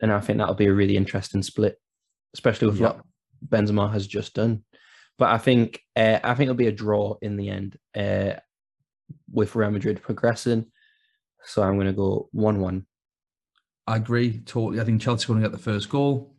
And 0.00 0.12
I 0.12 0.20
think 0.20 0.38
that'll 0.38 0.54
be 0.54 0.66
a 0.66 0.72
really 0.72 0.96
interesting 0.96 1.42
split, 1.42 1.78
especially 2.34 2.68
with 2.68 2.80
yep. 2.80 2.96
what 2.96 3.04
Benzema 3.46 3.92
has 3.92 4.06
just 4.06 4.34
done. 4.34 4.64
But 5.18 5.30
I 5.30 5.38
think 5.38 5.80
uh, 5.94 6.18
I 6.24 6.34
think 6.34 6.48
it'll 6.48 6.54
be 6.54 6.68
a 6.68 6.72
draw 6.72 7.16
in 7.20 7.36
the 7.36 7.50
end 7.50 7.78
uh, 7.94 8.34
with 9.30 9.54
Real 9.54 9.70
Madrid 9.70 10.02
progressing. 10.02 10.71
So 11.44 11.62
I'm 11.62 11.74
going 11.74 11.86
to 11.86 11.92
go 11.92 12.28
one-one. 12.32 12.86
I 13.86 13.96
agree 13.96 14.40
totally. 14.40 14.80
I 14.80 14.84
think 14.84 15.00
Chelsea 15.00 15.26
going 15.26 15.40
to 15.42 15.48
get 15.48 15.52
the 15.52 15.62
first 15.62 15.88
goal, 15.88 16.36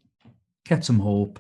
get 0.65 0.85
some 0.85 0.99
hope, 0.99 1.39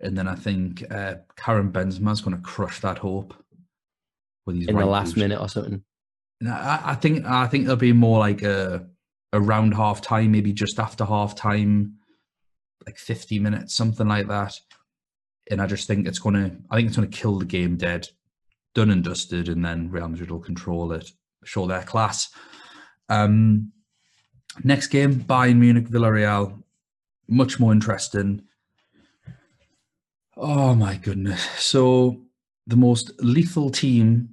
and 0.00 0.16
then 0.16 0.28
I 0.28 0.34
think 0.34 0.84
uh, 0.90 1.16
Karim 1.36 1.72
Benzema 1.72 2.12
is 2.12 2.20
going 2.20 2.36
to 2.36 2.42
crush 2.42 2.80
that 2.80 2.98
hope 2.98 3.34
with 4.46 4.56
his 4.56 4.68
in 4.68 4.76
right 4.76 4.84
the 4.84 4.90
last 4.90 5.16
minute 5.16 5.40
or 5.40 5.48
something. 5.48 5.82
I, 6.46 6.80
I 6.84 6.94
think 6.94 7.24
I 7.24 7.46
think 7.46 7.64
it'll 7.64 7.76
be 7.76 7.92
more 7.92 8.18
like 8.18 8.42
a 8.42 8.86
around 9.32 9.74
half 9.74 10.00
time, 10.00 10.30
maybe 10.30 10.52
just 10.52 10.78
after 10.78 11.04
half 11.04 11.34
time, 11.34 11.94
like 12.86 12.96
50 12.96 13.40
minutes, 13.40 13.74
something 13.74 14.06
like 14.06 14.28
that 14.28 14.54
and 15.50 15.60
I 15.60 15.66
just 15.66 15.86
think 15.86 16.06
it's 16.06 16.18
going 16.18 16.34
to. 16.34 16.56
I 16.70 16.76
think 16.76 16.88
it's 16.88 16.96
going 16.96 17.10
to 17.10 17.16
kill 17.16 17.38
the 17.38 17.44
game 17.44 17.76
dead, 17.76 18.08
done 18.74 18.90
and 18.90 19.04
dusted, 19.04 19.48
and 19.48 19.64
then 19.64 19.90
Real 19.90 20.08
Madrid 20.08 20.30
will 20.30 20.40
control 20.40 20.92
it 20.92 21.10
show 21.44 21.66
their 21.66 21.82
class. 21.82 22.30
Um, 23.08 23.72
next 24.62 24.88
game, 24.88 25.16
Bayern 25.16 25.56
Munich, 25.56 25.88
Villarreal, 25.88 26.62
much 27.28 27.58
more 27.58 27.72
interesting. 27.72 28.42
Oh 30.36 30.74
my 30.74 30.96
goodness! 30.96 31.42
So 31.58 32.22
the 32.66 32.76
most 32.76 33.12
lethal 33.20 33.70
team 33.70 34.30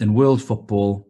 in 0.00 0.14
world 0.14 0.42
football, 0.42 1.08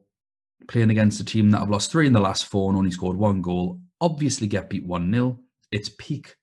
playing 0.67 0.91
against 0.91 1.21
a 1.21 1.25
team 1.25 1.51
that 1.51 1.59
have 1.59 1.71
lost 1.71 1.93
three 1.93 2.07
in 2.07 2.13
the 2.13 2.21
last 2.21 2.47
four 2.47 2.71
and 2.71 2.79
only 2.79 2.91
scored 2.91 3.17
one 3.17 3.43
goal, 3.43 3.81
obviously 4.01 4.47
get 4.47 4.71
beat 4.71 4.87
one 4.87 5.13
0 5.13 5.39
It's 5.71 5.91
peak 5.99 6.37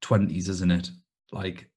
twenties, 0.00 0.48
isn't 0.48 0.70
it? 0.70 0.90
Like 1.32 1.70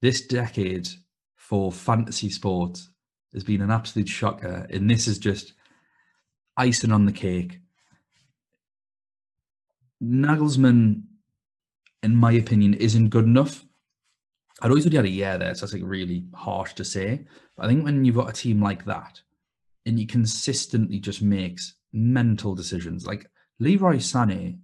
this 0.00 0.26
decade 0.26 0.88
for 1.36 1.72
fantasy 1.72 2.30
sports 2.30 2.90
has 3.32 3.44
been 3.44 3.60
an 3.60 3.70
absolute 3.70 4.08
shocker, 4.08 4.66
and 4.70 4.88
this 4.88 5.08
is 5.08 5.18
just 5.18 5.54
icing 6.56 6.92
on 6.92 7.06
the 7.06 7.12
cake. 7.12 7.60
Nagelsmann, 10.02 11.02
in 12.02 12.16
my 12.16 12.32
opinion, 12.32 12.74
isn't 12.74 13.08
good 13.08 13.24
enough. 13.24 13.64
I'd 14.60 14.70
always 14.70 14.86
only 14.86 14.96
had 14.96 15.06
a 15.06 15.10
year 15.10 15.38
there, 15.38 15.54
so 15.54 15.66
that's 15.66 15.72
like 15.72 15.82
really 15.84 16.26
harsh 16.34 16.74
to 16.74 16.84
say. 16.84 17.26
But 17.56 17.64
I 17.64 17.68
think 17.68 17.84
when 17.84 18.04
you've 18.04 18.16
got 18.16 18.30
a 18.30 18.32
team 18.32 18.62
like 18.62 18.84
that, 18.84 19.20
and 19.86 19.98
he 19.98 20.06
consistently 20.06 20.98
just 20.98 21.22
makes 21.22 21.74
mental 21.92 22.54
decisions, 22.54 23.06
like 23.06 23.30
Leroy 23.58 23.96
Sané 23.96 24.58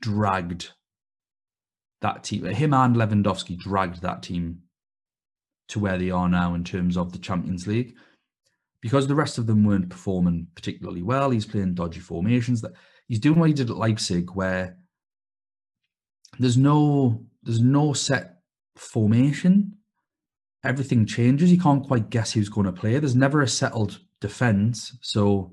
dragged 0.00 0.72
that 2.02 2.24
team. 2.24 2.44
Him 2.44 2.74
and 2.74 2.96
Lewandowski 2.96 3.58
dragged 3.58 4.02
that 4.02 4.22
team 4.22 4.62
to 5.68 5.80
where 5.80 5.98
they 5.98 6.10
are 6.10 6.28
now 6.28 6.54
in 6.54 6.64
terms 6.64 6.96
of 6.96 7.12
the 7.12 7.18
Champions 7.18 7.66
League. 7.66 7.94
Because 8.86 9.08
the 9.08 9.16
rest 9.16 9.36
of 9.36 9.48
them 9.48 9.64
weren't 9.64 9.90
performing 9.90 10.46
particularly 10.54 11.02
well, 11.02 11.30
he's 11.30 11.44
playing 11.44 11.74
dodgy 11.74 11.98
formations. 11.98 12.60
That 12.60 12.70
he's 13.08 13.18
doing 13.18 13.40
what 13.40 13.48
he 13.48 13.52
did 13.52 13.68
at 13.68 13.76
Leipzig, 13.76 14.30
where 14.30 14.76
there's 16.38 16.56
no 16.56 17.26
there's 17.42 17.60
no 17.60 17.94
set 17.94 18.36
formation. 18.76 19.72
Everything 20.62 21.04
changes. 21.04 21.50
You 21.50 21.58
can't 21.58 21.84
quite 21.84 22.10
guess 22.10 22.32
who's 22.32 22.48
going 22.48 22.66
to 22.66 22.72
play. 22.72 22.96
There's 22.96 23.16
never 23.16 23.42
a 23.42 23.48
settled 23.48 23.98
defense. 24.20 24.96
So 25.02 25.52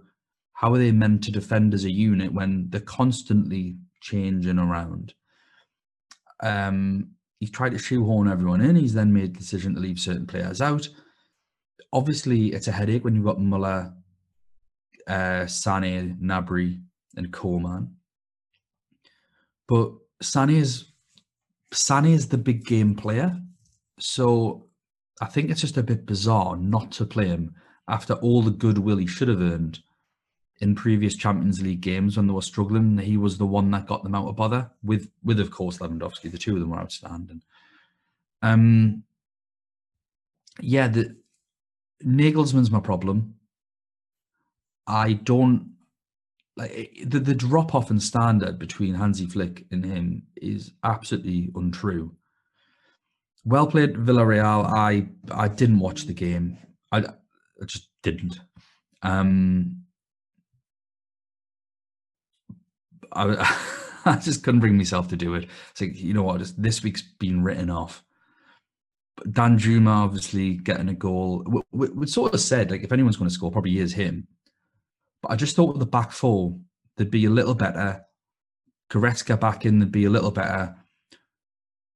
how 0.54 0.72
are 0.72 0.78
they 0.78 0.92
meant 0.92 1.24
to 1.24 1.32
defend 1.32 1.74
as 1.74 1.86
a 1.86 1.92
unit 1.92 2.36
when 2.36 2.68
they're 2.70 2.82
constantly 2.82 3.78
changing 4.00 4.60
around? 4.60 5.16
Um, 6.44 7.14
he's 7.40 7.50
tried 7.50 7.72
to 7.72 7.80
shoehorn 7.80 8.28
everyone 8.28 8.62
in. 8.62 8.76
He's 8.76 8.94
then 8.94 9.12
made 9.12 9.34
the 9.34 9.40
decision 9.40 9.74
to 9.74 9.82
leave 9.82 9.98
certain 9.98 10.28
players 10.28 10.62
out. 10.62 10.88
Obviously, 11.92 12.48
it's 12.54 12.68
a 12.68 12.72
headache 12.72 13.04
when 13.04 13.16
you've 13.16 13.26
got 13.26 13.40
Muller, 13.40 13.94
uh, 15.08 15.46
Sane, 15.46 16.18
Gnabry, 16.22 16.82
and 17.16 17.32
Coman. 17.32 17.96
But 19.68 19.92
Sane 20.22 20.50
is 20.50 20.86
Sane 21.72 22.06
is 22.06 22.28
the 22.28 22.38
big 22.38 22.66
game 22.66 22.96
player, 22.96 23.40
so 24.00 24.68
I 25.22 25.26
think 25.26 25.50
it's 25.50 25.62
just 25.62 25.78
a 25.78 25.84
bit 25.84 26.06
bizarre 26.06 26.56
not 26.58 26.92
to 26.94 27.06
play 27.06 27.28
him 27.28 27.56
after 27.88 28.14
all 28.16 28.42
the 28.42 28.52
goodwill 28.52 28.98
he 28.98 29.08
should 29.08 29.28
have 29.28 29.42
earned 29.42 29.80
in 30.60 30.76
previous 30.76 31.16
Champions 31.16 31.62
League 31.62 31.82
games 31.82 32.16
when 32.16 32.28
they 32.28 32.34
were 32.34 32.42
struggling. 32.42 32.98
He 32.98 33.18
was 33.18 33.38
the 33.38 33.46
one 33.46 33.70
that 33.72 33.88
got 33.88 34.04
them 34.04 34.16
out 34.16 34.28
of 34.28 34.36
bother 34.36 34.70
with, 34.84 35.10
with 35.24 35.40
of 35.40 35.52
course, 35.52 35.80
Lewandowski. 35.80 36.32
The 36.32 36.38
two 36.38 36.54
of 36.54 36.62
them 36.62 36.70
were 36.70 36.80
outstanding. 36.80 37.42
Um, 38.42 39.04
yeah, 40.62 40.88
the 40.88 41.16
Nagelsmann's 42.06 42.72
my 42.72 42.80
problem. 42.80 43.36
I 44.88 45.14
don't 45.14 45.74
like 46.56 46.98
the, 47.06 47.20
the 47.20 47.34
drop 47.34 47.74
off 47.74 47.90
in 47.90 48.00
standard 48.00 48.60
between 48.60 48.96
Hansi 48.96 49.26
Flick 49.26 49.66
and 49.72 49.86
him 49.86 50.24
is 50.36 50.72
absolutely 50.84 51.52
untrue. 51.56 52.16
Well 53.46 53.68
played, 53.68 53.96
Villarreal. 53.96 54.66
I 54.66 55.08
I 55.32 55.48
didn't 55.48 55.80
watch 55.80 56.04
the 56.04 56.14
game. 56.14 56.58
I, 56.92 57.00
I 57.00 57.66
just 57.66 57.90
didn't. 58.04 58.40
Um, 59.02 59.84
I, 63.12 63.60
I 64.06 64.16
just 64.18 64.44
couldn't 64.44 64.60
bring 64.60 64.78
myself 64.78 65.08
to 65.10 65.16
do 65.16 65.36
it. 65.36 65.48
It's 65.72 65.82
like, 65.82 66.00
you 66.00 66.14
know 66.14 66.24
what, 66.24 66.40
just, 66.40 66.62
this 66.62 66.84
week's 66.84 67.02
been 67.02 67.44
written 67.44 67.70
off. 67.70 68.04
But 69.16 69.32
Danjuma 69.32 69.88
obviously 69.88 70.56
getting 70.56 70.90
a 70.90 70.94
goal. 70.94 71.44
We, 71.46 71.62
we, 71.72 71.88
we, 71.90 72.08
sort 72.08 72.34
of 72.34 72.42
said, 72.42 72.72
like, 72.72 72.84
if 72.84 72.92
anyone's 72.92 73.18
going 73.18 73.30
to 73.30 73.34
score, 73.34 73.52
probably 73.52 73.78
is 73.78 73.94
him. 73.94 74.28
But 75.22 75.32
I 75.32 75.36
just 75.36 75.56
thought 75.56 75.70
with 75.70 75.80
the 75.80 75.86
back 75.86 76.12
four, 76.12 76.58
they'd 76.98 77.12
be 77.12 77.26
a 77.26 77.30
little 77.30 77.56
better. 77.56 78.04
Goretzka 78.92 79.40
back 79.40 79.66
in, 79.66 79.80
they'd 79.80 79.92
be 79.92 80.06
a 80.06 80.10
little 80.10 80.32
better. 80.32 80.76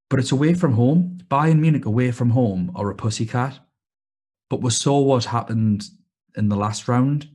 But 0.09 0.19
it's 0.19 0.31
away 0.31 0.53
from 0.53 0.73
home. 0.73 1.17
Bayern 1.27 1.59
Munich 1.59 1.85
away 1.85 2.11
from 2.11 2.29
home 2.29 2.71
or 2.75 2.89
a 2.89 2.95
pussycat. 2.95 3.59
But 4.49 4.61
we 4.61 4.69
saw 4.69 4.99
what 5.01 5.25
happened 5.25 5.83
in 6.35 6.49
the 6.49 6.55
last 6.55 6.87
round 6.87 7.29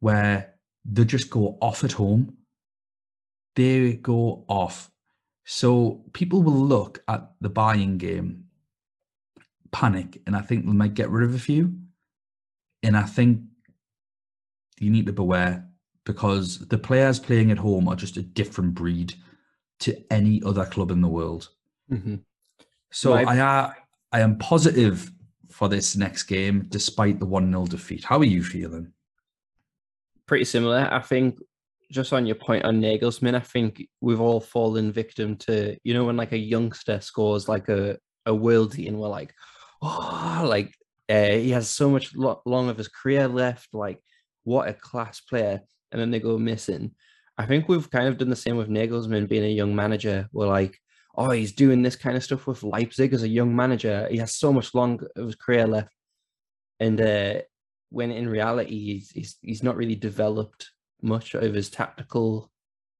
where 0.00 0.54
they 0.84 1.04
just 1.04 1.30
go 1.30 1.58
off 1.60 1.84
at 1.84 1.92
home. 1.92 2.36
They 3.54 3.94
go 3.94 4.44
off. 4.48 4.90
So 5.52 6.04
people 6.12 6.44
will 6.44 6.64
look 6.64 7.02
at 7.08 7.32
the 7.40 7.50
Bayern 7.50 7.98
game, 7.98 8.44
panic, 9.72 10.22
and 10.24 10.36
I 10.36 10.42
think 10.42 10.64
they 10.64 10.70
might 10.70 10.94
get 10.94 11.10
rid 11.10 11.28
of 11.28 11.34
a 11.34 11.40
few. 11.40 11.74
And 12.84 12.96
I 12.96 13.02
think 13.02 13.40
you 14.78 14.90
need 14.90 15.06
to 15.06 15.12
beware 15.12 15.66
because 16.06 16.60
the 16.68 16.78
players 16.78 17.18
playing 17.18 17.50
at 17.50 17.58
home 17.58 17.88
are 17.88 17.96
just 17.96 18.16
a 18.16 18.22
different 18.22 18.74
breed 18.74 19.14
to 19.80 20.00
any 20.12 20.40
other 20.46 20.64
club 20.66 20.92
in 20.92 21.00
the 21.00 21.08
world. 21.08 21.48
Mm-hmm. 21.90 22.18
So 22.92 23.14
I, 23.14 23.24
I, 23.24 23.72
I 24.12 24.20
am 24.20 24.38
positive 24.38 25.10
for 25.50 25.68
this 25.68 25.96
next 25.96 26.22
game, 26.22 26.66
despite 26.68 27.18
the 27.18 27.26
1 27.26 27.50
0 27.50 27.66
defeat. 27.66 28.04
How 28.04 28.18
are 28.20 28.24
you 28.24 28.44
feeling? 28.44 28.92
pretty 30.30 30.44
similar. 30.44 30.88
I 30.92 31.00
think 31.00 31.42
just 31.90 32.12
on 32.12 32.26
your 32.26 32.36
point 32.36 32.64
on 32.64 32.80
Nagelsmann, 32.80 33.34
I 33.34 33.40
think 33.40 33.86
we've 34.00 34.20
all 34.20 34.40
fallen 34.40 34.92
victim 34.92 35.36
to 35.38 35.76
you 35.82 35.94
know 35.94 36.04
when 36.04 36.16
like 36.16 36.32
a 36.32 36.38
youngster 36.38 37.00
scores 37.00 37.48
like 37.48 37.68
a 37.68 37.98
a 38.26 38.32
worldie 38.32 38.88
and 38.88 38.98
we're 38.98 39.08
like, 39.08 39.34
oh, 39.82 40.44
like 40.46 40.74
uh, 41.08 41.30
he 41.30 41.50
has 41.50 41.68
so 41.68 41.90
much 41.90 42.14
lo- 42.14 42.42
long 42.46 42.68
of 42.68 42.78
his 42.78 42.88
career 42.88 43.26
left. 43.28 43.68
Like 43.72 44.00
what 44.44 44.68
a 44.68 44.74
class 44.74 45.20
player, 45.20 45.60
and 45.92 46.00
then 46.00 46.10
they 46.10 46.20
go 46.20 46.38
missing. 46.38 46.94
I 47.36 47.46
think 47.46 47.68
we've 47.68 47.90
kind 47.90 48.06
of 48.06 48.18
done 48.18 48.30
the 48.30 48.36
same 48.36 48.56
with 48.56 48.68
Nagelsmann 48.68 49.28
being 49.28 49.44
a 49.44 49.48
young 49.48 49.74
manager. 49.74 50.28
We're 50.32 50.46
like, 50.46 50.78
oh, 51.16 51.30
he's 51.30 51.52
doing 51.52 51.82
this 51.82 51.96
kind 51.96 52.16
of 52.16 52.22
stuff 52.22 52.46
with 52.46 52.62
Leipzig 52.62 53.14
as 53.14 53.22
a 53.22 53.28
young 53.28 53.56
manager. 53.56 54.06
He 54.10 54.18
has 54.18 54.34
so 54.36 54.52
much 54.52 54.74
long 54.74 55.00
of 55.16 55.26
his 55.26 55.36
career 55.36 55.66
left, 55.66 55.94
and 56.78 57.00
uh, 57.00 57.40
when 57.88 58.10
in 58.12 58.28
reality 58.28 58.78
he's, 58.78 59.10
he's 59.10 59.36
he's 59.42 59.62
not 59.62 59.76
really 59.76 59.96
developed 59.96 60.70
much 61.02 61.34
of 61.34 61.54
his 61.54 61.70
tactical 61.70 62.50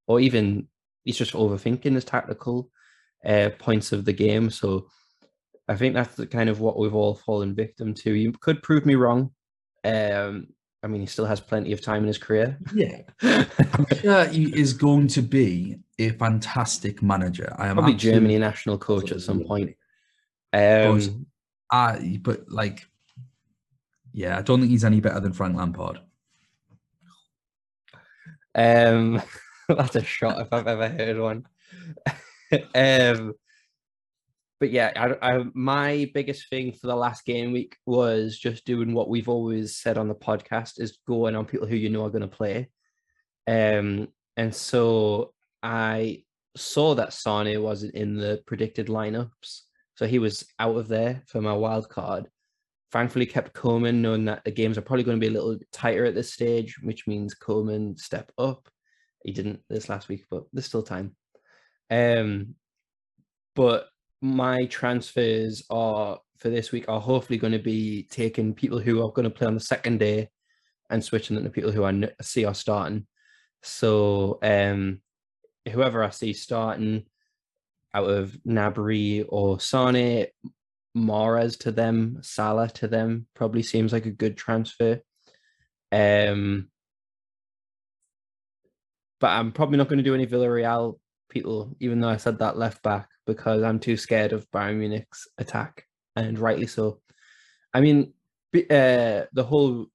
or 0.06 0.20
even 0.20 0.66
he's 1.04 1.16
just 1.16 1.34
overthinking 1.34 1.94
his 1.94 2.04
tactical 2.04 2.70
uh, 3.24 3.50
points 3.58 3.92
of 3.92 4.04
the 4.04 4.12
game. 4.12 4.50
So 4.50 4.88
I 5.68 5.76
think 5.76 5.94
that's 5.94 6.16
the 6.16 6.26
kind 6.26 6.48
of 6.48 6.60
what 6.60 6.78
we've 6.78 6.94
all 6.94 7.14
fallen 7.14 7.54
victim 7.54 7.94
to. 7.94 8.12
You 8.12 8.32
could 8.32 8.62
prove 8.62 8.86
me 8.86 8.96
wrong. 8.96 9.30
Um, 9.84 10.48
I 10.82 10.86
mean, 10.86 11.00
he 11.00 11.06
still 11.06 11.26
has 11.26 11.40
plenty 11.40 11.72
of 11.72 11.80
time 11.80 12.02
in 12.02 12.08
his 12.08 12.18
career. 12.18 12.58
Yeah, 12.74 13.02
I'm 13.22 13.86
sure 14.00 14.24
he 14.26 14.58
is 14.58 14.72
going 14.72 15.08
to 15.08 15.22
be 15.22 15.76
a 15.98 16.10
fantastic 16.10 17.02
manager. 17.02 17.54
I 17.58 17.68
am 17.68 17.76
probably 17.76 17.94
Germany 17.94 18.38
national 18.38 18.78
coach 18.78 19.12
at 19.12 19.20
some 19.20 19.44
point. 19.44 19.76
Um, 20.52 20.98
but, 20.98 21.10
I, 21.70 22.18
but 22.22 22.50
like 22.50 22.86
yeah, 24.12 24.38
I 24.38 24.42
don't 24.42 24.60
think 24.60 24.70
he's 24.70 24.84
any 24.84 25.00
better 25.00 25.20
than 25.20 25.32
Frank 25.32 25.56
Lampard. 25.56 26.00
Um, 28.54 29.22
that's 29.68 29.96
a 29.96 30.04
shot 30.04 30.40
if 30.40 30.52
I've 30.52 30.66
ever 30.66 30.88
heard 30.88 31.18
one. 31.18 31.46
um, 32.74 33.34
but 34.58 34.70
yeah, 34.70 34.92
I, 34.94 35.36
I, 35.36 35.44
my 35.54 36.10
biggest 36.12 36.50
thing 36.50 36.72
for 36.72 36.86
the 36.86 36.96
last 36.96 37.24
game 37.24 37.52
week 37.52 37.76
was 37.86 38.38
just 38.38 38.66
doing 38.66 38.92
what 38.92 39.08
we've 39.08 39.28
always 39.28 39.76
said 39.76 39.96
on 39.96 40.08
the 40.08 40.14
podcast 40.14 40.80
is 40.80 40.98
going 41.06 41.34
on 41.34 41.46
people 41.46 41.66
who 41.66 41.76
you 41.76 41.88
know 41.88 42.04
are 42.04 42.10
going 42.10 42.20
to 42.22 42.28
play. 42.28 42.68
Um, 43.46 44.08
and 44.36 44.54
so 44.54 45.32
I 45.62 46.24
saw 46.56 46.94
that 46.94 47.14
Sane 47.14 47.62
wasn't 47.62 47.94
in 47.94 48.16
the 48.16 48.42
predicted 48.46 48.88
lineups, 48.88 49.62
so 49.94 50.06
he 50.06 50.18
was 50.18 50.44
out 50.58 50.76
of 50.76 50.88
there 50.88 51.22
for 51.26 51.40
my 51.40 51.54
wild 51.54 51.88
card 51.88 52.28
thankfully 52.92 53.26
kept 53.26 53.52
Coman, 53.54 54.02
knowing 54.02 54.24
that 54.26 54.44
the 54.44 54.50
games 54.50 54.76
are 54.76 54.82
probably 54.82 55.04
going 55.04 55.18
to 55.18 55.24
be 55.24 55.32
a 55.32 55.38
little 55.38 55.58
tighter 55.72 56.04
at 56.04 56.14
this 56.14 56.32
stage, 56.32 56.78
which 56.82 57.06
means 57.06 57.34
Coman 57.34 57.96
step 57.96 58.32
up. 58.38 58.68
He 59.24 59.32
didn't 59.32 59.60
this 59.68 59.88
last 59.88 60.08
week, 60.08 60.24
but 60.30 60.44
there's 60.52 60.66
still 60.66 60.82
time. 60.82 61.14
Um, 61.90 62.54
but 63.54 63.88
my 64.22 64.66
transfers 64.66 65.64
are 65.70 66.18
for 66.38 66.48
this 66.48 66.72
week 66.72 66.86
are 66.88 67.00
hopefully 67.00 67.38
going 67.38 67.52
to 67.52 67.58
be 67.58 68.04
taking 68.10 68.54
people 68.54 68.78
who 68.78 69.04
are 69.04 69.12
going 69.12 69.24
to 69.24 69.30
play 69.30 69.46
on 69.46 69.54
the 69.54 69.60
second 69.60 69.98
day 69.98 70.28
and 70.88 71.04
switching 71.04 71.36
them 71.36 71.44
to 71.44 71.50
people 71.50 71.70
who 71.70 71.84
I 71.84 72.10
see 72.22 72.44
are 72.44 72.54
starting. 72.54 73.06
So 73.62 74.38
um, 74.42 75.02
whoever 75.70 76.02
I 76.02 76.10
see 76.10 76.32
starting 76.32 77.04
out 77.92 78.08
of 78.08 78.36
Gnabry 78.46 79.26
or 79.28 79.60
Sane, 79.60 80.26
Mahrez 80.96 81.58
to 81.60 81.72
them, 81.72 82.18
Salah 82.22 82.68
to 82.68 82.88
them 82.88 83.26
probably 83.34 83.62
seems 83.62 83.92
like 83.92 84.06
a 84.06 84.10
good 84.10 84.36
transfer. 84.36 85.00
Um, 85.92 86.68
but 89.20 89.28
I'm 89.28 89.52
probably 89.52 89.78
not 89.78 89.88
going 89.88 89.98
to 89.98 90.04
do 90.04 90.14
any 90.14 90.26
Villarreal 90.26 90.98
people, 91.28 91.76
even 91.80 92.00
though 92.00 92.08
I 92.08 92.16
said 92.16 92.38
that 92.38 92.58
left 92.58 92.82
back, 92.82 93.08
because 93.26 93.62
I'm 93.62 93.78
too 93.78 93.96
scared 93.96 94.32
of 94.32 94.50
Bayern 94.50 94.78
Munich's 94.78 95.28
attack, 95.38 95.84
and 96.16 96.38
rightly 96.38 96.66
so. 96.66 97.00
I 97.72 97.80
mean, 97.80 98.14
uh, 98.54 99.26
the 99.32 99.46
whole 99.46 99.86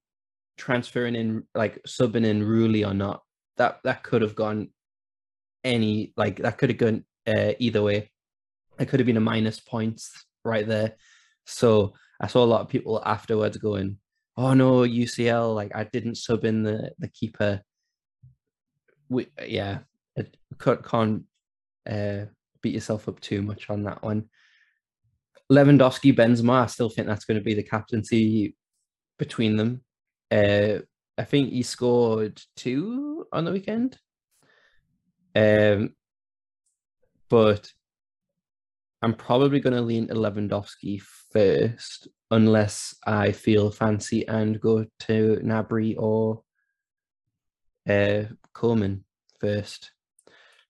transferring 0.56 1.14
in, 1.14 1.44
like 1.54 1.82
subbing 1.86 2.24
in 2.24 2.42
Rulli 2.42 2.86
or 2.86 2.94
not, 2.94 3.22
that 3.58 3.80
that 3.84 4.02
could 4.02 4.22
have 4.22 4.34
gone 4.34 4.70
any, 5.64 6.12
like 6.16 6.36
that 6.36 6.56
could 6.56 6.70
have 6.70 6.78
gone 6.78 7.04
uh, 7.26 7.52
either 7.58 7.82
way. 7.82 8.10
It 8.78 8.88
could 8.88 9.00
have 9.00 9.06
been 9.06 9.16
a 9.16 9.20
minus 9.20 9.58
points 9.60 10.25
right 10.46 10.66
there. 10.66 10.94
So 11.44 11.94
I 12.20 12.26
saw 12.26 12.44
a 12.44 12.46
lot 12.46 12.62
of 12.62 12.68
people 12.68 13.02
afterwards 13.04 13.56
going, 13.56 13.98
"Oh 14.36 14.54
no, 14.54 14.80
UCL! 14.80 15.54
Like 15.54 15.72
I 15.74 15.84
didn't 15.84 16.16
sub 16.16 16.44
in 16.44 16.62
the 16.62 16.92
the 16.98 17.08
keeper." 17.08 17.62
We 19.08 19.28
yeah, 19.46 19.80
it 20.16 20.36
can't 20.58 21.24
uh, 21.88 22.26
beat 22.62 22.74
yourself 22.74 23.08
up 23.08 23.20
too 23.20 23.42
much 23.42 23.70
on 23.70 23.84
that 23.84 24.02
one. 24.02 24.28
Lewandowski, 25.50 26.14
Benzema, 26.14 26.62
I 26.62 26.66
still 26.66 26.90
think 26.90 27.06
that's 27.06 27.24
going 27.24 27.38
to 27.38 27.44
be 27.44 27.54
the 27.54 27.62
captaincy 27.62 28.56
between 29.18 29.56
them. 29.56 29.82
Uh, 30.30 30.80
I 31.18 31.24
think 31.24 31.50
he 31.50 31.62
scored 31.62 32.40
two 32.56 33.26
on 33.32 33.44
the 33.44 33.52
weekend. 33.52 33.98
Um, 35.34 35.94
but 37.28 37.70
I'm 39.02 39.14
probably 39.14 39.60
going 39.60 39.76
to 39.76 39.82
lean 39.82 40.08
to 40.08 40.14
Lewandowski 40.14 41.00
first, 41.32 42.08
unless 42.30 42.94
I 43.06 43.32
feel 43.32 43.70
fancy 43.70 44.26
and 44.26 44.60
go 44.60 44.86
to 45.00 45.40
Gnabry 45.42 45.96
or 45.98 46.42
uh, 47.88 48.24
Coman 48.54 49.04
first. 49.38 49.92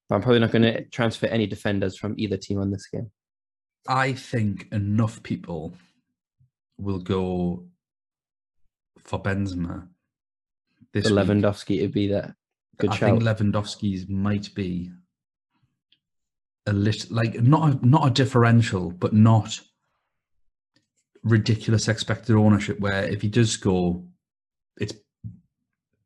But 0.08 0.16
I'm 0.16 0.22
probably 0.22 0.40
not 0.40 0.52
going 0.52 0.62
to 0.62 0.84
transfer 0.86 1.26
any 1.26 1.46
defenders 1.46 1.96
from 1.96 2.14
either 2.18 2.36
team 2.36 2.58
on 2.60 2.70
this 2.70 2.88
game. 2.88 3.10
I 3.88 4.12
think 4.12 4.68
enough 4.72 5.22
people 5.22 5.72
will 6.78 6.98
go 6.98 7.66
for 8.98 9.22
Benzema. 9.22 9.88
This 10.92 11.08
for 11.08 11.14
Lewandowski 11.14 11.80
would 11.82 11.92
be 11.92 12.08
that 12.08 12.34
good 12.78 12.90
I 12.90 12.96
shout. 12.96 13.10
think 13.10 13.22
Lewandowski's 13.22 14.08
might 14.08 14.54
be 14.54 14.90
a 16.66 16.72
little 16.72 17.14
like 17.14 17.40
not 17.40 17.74
a, 17.74 17.86
not 17.86 18.06
a 18.06 18.10
differential, 18.10 18.90
but 18.90 19.12
not 19.12 19.60
ridiculous 21.22 21.88
expected 21.88 22.36
ownership. 22.36 22.80
Where 22.80 23.04
if 23.04 23.22
he 23.22 23.28
does 23.28 23.50
score, 23.50 24.02
it's 24.78 24.94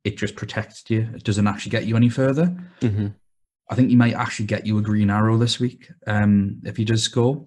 it 0.05 0.17
just 0.17 0.37
protects 0.37 0.85
you. 0.89 1.09
It 1.15 1.25
doesn't 1.25 1.47
actually 1.47 1.71
get 1.71 1.87
you 1.87 1.97
any 1.97 2.09
further. 2.09 2.55
Mm-hmm. 2.81 3.09
I 3.71 3.75
think 3.75 3.91
he 3.91 3.97
might 3.97 4.15
actually 4.15 4.47
get 4.47 4.67
you 4.67 4.79
a 4.79 4.83
green 4.83 5.11
arrow 5.11 5.39
this 5.39 5.61
week 5.61 5.91
um, 6.07 6.61
if 6.65 6.77
he 6.77 6.85
does 6.85 7.03
score. 7.03 7.47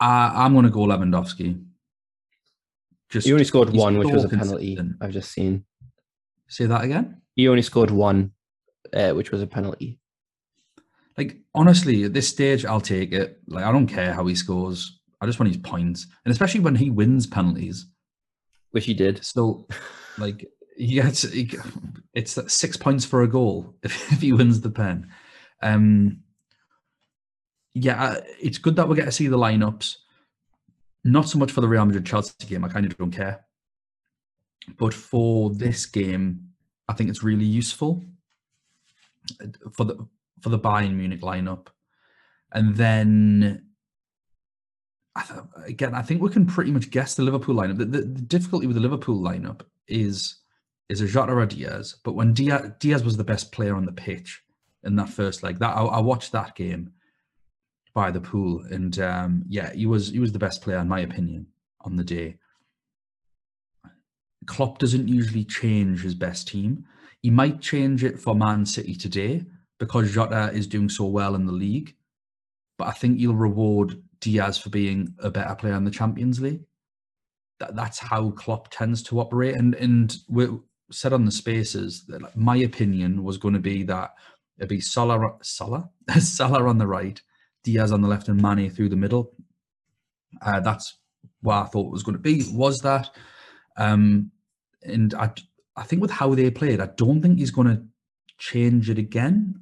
I, 0.00 0.32
I'm 0.34 0.54
going 0.54 0.64
to 0.64 0.70
go 0.70 0.80
Lewandowski. 0.80 1.64
Just 3.10 3.26
he 3.26 3.32
only 3.32 3.44
scored 3.44 3.70
one, 3.70 3.98
which 3.98 4.12
was 4.12 4.24
a 4.24 4.28
penalty. 4.28 4.78
I've 5.00 5.12
just 5.12 5.30
seen. 5.30 5.64
Say 6.48 6.66
that 6.66 6.82
again. 6.82 7.22
He 7.36 7.46
only 7.46 7.62
scored 7.62 7.90
one, 7.92 8.32
uh, 8.92 9.12
which 9.12 9.30
was 9.30 9.42
a 9.42 9.46
penalty. 9.46 9.99
Like 11.20 11.36
honestly, 11.54 12.04
at 12.04 12.14
this 12.14 12.28
stage, 12.28 12.64
I'll 12.64 12.80
take 12.80 13.12
it. 13.12 13.40
Like 13.46 13.66
I 13.66 13.72
don't 13.72 13.86
care 13.86 14.14
how 14.14 14.24
he 14.24 14.34
scores. 14.34 15.00
I 15.20 15.26
just 15.26 15.38
want 15.38 15.52
his 15.52 15.60
points, 15.62 16.06
and 16.24 16.32
especially 16.32 16.60
when 16.60 16.74
he 16.74 16.88
wins 16.88 17.26
penalties, 17.26 17.88
which 18.70 18.86
he 18.86 18.94
did. 18.94 19.22
So, 19.22 19.68
like 20.16 20.46
he 20.78 20.94
gets 20.94 21.30
he, 21.30 21.52
it's 22.14 22.38
six 22.50 22.78
points 22.78 23.04
for 23.04 23.20
a 23.20 23.28
goal 23.28 23.74
if, 23.82 24.10
if 24.14 24.22
he 24.22 24.32
wins 24.32 24.62
the 24.62 24.70
pen. 24.70 25.10
Um, 25.62 26.20
yeah, 27.74 28.16
it's 28.40 28.56
good 28.56 28.76
that 28.76 28.88
we 28.88 28.96
get 28.96 29.04
to 29.04 29.12
see 29.12 29.28
the 29.28 29.36
lineups. 29.36 29.96
Not 31.04 31.28
so 31.28 31.38
much 31.38 31.52
for 31.52 31.60
the 31.60 31.68
Real 31.68 31.84
Madrid 31.84 32.06
Chelsea 32.06 32.32
game. 32.46 32.64
I 32.64 32.68
kind 32.68 32.86
of 32.86 32.96
don't 32.96 33.10
care. 33.10 33.44
But 34.78 34.94
for 34.94 35.50
this 35.50 35.84
game, 35.84 36.48
I 36.88 36.94
think 36.94 37.10
it's 37.10 37.22
really 37.22 37.44
useful 37.44 38.02
for 39.74 39.84
the 39.84 40.08
for 40.42 40.48
the 40.48 40.58
Bayern 40.58 40.94
Munich 40.94 41.22
lineup. 41.22 41.68
And 42.52 42.76
then 42.76 43.70
I 45.16 45.24
again, 45.66 45.94
I 45.94 46.02
think 46.02 46.22
we 46.22 46.30
can 46.30 46.46
pretty 46.46 46.70
much 46.70 46.90
guess 46.90 47.14
the 47.14 47.22
Liverpool 47.22 47.54
lineup. 47.54 47.78
The, 47.78 47.84
the, 47.84 48.00
the, 48.02 48.22
difficulty 48.22 48.66
with 48.66 48.76
the 48.76 48.82
Liverpool 48.82 49.20
lineup 49.20 49.62
is 49.88 50.36
is 50.88 51.00
a 51.00 51.06
Jota 51.06 51.32
or 51.32 51.46
Diaz. 51.46 51.96
But 52.04 52.14
when 52.14 52.32
Diaz, 52.32 52.72
Diaz 52.78 53.04
was 53.04 53.16
the 53.16 53.24
best 53.24 53.52
player 53.52 53.76
on 53.76 53.86
the 53.86 53.92
pitch 53.92 54.42
in 54.84 54.96
that 54.96 55.08
first 55.08 55.42
leg, 55.42 55.58
that 55.58 55.76
I, 55.76 55.82
I 55.82 56.00
watched 56.00 56.32
that 56.32 56.54
game 56.54 56.92
by 57.94 58.10
the 58.10 58.20
pool, 58.20 58.64
and 58.70 58.98
um, 59.00 59.44
yeah, 59.48 59.72
he 59.72 59.86
was 59.86 60.10
he 60.10 60.20
was 60.20 60.32
the 60.32 60.38
best 60.38 60.62
player 60.62 60.78
in 60.78 60.88
my 60.88 61.00
opinion 61.00 61.46
on 61.82 61.96
the 61.96 62.04
day. 62.04 62.36
Klopp 64.46 64.78
doesn't 64.78 65.08
usually 65.08 65.44
change 65.44 66.02
his 66.02 66.14
best 66.14 66.48
team. 66.48 66.84
He 67.20 67.30
might 67.30 67.60
change 67.60 68.02
it 68.02 68.18
for 68.18 68.34
Man 68.34 68.64
City 68.64 68.94
today 68.94 69.44
because 69.80 70.12
Jota 70.12 70.52
is 70.52 70.68
doing 70.68 70.88
so 70.88 71.06
well 71.06 71.34
in 71.34 71.46
the 71.46 71.52
league. 71.52 71.96
But 72.78 72.88
I 72.88 72.92
think 72.92 73.18
you'll 73.18 73.34
reward 73.34 74.00
Diaz 74.20 74.58
for 74.58 74.68
being 74.70 75.14
a 75.18 75.30
better 75.30 75.54
player 75.56 75.74
in 75.74 75.84
the 75.84 75.90
Champions 75.90 76.40
League. 76.40 76.60
That, 77.58 77.74
that's 77.74 77.98
how 77.98 78.30
Klopp 78.30 78.70
tends 78.70 79.02
to 79.04 79.18
operate. 79.18 79.56
And 79.56 79.74
and 79.74 80.16
we 80.28 80.48
said 80.92 81.12
on 81.12 81.24
the 81.24 81.32
spaces 81.32 82.04
that 82.08 82.36
my 82.36 82.56
opinion 82.56 83.24
was 83.24 83.38
going 83.38 83.54
to 83.54 83.60
be 83.60 83.82
that 83.84 84.14
it'd 84.58 84.68
be 84.68 84.80
Salah, 84.80 85.36
Salah, 85.42 85.88
Salah 86.18 86.68
on 86.68 86.78
the 86.78 86.86
right, 86.86 87.20
Diaz 87.64 87.90
on 87.90 88.02
the 88.02 88.08
left, 88.08 88.28
and 88.28 88.40
Mane 88.40 88.70
through 88.70 88.90
the 88.90 88.96
middle. 88.96 89.32
Uh, 90.42 90.60
that's 90.60 90.98
what 91.40 91.54
I 91.56 91.64
thought 91.64 91.90
was 91.90 92.02
going 92.02 92.16
to 92.16 92.22
be. 92.22 92.44
Was 92.52 92.80
that? 92.80 93.10
Um, 93.76 94.30
and 94.82 95.14
I, 95.14 95.30
I 95.76 95.84
think 95.84 96.02
with 96.02 96.10
how 96.10 96.34
they 96.34 96.50
played, 96.50 96.80
I 96.80 96.90
don't 96.96 97.22
think 97.22 97.38
he's 97.38 97.50
going 97.50 97.68
to 97.68 97.82
change 98.38 98.90
it 98.90 98.98
again, 98.98 99.60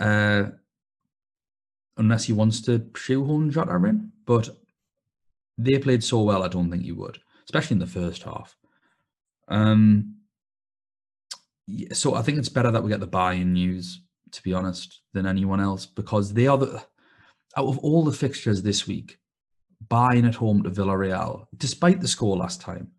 uh, 0.00 0.44
unless 1.96 2.24
he 2.24 2.32
wants 2.32 2.60
to 2.62 2.86
shoehorn 2.96 3.50
Jota 3.50 3.76
in. 3.86 4.12
But 4.26 4.48
they 5.58 5.78
played 5.78 6.02
so 6.02 6.22
well, 6.22 6.42
I 6.42 6.48
don't 6.48 6.70
think 6.70 6.82
he 6.82 6.92
would, 6.92 7.18
especially 7.44 7.74
in 7.74 7.80
the 7.80 7.86
first 7.86 8.22
half. 8.22 8.56
Um, 9.48 10.16
so 11.92 12.14
I 12.14 12.22
think 12.22 12.38
it's 12.38 12.48
better 12.48 12.70
that 12.70 12.82
we 12.82 12.90
get 12.90 13.00
the 13.00 13.06
Bayern 13.06 13.52
news, 13.52 14.00
to 14.32 14.42
be 14.42 14.52
honest, 14.52 15.00
than 15.12 15.26
anyone 15.26 15.60
else 15.60 15.86
because 15.86 16.32
they 16.32 16.46
are 16.46 16.58
the 16.58 16.84
out 17.56 17.66
of 17.66 17.78
all 17.78 18.04
the 18.04 18.12
fixtures 18.12 18.62
this 18.62 18.86
week, 18.86 19.18
Bayern 19.88 20.26
at 20.26 20.36
home 20.36 20.62
to 20.62 20.70
Villarreal, 20.70 21.46
despite 21.56 22.00
the 22.00 22.08
score 22.08 22.36
last 22.36 22.60
time, 22.60 22.92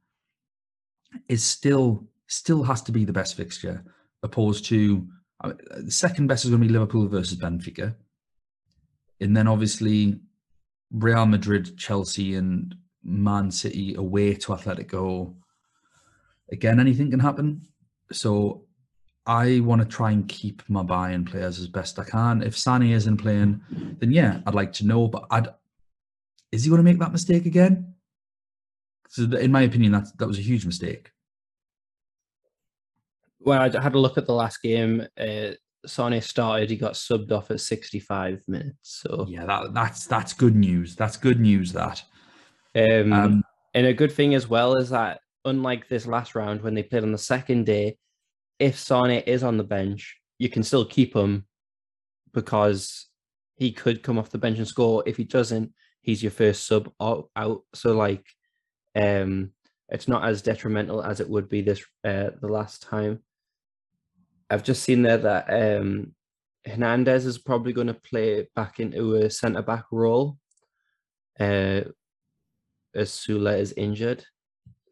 is 1.29 1.43
still 1.43 2.05
still 2.27 2.63
has 2.63 2.81
to 2.83 2.91
be 2.91 3.05
the 3.05 3.13
best 3.13 3.35
fixture, 3.35 3.83
opposed 4.23 4.65
to 4.65 5.07
I 5.41 5.47
mean, 5.47 5.58
uh, 5.71 5.82
the 5.84 5.91
second 5.91 6.27
best 6.27 6.45
is 6.45 6.51
going 6.51 6.62
to 6.62 6.67
be 6.67 6.73
Liverpool 6.73 7.08
versus 7.08 7.38
Benfica, 7.38 7.95
and 9.19 9.36
then 9.36 9.47
obviously 9.47 10.19
Real 10.91 11.25
Madrid, 11.25 11.77
Chelsea, 11.77 12.35
and 12.35 12.75
Man 13.04 13.52
City 13.52 13.96
away 13.96 14.35
to 14.35 14.52
Atletico. 14.52 15.35
Again, 16.52 16.79
anything 16.79 17.10
can 17.10 17.19
happen. 17.19 17.62
So 18.12 18.65
I 19.25 19.60
want 19.62 19.81
to 19.81 19.87
try 19.87 20.12
and 20.12 20.27
keep 20.27 20.63
my 20.67 20.83
Bayern 20.83 21.29
players 21.29 21.60
as 21.60 21.67
best 21.67 21.98
I 22.00 22.04
can. 22.04 22.42
If 22.42 22.58
Sane 22.58 22.92
isn't 22.92 23.17
playing, 23.17 23.62
then 24.00 24.12
yeah, 24.12 24.42
I'd 24.46 24.56
like 24.56 24.73
to 24.73 24.85
know. 24.85 25.08
But 25.08 25.25
I'd 25.31 25.48
is 26.52 26.63
he 26.63 26.69
going 26.69 26.79
to 26.79 26.83
make 26.83 27.00
that 27.00 27.12
mistake 27.12 27.46
again? 27.46 27.94
So 29.08 29.23
in 29.23 29.52
my 29.52 29.62
opinion, 29.62 29.94
that 29.94 30.17
that 30.17 30.27
was 30.27 30.37
a 30.37 30.42
huge 30.42 30.65
mistake. 30.65 31.12
Well, 33.44 33.62
I 33.62 33.81
had 33.81 33.96
a 33.96 34.00
look 34.00 34.17
at 34.17 34.27
the 34.27 34.33
last 34.33 34.62
game. 34.62 35.06
Uh, 35.19 35.52
Sane 35.85 36.21
started; 36.21 36.69
he 36.69 36.77
got 36.77 36.94
subbed 36.94 37.31
off 37.31 37.50
at 37.50 37.60
sixty-five 37.60 38.44
minutes. 38.48 39.02
So 39.02 39.25
yeah, 39.27 39.46
that 39.46 39.73
that's 39.73 40.06
that's 40.06 40.33
good 40.33 40.56
news. 40.56 40.96
That's 40.96 41.17
good 41.17 41.39
news. 41.39 41.73
That. 41.73 42.04
Um, 42.75 43.13
um, 43.13 43.44
and 43.73 43.87
a 43.87 43.94
good 43.94 44.12
thing 44.12 44.35
as 44.35 44.48
well 44.48 44.75
is 44.75 44.89
that 44.89 45.19
unlike 45.44 45.87
this 45.87 46.06
last 46.06 46.35
round 46.35 46.62
when 46.62 46.73
they 46.73 46.83
played 46.83 47.04
on 47.04 47.12
the 47.12 47.17
second 47.17 47.65
day, 47.65 47.98
if 48.60 48.77
Sane 48.77 49.23
is 49.25 49.44
on 49.44 49.58
the 49.58 49.63
bench, 49.63 50.17
you 50.37 50.50
can 50.50 50.63
still 50.63 50.85
keep 50.85 51.15
him 51.15 51.46
because 52.33 53.08
he 53.56 53.71
could 53.71 54.04
come 54.04 54.17
off 54.17 54.29
the 54.29 54.37
bench 54.37 54.58
and 54.58 54.67
score. 54.67 55.04
If 55.06 55.17
he 55.17 55.23
doesn't, 55.23 55.73
he's 56.02 56.21
your 56.21 56.31
first 56.31 56.67
sub 56.67 56.92
out. 57.02 57.29
out. 57.35 57.62
So 57.73 57.96
like, 57.96 58.25
um, 58.96 59.52
it's 59.89 60.08
not 60.08 60.23
as 60.23 60.42
detrimental 60.42 61.04
as 61.04 61.19
it 61.19 61.29
would 61.29 61.50
be 61.50 61.62
this 61.62 61.83
uh, 62.06 62.29
the 62.39 62.48
last 62.48 62.83
time. 62.83 63.19
I've 64.52 64.63
just 64.63 64.83
seen 64.83 65.02
there 65.02 65.17
that 65.17 65.79
um, 65.79 66.13
Hernandez 66.65 67.25
is 67.25 67.37
probably 67.37 67.71
going 67.71 67.87
to 67.87 67.93
play 67.93 68.49
back 68.54 68.81
into 68.81 69.15
a 69.15 69.29
centre 69.29 69.62
back 69.62 69.85
role 69.93 70.37
uh, 71.39 71.81
as 72.93 73.10
Süle 73.10 73.58
is 73.58 73.73
injured. 73.77 74.25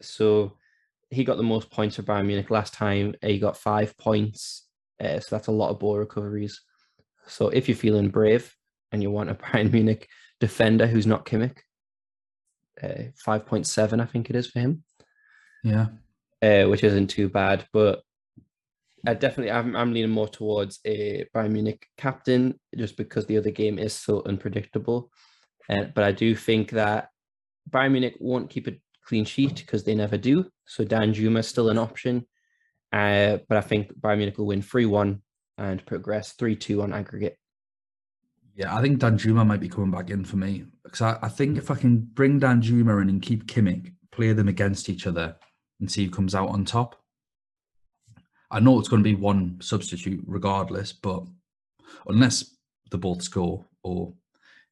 So 0.02 0.58
he 1.10 1.26
got 1.26 1.36
the 1.36 1.44
most 1.44 1.70
points 1.70 1.98
for 1.98 2.04
Bayern 2.04 2.28
Munich 2.28 2.50
last 2.50 2.74
time. 2.74 3.16
He 3.22 3.38
got 3.38 3.58
five 3.58 3.98
points. 3.98 4.66
Uh, 4.98 5.20
so 5.20 5.28
that's 5.36 5.48
a 5.48 5.52
lot 5.52 5.72
of 5.72 5.80
ball 5.80 5.98
recoveries. 5.98 6.62
So 7.28 7.50
if 7.50 7.68
you're 7.68 7.76
feeling 7.76 8.08
brave 8.08 8.56
and 8.94 9.04
you 9.04 9.12
want 9.12 9.30
a 9.30 9.36
Bayern 9.36 9.74
Munich 9.74 10.08
defender 10.40 10.88
who's 10.88 11.06
not 11.06 11.26
Kimmich, 11.26 11.58
uh, 12.82 13.12
5.7, 13.28 14.02
I 14.02 14.06
think 14.06 14.30
it 14.30 14.38
is 14.38 14.48
for 14.48 14.60
him. 14.60 14.86
Yeah. 15.66 15.88
Uh, 16.42 16.70
which 16.70 16.86
isn't 16.86 17.08
too 17.08 17.28
bad. 17.28 17.66
But 17.74 18.02
I 19.08 19.14
definitely, 19.14 19.52
I'm, 19.52 19.76
I'm 19.76 19.94
leaning 19.94 20.12
more 20.12 20.28
towards 20.28 20.80
a 20.86 21.26
Bayern 21.34 21.52
Munich 21.52 21.86
captain 21.98 22.60
just 22.76 22.98
because 22.98 23.26
the 23.26 23.38
other 23.38 23.52
game 23.52 23.80
is 23.80 23.94
so 23.94 24.24
unpredictable. 24.26 25.12
Uh, 25.70 25.84
but 25.94 26.04
I 26.04 26.12
do 26.12 26.36
think 26.36 26.72
that 26.72 27.10
Bayern 27.70 27.92
Munich 27.92 28.16
won't 28.20 28.50
keep 28.50 28.68
a 28.68 28.80
clean 29.06 29.26
sheet 29.26 29.56
because 29.58 29.84
they 29.84 29.96
never 29.96 30.18
do. 30.18 30.46
So 30.66 30.84
Danjuma 30.84 31.40
is 31.40 31.48
still 31.48 31.70
an 31.70 31.78
option. 31.78 32.26
Uh, 32.92 33.38
but 33.48 33.58
I 33.58 33.62
think 33.62 33.94
Bayern 34.00 34.18
Munich 34.18 34.38
will 34.38 34.48
win 34.48 34.62
3 34.62 34.86
1 34.86 35.22
and 35.58 35.86
progress 35.86 36.34
3 36.34 36.56
2 36.56 36.82
on 36.82 36.94
aggregate. 36.94 37.38
Yeah, 38.56 38.76
I 38.76 38.82
think 38.82 39.00
Danjuma 39.00 39.46
might 39.46 39.62
be 39.62 39.70
coming 39.70 39.92
back 39.92 40.10
in 40.10 40.26
for 40.26 40.36
me 40.36 40.66
because 40.84 41.02
I, 41.02 41.18
I 41.22 41.30
think 41.30 41.58
if 41.58 41.72
I 41.72 41.76
can 41.76 42.00
bring 42.00 42.40
Danjuma 42.40 43.02
in 43.02 43.10
and 43.10 43.22
keep 43.22 43.46
Kimmich, 43.46 43.94
play 44.12 44.34
them 44.34 44.48
against 44.48 44.90
each 44.90 45.08
other 45.08 45.38
and 45.80 45.90
see 45.90 46.06
who 46.06 46.12
comes 46.12 46.36
out 46.36 46.50
on 46.50 46.66
top. 46.66 47.02
I 48.52 48.60
know 48.60 48.80
it's 48.80 48.90
going 48.90 49.04
to 49.04 49.10
be 49.10 49.16
one 49.16 49.58
substitute 49.62 50.24
regardless, 50.26 50.92
but 50.92 51.24
unless 52.08 52.56
the 52.90 52.98
both 52.98 53.22
score 53.22 53.66
or 53.84 54.14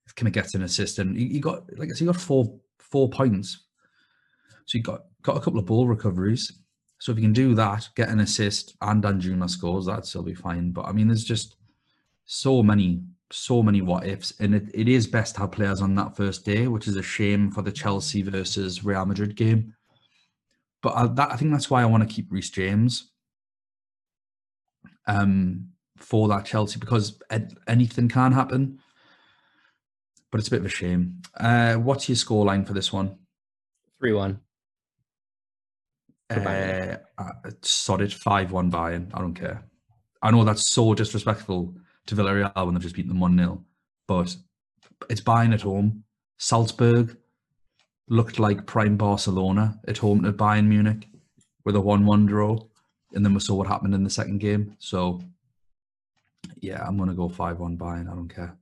if 0.05 0.15
Kimmich 0.15 0.33
gets 0.33 0.55
an 0.55 0.63
assist 0.63 0.99
and 0.99 1.17
he, 1.17 1.27
he 1.27 1.39
got 1.39 1.65
like 1.77 1.89
I 1.89 1.93
said, 1.93 1.99
he 1.99 2.05
got 2.05 2.15
four 2.15 2.59
four 2.79 3.09
points. 3.09 3.65
So 4.65 4.77
he 4.77 4.79
got 4.79 5.03
got 5.21 5.37
a 5.37 5.39
couple 5.39 5.59
of 5.59 5.65
ball 5.65 5.87
recoveries. 5.87 6.51
So 6.99 7.11
if 7.11 7.17
you 7.17 7.23
can 7.23 7.33
do 7.33 7.53
that, 7.55 7.87
get 7.95 8.09
an 8.09 8.21
assist 8.21 8.75
and 8.81 9.03
Danjuma 9.03 9.49
scores, 9.49 9.85
that'd 9.85 10.05
still 10.05 10.23
be 10.23 10.33
fine. 10.33 10.71
But 10.71 10.85
I 10.85 10.91
mean, 10.91 11.07
there's 11.07 11.23
just 11.23 11.57
so 12.25 12.63
many, 12.63 13.03
so 13.31 13.61
many 13.61 13.81
what 13.81 14.07
ifs, 14.07 14.33
and 14.39 14.55
it, 14.55 14.63
it 14.73 14.87
is 14.87 15.05
best 15.05 15.35
to 15.35 15.41
have 15.41 15.51
players 15.51 15.81
on 15.81 15.93
that 15.95 16.17
first 16.17 16.43
day, 16.43 16.67
which 16.67 16.87
is 16.87 16.95
a 16.95 17.03
shame 17.03 17.51
for 17.51 17.61
the 17.61 17.71
Chelsea 17.71 18.23
versus 18.23 18.83
Real 18.83 19.05
Madrid 19.05 19.35
game. 19.35 19.75
But 20.81 20.95
I, 20.95 21.07
that, 21.07 21.31
I 21.31 21.35
think 21.35 21.51
that's 21.51 21.69
why 21.69 21.83
I 21.83 21.85
want 21.85 22.07
to 22.07 22.13
keep 22.13 22.31
Reece 22.31 22.49
James 22.49 23.11
um, 25.07 25.69
for 25.97 26.27
that 26.27 26.45
Chelsea 26.45 26.79
because 26.79 27.19
anything 27.67 28.09
can 28.09 28.31
happen. 28.31 28.79
But 30.31 30.39
it's 30.39 30.49
a 30.49 30.51
bit 30.51 30.59
of 30.59 30.65
a 30.65 30.69
shame. 30.69 31.21
Uh, 31.35 31.75
what's 31.75 32.09
your 32.09 32.17
scoreline 32.17 32.67
for 32.67 32.73
this 32.73 32.91
one? 32.91 33.17
3 33.99 34.13
1. 34.13 34.39
Uh, 36.29 36.97
solid 37.61 38.13
5 38.13 38.51
1 38.51 38.71
Bayern. 38.71 39.09
I 39.13 39.19
don't 39.19 39.33
care. 39.33 39.63
I 40.21 40.31
know 40.31 40.43
that's 40.43 40.69
so 40.69 40.93
disrespectful 40.93 41.73
to 42.07 42.15
Villarreal 42.15 42.53
when 42.65 42.73
they've 42.73 42.83
just 42.83 42.95
beaten 42.95 43.09
them 43.09 43.19
1 43.19 43.37
0, 43.37 43.63
but 44.07 44.35
it's 45.09 45.21
Bayern 45.21 45.53
at 45.53 45.61
home. 45.61 46.03
Salzburg 46.37 47.17
looked 48.09 48.39
like 48.39 48.65
prime 48.65 48.97
Barcelona 48.97 49.79
at 49.87 49.97
home 49.97 50.23
to 50.23 50.33
Bayern 50.33 50.67
Munich 50.67 51.07
with 51.65 51.75
a 51.75 51.81
1 51.81 52.05
1 52.05 52.25
draw. 52.25 52.57
And 53.13 53.25
then 53.25 53.33
we 53.33 53.39
saw 53.39 53.55
what 53.55 53.67
happened 53.67 53.93
in 53.93 54.03
the 54.03 54.09
second 54.09 54.39
game. 54.39 54.75
So, 54.79 55.21
yeah, 56.59 56.83
I'm 56.85 56.97
going 56.97 57.09
to 57.09 57.15
go 57.15 57.29
5 57.29 57.59
1 57.59 57.77
Bayern. 57.77 58.11
I 58.11 58.15
don't 58.15 58.33
care. 58.33 58.57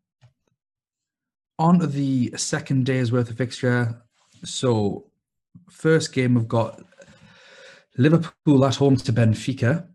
On 1.57 1.79
to 1.79 1.87
the 1.87 2.33
second 2.35 2.85
day's 2.85 3.11
worth 3.11 3.29
of 3.29 3.37
fixture. 3.37 4.01
So, 4.43 5.05
first 5.69 6.13
game 6.13 6.35
we've 6.35 6.47
got 6.47 6.81
Liverpool 7.97 8.65
at 8.65 8.75
home 8.75 8.97
to 8.97 9.13
Benfica. 9.13 9.87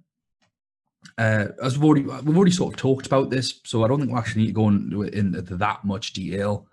Uh, 1.19 1.49
as 1.63 1.79
we've 1.79 1.85
already 1.85 2.03
we've 2.25 2.37
already 2.37 2.51
sort 2.51 2.75
of 2.75 2.81
talked 2.81 3.07
about 3.07 3.31
this, 3.31 3.61
so 3.65 3.85
I 3.85 3.89
don't 3.89 4.01
think 4.01 4.13
we 4.13 4.19
actually 4.19 4.43
need 4.43 4.49
to 4.49 4.55
go 4.55 4.69
into, 4.69 5.03
into 5.03 5.43
that 5.57 5.85
much 5.85 6.13
detail. 6.13 6.67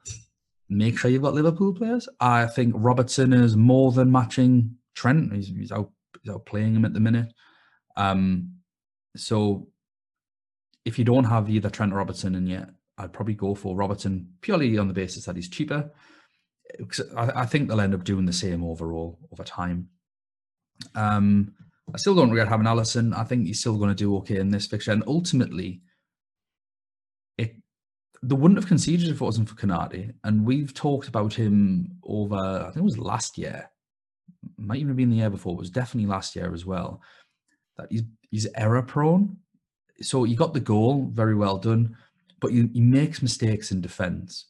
Make 0.69 0.97
sure 0.97 1.11
you've 1.11 1.21
got 1.21 1.33
Liverpool 1.33 1.73
players. 1.73 2.09
I 2.19 2.45
think 2.45 2.73
Robertson 2.77 3.33
is 3.33 3.55
more 3.55 3.91
than 3.91 4.11
matching 4.11 4.75
Trent. 4.95 5.33
He's, 5.33 5.47
he's 5.47 5.71
out 5.71 5.91
he's 6.21 6.33
out 6.33 6.45
playing 6.45 6.75
him 6.75 6.85
at 6.85 6.93
the 6.93 6.99
minute. 6.99 7.33
Um, 7.97 8.53
so 9.17 9.67
if 10.85 10.97
you 10.97 11.03
don't 11.03 11.25
have 11.25 11.49
either 11.49 11.69
Trent 11.69 11.91
or 11.91 11.97
Robertson 11.97 12.35
in 12.35 12.47
yet, 12.47 12.69
I'd 12.97 13.11
probably 13.11 13.33
go 13.33 13.53
for 13.53 13.75
Robertson 13.75 14.29
purely 14.41 14.77
on 14.77 14.87
the 14.87 14.93
basis 14.93 15.25
that 15.25 15.35
he's 15.35 15.49
cheaper. 15.49 15.91
I, 17.15 17.41
I 17.41 17.45
think 17.45 17.67
they'll 17.67 17.81
end 17.81 17.93
up 17.93 18.03
doing 18.03 18.25
the 18.25 18.33
same 18.33 18.63
overall 18.63 19.19
over 19.31 19.43
time. 19.43 19.89
Um, 20.95 21.53
I 21.93 21.97
still 21.97 22.15
don't 22.15 22.29
regret 22.29 22.47
having 22.47 22.65
Alisson. 22.65 23.15
I 23.15 23.23
think 23.23 23.45
he's 23.47 23.59
still 23.59 23.77
going 23.77 23.89
to 23.89 23.95
do 23.95 24.15
okay 24.17 24.37
in 24.37 24.49
this 24.49 24.67
fixture. 24.67 24.91
And 24.91 25.03
ultimately, 25.07 25.81
it 27.37 27.55
they 28.21 28.35
wouldn't 28.35 28.57
have 28.57 28.67
conceded 28.67 29.09
if 29.09 29.21
it 29.21 29.23
wasn't 29.23 29.49
for 29.49 29.55
Konate. 29.55 30.13
And 30.23 30.45
we've 30.45 30.73
talked 30.73 31.07
about 31.07 31.33
him 31.33 31.97
over, 32.03 32.35
I 32.35 32.65
think 32.65 32.77
it 32.77 32.83
was 32.83 32.97
last 32.97 33.37
year. 33.37 33.69
Might 34.57 34.77
even 34.77 34.89
have 34.89 34.97
been 34.97 35.09
the 35.09 35.17
year 35.17 35.29
before. 35.29 35.53
It 35.53 35.59
was 35.59 35.69
definitely 35.69 36.09
last 36.09 36.35
year 36.35 36.53
as 36.53 36.65
well. 36.65 37.01
That 37.77 37.87
he's 37.89 38.03
he's 38.29 38.47
error 38.55 38.81
prone. 38.81 39.37
So 40.01 40.23
he 40.23 40.35
got 40.35 40.53
the 40.53 40.59
goal, 40.59 41.09
very 41.13 41.35
well 41.35 41.57
done, 41.57 41.95
but 42.39 42.51
he, 42.51 42.69
he 42.73 42.81
makes 42.81 43.21
mistakes 43.21 43.71
in 43.71 43.81
defence. 43.81 44.45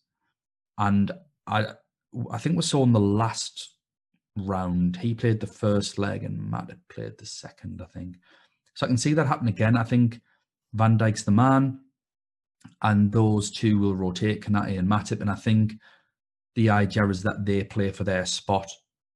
And 0.77 1.11
I 1.45 1.67
I 2.31 2.37
think 2.37 2.55
we 2.55 2.61
saw 2.63 2.83
in 2.83 2.93
the 2.93 2.99
last 2.99 3.75
round. 4.35 4.97
He 4.97 5.13
played 5.13 5.39
the 5.39 5.47
first 5.47 5.97
leg 5.97 6.23
and 6.23 6.49
Matt 6.49 6.69
had 6.69 6.87
played 6.89 7.17
the 7.17 7.25
second, 7.25 7.81
I 7.81 7.85
think. 7.85 8.17
So 8.75 8.85
I 8.85 8.89
can 8.89 8.97
see 8.97 9.13
that 9.13 9.27
happen 9.27 9.47
again. 9.47 9.75
I 9.75 9.83
think 9.83 10.21
Van 10.73 10.97
Dijk's 10.97 11.23
the 11.23 11.31
man, 11.31 11.79
and 12.81 13.11
those 13.11 13.49
two 13.49 13.79
will 13.79 13.95
rotate, 13.95 14.43
Konate 14.43 14.77
and 14.77 14.87
Matip. 14.87 15.21
And 15.21 15.31
I 15.31 15.35
think 15.35 15.73
the 16.55 16.69
idea 16.69 17.07
is 17.07 17.23
that 17.23 17.45
they 17.45 17.63
play 17.63 17.91
for 17.91 18.03
their 18.03 18.25
spot 18.25 18.69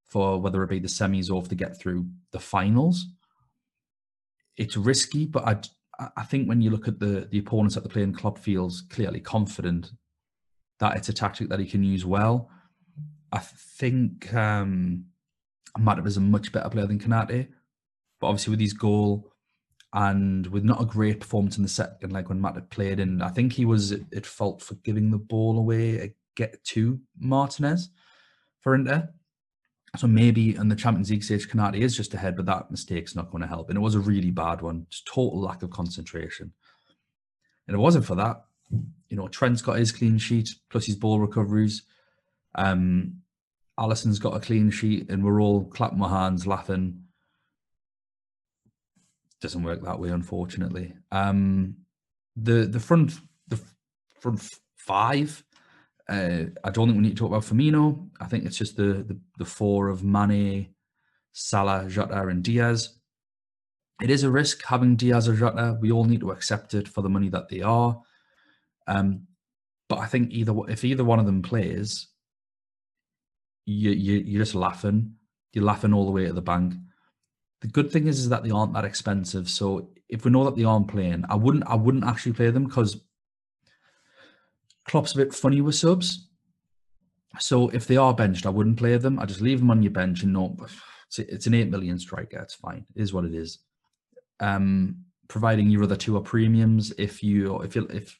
for 0.08 0.40
whether 0.40 0.62
it 0.62 0.70
be 0.70 0.78
the 0.78 0.88
semis 0.88 1.30
or 1.30 1.40
if 1.40 1.48
they 1.48 1.56
get 1.56 1.78
through 1.78 2.06
the 2.32 2.40
finals. 2.40 3.06
It's 4.56 4.76
risky, 4.76 5.26
but 5.26 5.46
I, 5.98 6.08
I 6.16 6.24
think 6.24 6.48
when 6.48 6.60
you 6.60 6.70
look 6.70 6.88
at 6.88 6.98
the 6.98 7.28
the 7.30 7.38
opponents 7.38 7.74
that 7.74 7.84
they 7.84 7.90
play 7.90 8.02
in 8.02 8.14
Klopp 8.14 8.38
feels 8.38 8.82
clearly 8.90 9.20
confident 9.20 9.92
that 10.78 10.96
it's 10.96 11.08
a 11.08 11.12
tactic 11.12 11.48
that 11.48 11.60
he 11.60 11.66
can 11.66 11.84
use 11.84 12.04
well. 12.04 12.50
I 13.30 13.38
think 13.38 14.32
um, 14.34 15.04
Matip 15.78 16.06
is 16.06 16.16
a 16.16 16.20
much 16.20 16.52
better 16.52 16.68
player 16.68 16.86
than 16.86 16.98
Konate, 16.98 17.48
But 18.20 18.26
obviously, 18.26 18.50
with 18.50 18.60
his 18.60 18.74
goal 18.74 19.32
and 19.94 20.46
with 20.48 20.64
not 20.64 20.82
a 20.82 20.86
great 20.86 21.20
performance 21.20 21.56
in 21.56 21.62
the 21.62 21.68
second 21.68 22.12
leg 22.12 22.28
when 22.28 22.40
Matip 22.40 22.70
played, 22.70 23.00
and 23.00 23.22
I 23.22 23.28
think 23.28 23.52
he 23.52 23.64
was 23.64 23.92
at 23.92 24.26
fault 24.26 24.62
for 24.62 24.74
giving 24.76 25.10
the 25.10 25.18
ball 25.18 25.58
away 25.58 26.14
get 26.34 26.62
to 26.64 27.00
Martinez 27.18 27.90
for 28.60 28.74
Inter. 28.74 29.08
So 29.96 30.06
maybe 30.06 30.56
in 30.56 30.68
the 30.68 30.76
Champions 30.76 31.10
League 31.10 31.22
stage, 31.22 31.48
Konate 31.48 31.78
is 31.78 31.94
just 31.94 32.14
ahead, 32.14 32.36
but 32.36 32.46
that 32.46 32.70
mistake's 32.70 33.14
not 33.14 33.30
going 33.30 33.42
to 33.42 33.46
help. 33.48 33.68
And 33.68 33.76
it 33.76 33.82
was 33.82 33.94
a 33.94 34.00
really 34.00 34.30
bad 34.30 34.62
one, 34.62 34.86
just 34.88 35.06
total 35.06 35.40
lack 35.40 35.62
of 35.62 35.70
concentration. 35.70 36.52
And 37.68 37.74
it 37.74 37.78
wasn't 37.78 38.06
for 38.06 38.14
that. 38.14 38.44
You 38.70 39.16
know, 39.18 39.28
Trent's 39.28 39.60
got 39.60 39.76
his 39.76 39.92
clean 39.92 40.16
sheet 40.16 40.48
plus 40.70 40.86
his 40.86 40.96
ball 40.96 41.20
recoveries. 41.20 41.82
Um, 42.54 43.22
Alisson's 43.78 44.18
got 44.18 44.36
a 44.36 44.40
clean 44.40 44.70
sheet, 44.70 45.10
and 45.10 45.24
we're 45.24 45.40
all 45.42 45.64
clapping 45.64 46.02
our 46.02 46.08
hands, 46.08 46.46
laughing. 46.46 47.04
Doesn't 49.40 49.62
work 49.62 49.82
that 49.82 49.98
way, 49.98 50.10
unfortunately. 50.10 50.94
Um, 51.10 51.76
the 52.36 52.66
the 52.66 52.80
front 52.80 53.12
the 53.48 53.60
front 54.20 54.42
five. 54.76 55.44
Uh, 56.08 56.44
I 56.64 56.70
don't 56.70 56.88
think 56.88 56.96
we 56.96 57.02
need 57.02 57.16
to 57.16 57.16
talk 57.16 57.28
about 57.28 57.42
Firmino. 57.42 58.08
I 58.20 58.26
think 58.26 58.44
it's 58.44 58.58
just 58.58 58.76
the 58.76 59.04
the, 59.04 59.18
the 59.38 59.44
four 59.44 59.88
of 59.88 60.02
Mane, 60.02 60.74
Salah, 61.32 61.88
Jota, 61.88 62.26
and 62.26 62.42
Diaz. 62.42 62.98
It 64.02 64.10
is 64.10 64.24
a 64.24 64.30
risk 64.30 64.64
having 64.64 64.96
Diaz 64.96 65.28
or 65.28 65.34
Jota. 65.34 65.78
We 65.80 65.92
all 65.92 66.04
need 66.04 66.20
to 66.20 66.32
accept 66.32 66.74
it 66.74 66.88
for 66.88 67.02
the 67.02 67.08
money 67.08 67.28
that 67.28 67.48
they 67.48 67.60
are. 67.62 68.00
Um, 68.88 69.28
but 69.88 69.98
I 69.98 70.06
think 70.06 70.32
either 70.32 70.54
if 70.68 70.84
either 70.84 71.04
one 71.04 71.20
of 71.20 71.26
them 71.26 71.42
plays, 71.42 72.08
you, 73.66 73.90
you 73.90 74.14
you're 74.24 74.42
just 74.42 74.54
laughing. 74.54 75.14
You're 75.52 75.64
laughing 75.64 75.92
all 75.92 76.06
the 76.06 76.10
way 76.10 76.26
to 76.26 76.32
the 76.32 76.42
bank. 76.42 76.74
The 77.60 77.68
good 77.68 77.92
thing 77.92 78.08
is, 78.08 78.18
is 78.18 78.28
that 78.30 78.42
they 78.42 78.50
aren't 78.50 78.72
that 78.74 78.84
expensive. 78.84 79.48
So 79.48 79.90
if 80.08 80.24
we 80.24 80.30
know 80.30 80.44
that 80.44 80.56
they 80.56 80.64
aren't 80.64 80.88
playing, 80.88 81.24
I 81.28 81.36
wouldn't 81.36 81.64
I 81.66 81.76
wouldn't 81.76 82.04
actually 82.04 82.32
play 82.32 82.50
them 82.50 82.64
because 82.64 83.00
Klopp's 84.86 85.14
a 85.14 85.18
bit 85.18 85.34
funny 85.34 85.60
with 85.60 85.74
subs. 85.74 86.28
So 87.38 87.68
if 87.70 87.86
they 87.86 87.96
are 87.96 88.14
benched, 88.14 88.46
I 88.46 88.50
wouldn't 88.50 88.76
play 88.76 88.96
them. 88.96 89.18
I 89.18 89.24
just 89.24 89.40
leave 89.40 89.60
them 89.60 89.70
on 89.70 89.82
your 89.82 89.92
bench 89.92 90.22
and 90.22 90.32
no, 90.32 90.56
it's, 91.06 91.18
it's 91.18 91.46
an 91.46 91.54
eight 91.54 91.70
million 91.70 91.98
striker. 91.98 92.38
It's 92.38 92.54
fine. 92.54 92.84
It 92.94 93.02
is 93.02 93.12
what 93.12 93.24
it 93.24 93.34
is. 93.34 93.58
Um, 94.40 95.04
providing 95.28 95.70
your 95.70 95.84
other 95.84 95.96
two 95.96 96.16
are 96.16 96.22
premiums. 96.22 96.92
If 96.98 97.22
you 97.22 97.60
if 97.62 97.74
you 97.74 97.86
if 97.90 98.18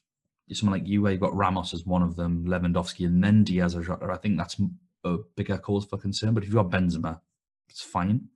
someone 0.53 0.79
like 0.79 0.89
you, 0.89 1.03
where 1.03 1.13
you've 1.13 1.21
got 1.21 1.35
Ramos 1.35 1.75
as 1.75 1.87
one 1.87 2.03
of 2.03 2.17
them, 2.17 2.45
Lewandowski, 2.47 3.07
and 3.07 3.23
then 3.23 3.45
Diaz 3.45 3.75
Jota, 3.75 4.11
I 4.11 4.17
think 4.17 4.37
that's 4.37 4.61
a 5.05 5.19
bigger 5.37 5.59
cause 5.59 5.85
for 5.85 5.99
concern. 5.99 6.35
But 6.35 6.43
if 6.43 6.49
you've 6.49 6.57
got 6.57 6.71
Benzema, 6.71 7.21
it's 7.69 7.83
fine. 7.83 8.29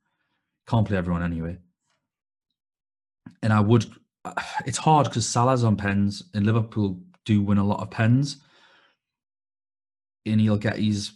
Can't 0.66 0.86
play 0.86 0.96
everyone 0.96 1.22
anyway. 1.22 1.58
And 3.42 3.52
I 3.52 3.60
would. 3.60 3.86
It's 4.66 4.78
hard 4.78 5.06
because 5.06 5.28
Salah's 5.28 5.62
on 5.62 5.76
pens, 5.76 6.24
and 6.34 6.44
Liverpool 6.44 7.00
do 7.26 7.42
win 7.42 7.58
a 7.58 7.64
lot 7.64 7.80
of 7.80 7.90
pens, 7.90 8.38
and 10.24 10.40
he'll 10.40 10.56
get 10.56 10.78
his. 10.78 11.12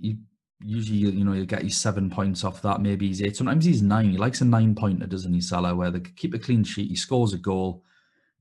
He, 0.00 0.18
usually, 0.62 0.98
you 0.98 1.24
know, 1.24 1.32
he'll 1.32 1.44
get 1.44 1.62
his 1.62 1.76
seven 1.76 2.10
points 2.10 2.42
off 2.42 2.62
that. 2.62 2.80
Maybe 2.80 3.06
he's 3.06 3.22
eight. 3.22 3.36
Sometimes 3.36 3.64
he's 3.64 3.82
nine. 3.82 4.10
He 4.10 4.18
likes 4.18 4.40
a 4.40 4.44
nine 4.44 4.74
pointer, 4.74 5.06
doesn't 5.06 5.32
he, 5.32 5.40
Salah? 5.40 5.76
Where 5.76 5.92
they 5.92 6.00
keep 6.00 6.34
a 6.34 6.38
clean 6.38 6.64
sheet, 6.64 6.90
he 6.90 6.96
scores 6.96 7.32
a 7.32 7.38
goal, 7.38 7.84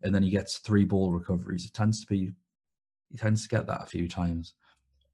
and 0.01 0.15
then 0.15 0.23
he 0.23 0.31
gets 0.31 0.57
three 0.57 0.85
ball 0.85 1.11
recoveries. 1.11 1.65
It 1.65 1.73
tends 1.73 2.01
to 2.01 2.07
be. 2.07 2.31
He 3.11 3.17
tends 3.17 3.43
to 3.43 3.49
get 3.49 3.67
that 3.67 3.83
a 3.83 3.85
few 3.85 4.07
times 4.07 4.53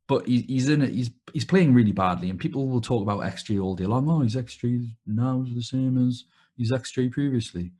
but 0.08 0.28
he, 0.28 0.42
he's 0.42 0.70
in 0.70 0.82
it. 0.82 0.94
He's 0.94 1.12
he's 1.34 1.46
playing 1.46 1.74
really 1.74 1.92
badly, 1.92 2.30
and 2.30 2.40
people 2.40 2.68
will 2.68 2.82
talk 2.82 3.02
about 3.02 3.22
XG 3.22 3.62
all 3.62 3.76
day 3.76 3.86
long. 3.86 4.10
Oh, 4.10 4.20
his 4.20 4.36
XG 4.36 4.90
now 5.08 5.44
is 5.48 5.56
the 5.56 5.62
same 5.62 6.08
as 6.08 6.26
his 6.58 6.72
XG 6.72 7.12
previously. 7.12 7.72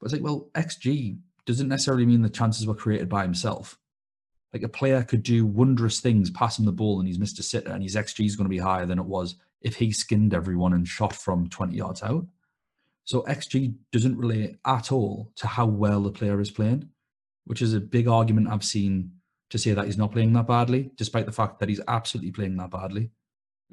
But 0.00 0.06
it's 0.06 0.12
like, 0.14 0.22
well, 0.22 0.48
XG 0.54 1.18
doesn't 1.50 1.68
necessarily 1.68 2.06
mean 2.06 2.22
the 2.22 2.30
chances 2.30 2.64
were 2.64 2.76
created 2.76 3.08
by 3.08 3.22
himself. 3.22 3.76
Like 4.52 4.62
a 4.62 4.68
player 4.68 5.02
could 5.02 5.24
do 5.24 5.44
wondrous 5.44 5.98
things, 5.98 6.30
pass 6.30 6.60
him 6.60 6.64
the 6.64 6.70
ball, 6.70 7.00
and 7.00 7.08
he's 7.08 7.18
missed 7.18 7.40
a 7.40 7.42
sitter, 7.42 7.72
and 7.72 7.82
his 7.82 7.96
XG 7.96 8.24
is 8.24 8.36
going 8.36 8.44
to 8.44 8.56
be 8.56 8.58
higher 8.58 8.86
than 8.86 9.00
it 9.00 9.04
was 9.04 9.34
if 9.60 9.74
he 9.74 9.90
skinned 9.90 10.32
everyone 10.32 10.72
and 10.72 10.86
shot 10.86 11.12
from 11.12 11.48
20 11.48 11.76
yards 11.76 12.04
out. 12.04 12.24
So 13.02 13.22
XG 13.22 13.74
doesn't 13.90 14.16
relate 14.16 14.58
at 14.64 14.92
all 14.92 15.32
to 15.36 15.48
how 15.48 15.66
well 15.66 16.02
the 16.02 16.12
player 16.12 16.40
is 16.40 16.52
playing, 16.52 16.88
which 17.46 17.62
is 17.62 17.74
a 17.74 17.80
big 17.80 18.06
argument 18.06 18.48
I've 18.48 18.64
seen 18.64 19.10
to 19.48 19.58
say 19.58 19.72
that 19.72 19.86
he's 19.86 19.98
not 19.98 20.12
playing 20.12 20.32
that 20.34 20.46
badly, 20.46 20.92
despite 20.94 21.26
the 21.26 21.32
fact 21.32 21.58
that 21.58 21.68
he's 21.68 21.80
absolutely 21.88 22.30
playing 22.30 22.56
that 22.58 22.70
badly. 22.70 23.10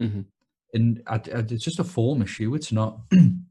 Mm-hmm. 0.02 0.22
And 0.74 1.04
I, 1.06 1.16
I, 1.16 1.46
it's 1.48 1.64
just 1.64 1.78
a 1.78 1.84
form 1.84 2.24
issue. 2.24 2.56
It's 2.56 2.72
not. 2.72 3.02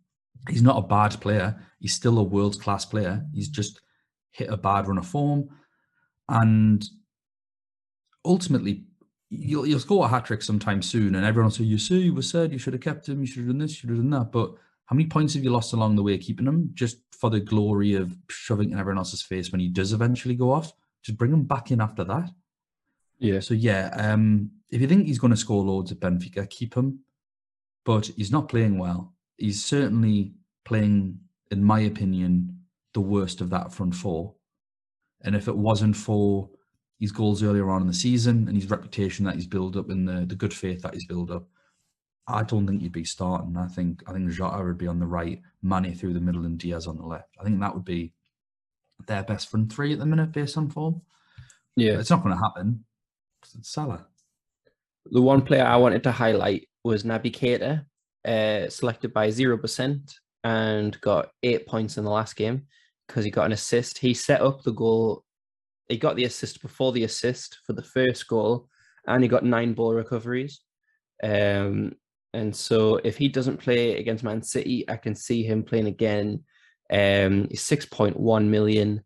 he's 0.49 0.63
not 0.63 0.79
a 0.79 0.87
bad 0.87 1.21
player. 1.21 1.61
He's 1.79 1.95
still 1.95 2.19
a 2.19 2.25
world 2.25 2.61
class 2.61 2.85
player. 2.85 3.25
He's 3.33 3.49
just 3.49 3.81
hit 4.37 4.51
a 4.51 4.57
bad 4.57 4.87
run 4.87 4.99
of 4.99 5.07
form, 5.07 5.49
and 6.29 6.85
ultimately, 8.25 8.85
you'll 9.31 9.67
you'll 9.67 9.81
score 9.81 10.05
a 10.05 10.09
hat 10.09 10.27
trick 10.27 10.43
sometime 10.43 10.83
soon, 10.83 11.15
and 11.15 11.25
everyone 11.25 11.47
will 11.47 11.57
say, 11.57 11.65
"You 11.65 11.79
see, 11.79 12.01
you 12.01 12.15
were 12.15 12.23
said 12.23 12.53
you 12.53 12.59
should 12.59 12.75
have 12.75 12.83
kept 12.83 13.09
him. 13.09 13.21
You 13.21 13.27
should 13.27 13.39
have 13.39 13.49
done 13.49 13.59
this. 13.59 13.73
You 13.73 13.77
should 13.77 13.91
have 13.91 13.99
done 13.99 14.11
that." 14.11 14.33
But 14.33 14.55
how 14.87 14.95
many 14.95 15.09
points 15.09 15.35
have 15.35 15.45
you 15.45 15.51
lost 15.51 15.73
along 15.73 15.97
the 15.97 16.03
way 16.03 16.19
keeping 16.19 16.47
him 16.47 16.71
just 16.75 16.99
for 17.13 17.31
the 17.31 17.41
glory 17.41 17.95
of 17.95 18.17
shoving 18.29 18.71
in 18.73 18.79
everyone 18.79 18.99
else's 18.99 19.23
face 19.23 19.51
when 19.51 19.61
he 19.61 19.69
does 19.69 19.93
eventually 19.93 20.35
go 20.35 20.53
off? 20.53 20.73
Just 21.03 21.19
bring 21.19 21.33
him 21.33 21.45
back 21.45 21.71
in 21.71 21.81
after 21.81 22.05
that. 22.05 22.31
Yeah. 23.19 23.41
So 23.41 23.55
yeah, 23.55 23.91
um, 23.95 24.51
if 24.71 24.81
you 24.81 24.87
think 24.87 25.07
he's 25.07 25.19
going 25.19 25.33
to 25.33 25.37
score 25.37 25.65
loads 25.65 25.93
at 25.93 26.01
Benfica, 26.01 26.49
keep 26.49 26.75
him. 26.75 27.01
But 27.85 28.07
he's 28.17 28.33
not 28.33 28.49
playing 28.49 28.79
well. 28.79 29.15
He's 29.37 29.65
certainly 29.65 30.35
playing, 30.65 31.21
in 31.51 31.63
my 31.63 31.81
opinion, 31.81 32.66
the 32.97 33.01
worst 33.03 33.43
of 33.43 33.51
that 33.51 33.73
front 33.75 33.95
four. 33.95 34.35
And 35.21 35.37
if 35.37 35.49
it 35.49 35.57
wasn't 35.57 35.95
for 35.97 36.49
his 36.99 37.13
goals 37.13 37.43
earlier 37.43 37.69
on 37.71 37.83
in 37.83 37.87
the 37.87 37.93
season 37.93 38.49
and 38.49 38.57
his 38.57 38.71
reputation 38.71 39.27
that 39.27 39.35
he's 39.35 39.47
built 39.47 39.77
up 39.77 39.91
and 39.91 40.09
the, 40.09 40.25
the 40.25 40.35
good 40.35 40.55
faith 40.55 40.81
that 40.81 40.95
he's 40.95 41.07
built 41.07 41.31
up, 41.31 41.45
I 42.27 42.43
don't 42.43 42.67
think 42.67 42.81
he'd 42.81 42.93
be 42.93 43.05
starting. 43.05 43.55
I 43.59 43.67
think 43.69 44.03
I 44.09 44.13
think 44.13 44.31
Jota 44.31 44.65
would 44.65 44.79
be 44.79 44.87
on 44.87 44.99
the 44.99 45.07
right, 45.07 45.43
Mane 45.63 45.95
through 45.95 46.15
the 46.15 46.21
middle, 46.21 46.47
and 46.47 46.59
Diaz 46.59 46.87
on 46.87 46.97
the 46.97 47.05
left. 47.07 47.29
I 47.39 47.45
think 47.45 47.61
that 47.61 47.75
would 47.75 47.85
be 47.85 48.15
their 49.07 49.23
best 49.23 49.51
front 49.51 49.71
three 49.71 49.93
at 49.93 49.99
the 49.99 50.07
minute 50.07 50.33
based 50.33 50.57
on 50.57 50.71
form. 50.71 51.03
Yeah, 51.77 51.93
But 51.93 52.01
it's 52.01 52.11
not 52.11 52.23
going 52.23 52.35
to 52.35 52.43
happen. 52.43 52.83
It's 53.43 53.71
Salah. 53.71 54.07
the 55.05 55.21
one 55.21 55.43
player 55.43 55.65
I 55.65 55.77
wanted 55.77 56.03
to 56.05 56.13
highlight 56.13 56.67
was 56.83 57.05
Naby 57.05 57.31
Keita, 57.31 57.85
uh, 58.25 58.71
selected 58.71 59.13
by 59.13 59.29
zero 59.31 59.59
percent 59.59 60.19
and 60.45 60.99
got 61.01 61.31
eight 61.43 61.67
points 61.67 61.99
in 61.99 62.05
the 62.05 62.11
last 62.11 62.37
game 62.37 62.63
because 63.07 63.25
he 63.25 63.31
got 63.31 63.47
an 63.47 63.53
assist. 63.53 63.99
He 63.99 64.15
set 64.15 64.41
up 64.41 64.63
the 64.63 64.73
goal. 64.73 65.25
He 65.89 65.97
got 65.97 66.17
the 66.17 66.25
assist 66.25 66.63
before 66.63 66.93
the 66.93 67.05
assist 67.05 67.59
for 67.65 67.73
the 67.73 67.83
first 67.83 68.27
goal, 68.27 68.69
and 69.07 69.23
he 69.23 69.29
got 69.29 69.45
nine 69.45 69.75
ball 69.75 69.95
recoveries. 69.95 70.61
Um, 71.23 71.93
and 72.35 72.55
so 72.55 72.97
if 72.97 73.17
he 73.17 73.29
doesn't 73.29 73.59
play 73.59 73.99
against 73.99 74.25
Man 74.25 74.43
City, 74.43 74.85
I 74.89 74.97
can 74.97 75.15
see 75.15 75.43
him 75.43 75.63
playing 75.63 75.87
again. 75.87 76.45
Um, 76.93 77.49
he's 77.49 77.63
six 77.63 77.87
point 77.87 78.19
one 78.19 78.51
million. 78.51 79.03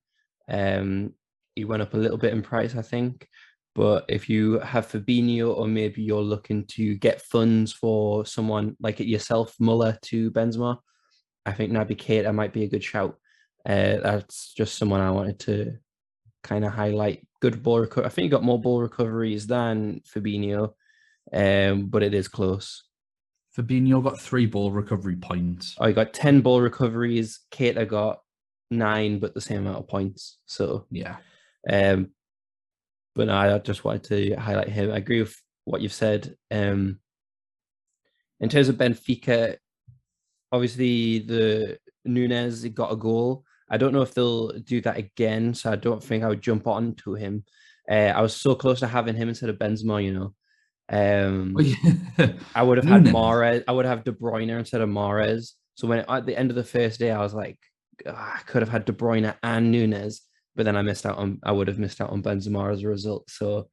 Um, 0.48 1.14
he 1.55 1.64
went 1.64 1.82
up 1.82 1.94
a 1.94 1.98
little 1.98 2.18
bit 2.18 2.32
in 2.32 2.42
price, 2.42 2.74
I 2.74 2.82
think. 2.82 3.28
But 3.74 4.07
if 4.09 4.28
you 4.28 4.59
have 4.61 4.90
Fabinho, 4.90 5.55
or 5.57 5.68
maybe 5.68 6.03
you're 6.03 6.20
looking 6.20 6.66
to 6.68 6.96
get 6.96 7.22
funds 7.22 7.72
for 7.72 8.26
someone 8.26 8.76
like 8.80 8.98
yourself, 8.98 9.55
Muller 9.61 9.96
to 10.03 10.30
Benzema, 10.32 10.78
I 11.46 11.53
think 11.53 11.72
Naby 11.72 11.96
Keita 11.96 12.34
might 12.34 12.53
be 12.53 12.64
a 12.64 12.68
good 12.68 12.82
shout. 12.82 13.16
Uh, 13.66 13.98
that's 14.02 14.52
just 14.54 14.76
someone 14.76 15.00
I 15.00 15.11
wanted 15.11 15.38
to 15.40 15.76
kind 16.42 16.64
of 16.64 16.72
highlight. 16.72 17.26
Good 17.40 17.62
ball 17.62 17.80
recovery. 17.80 18.06
I 18.06 18.08
think 18.11 18.24
he 18.24 18.28
got 18.28 18.42
more 18.42 18.61
ball 18.61 18.80
recoveries 18.80 19.46
than 19.46 20.00
Fabinho, 20.00 20.72
um, 21.32 21.86
but 21.86 22.02
it 22.02 22.14
is 22.14 22.28
close. 22.28 22.84
Fabinho 23.56 24.02
got 24.02 24.20
three 24.20 24.46
ball 24.46 24.70
recovery 24.70 25.16
points. 25.16 25.76
Oh, 25.78 25.86
he 25.86 25.92
got 25.92 26.14
10 26.14 26.40
ball 26.40 26.61
recoveries. 26.61 27.40
Keita 27.50 27.86
got 27.86 28.20
nine, 28.70 29.18
but 29.18 29.34
the 29.34 29.40
same 29.40 29.58
amount 29.58 29.78
of 29.78 29.88
points. 29.88 30.38
So, 30.46 30.86
Yeah. 30.90 31.16
um, 31.68 32.11
but 33.14 33.26
no, 33.26 33.36
I 33.36 33.58
just 33.58 33.84
wanted 33.84 34.04
to 34.04 34.36
highlight 34.36 34.68
him. 34.68 34.92
I 34.92 34.98
agree 34.98 35.20
with 35.20 35.36
what 35.64 35.80
you've 35.80 35.92
said. 35.92 36.36
Um, 36.50 37.00
in 38.38 38.48
terms 38.48 38.68
of 38.68 38.76
Benfica, 38.76 39.56
obviously 40.52 41.18
the 41.18 41.78
Nunez 42.04 42.64
got 42.68 42.92
a 42.92 42.96
goal. 42.96 43.44
I 43.71 43.77
don't 43.77 43.93
know 43.93 44.03
if 44.03 44.14
they'll 44.14 44.49
do 44.59 44.81
that 44.83 44.97
again, 44.97 45.55
so 45.55 45.71
I 45.71 45.77
don't 45.77 46.03
think 46.03 46.25
I 46.25 46.29
would 46.29 46.43
jump 46.43 46.66
on 46.66 46.95
to 47.05 47.14
him. 47.14 47.45
Uh, 47.91 48.12
I 48.14 48.21
was 48.21 48.35
so 48.37 48.55
close 48.55 48.81
to 48.81 48.87
having 48.87 49.14
him 49.16 49.29
instead 49.29 49.49
of 49.51 49.57
Benzema, 49.59 50.03
you 50.05 50.12
know. 50.12 50.35
Um, 50.93 51.55
Oh, 51.57 51.61
yeah. 51.62 52.33
I 52.55 52.62
would 52.62 52.79
have 52.79 52.87
had. 52.87 53.05
Mahrez. 53.05 53.62
I 53.68 53.73
would 53.73 53.87
have 53.87 54.05
De 54.05 54.12
Bruyne 54.12 54.59
instead 54.59 54.81
of 54.81 54.89
Mahrez. 54.89 55.53
So 55.77 55.87
when 55.87 56.05
at 56.09 56.27
the 56.27 56.37
end 56.37 56.51
of 56.51 56.57
the 56.57 56.64
first 56.64 56.99
day, 56.99 57.11
I 57.12 57.21
was 57.21 57.33
like, 57.33 57.59
"Ah, 58.07 58.39
I 58.39 58.43
could 58.43 58.62
have 58.62 58.68
had 58.68 58.85
De 58.85 58.93
Bruyne 58.93 59.35
and 59.43 59.71
Nunez, 59.71 60.23
but 60.57 60.64
then 60.64 60.77
I 60.77 60.83
missed 60.83 61.07
out 61.07 61.16
on. 61.18 61.39
I 61.45 61.53
would 61.53 61.68
have 61.68 61.79
missed 61.79 62.01
out 62.01 62.11
on 62.11 62.23
Benzema 62.23 62.73
as 62.73 62.83
a 62.83 62.89
result. 62.89 63.31
So 63.31 63.68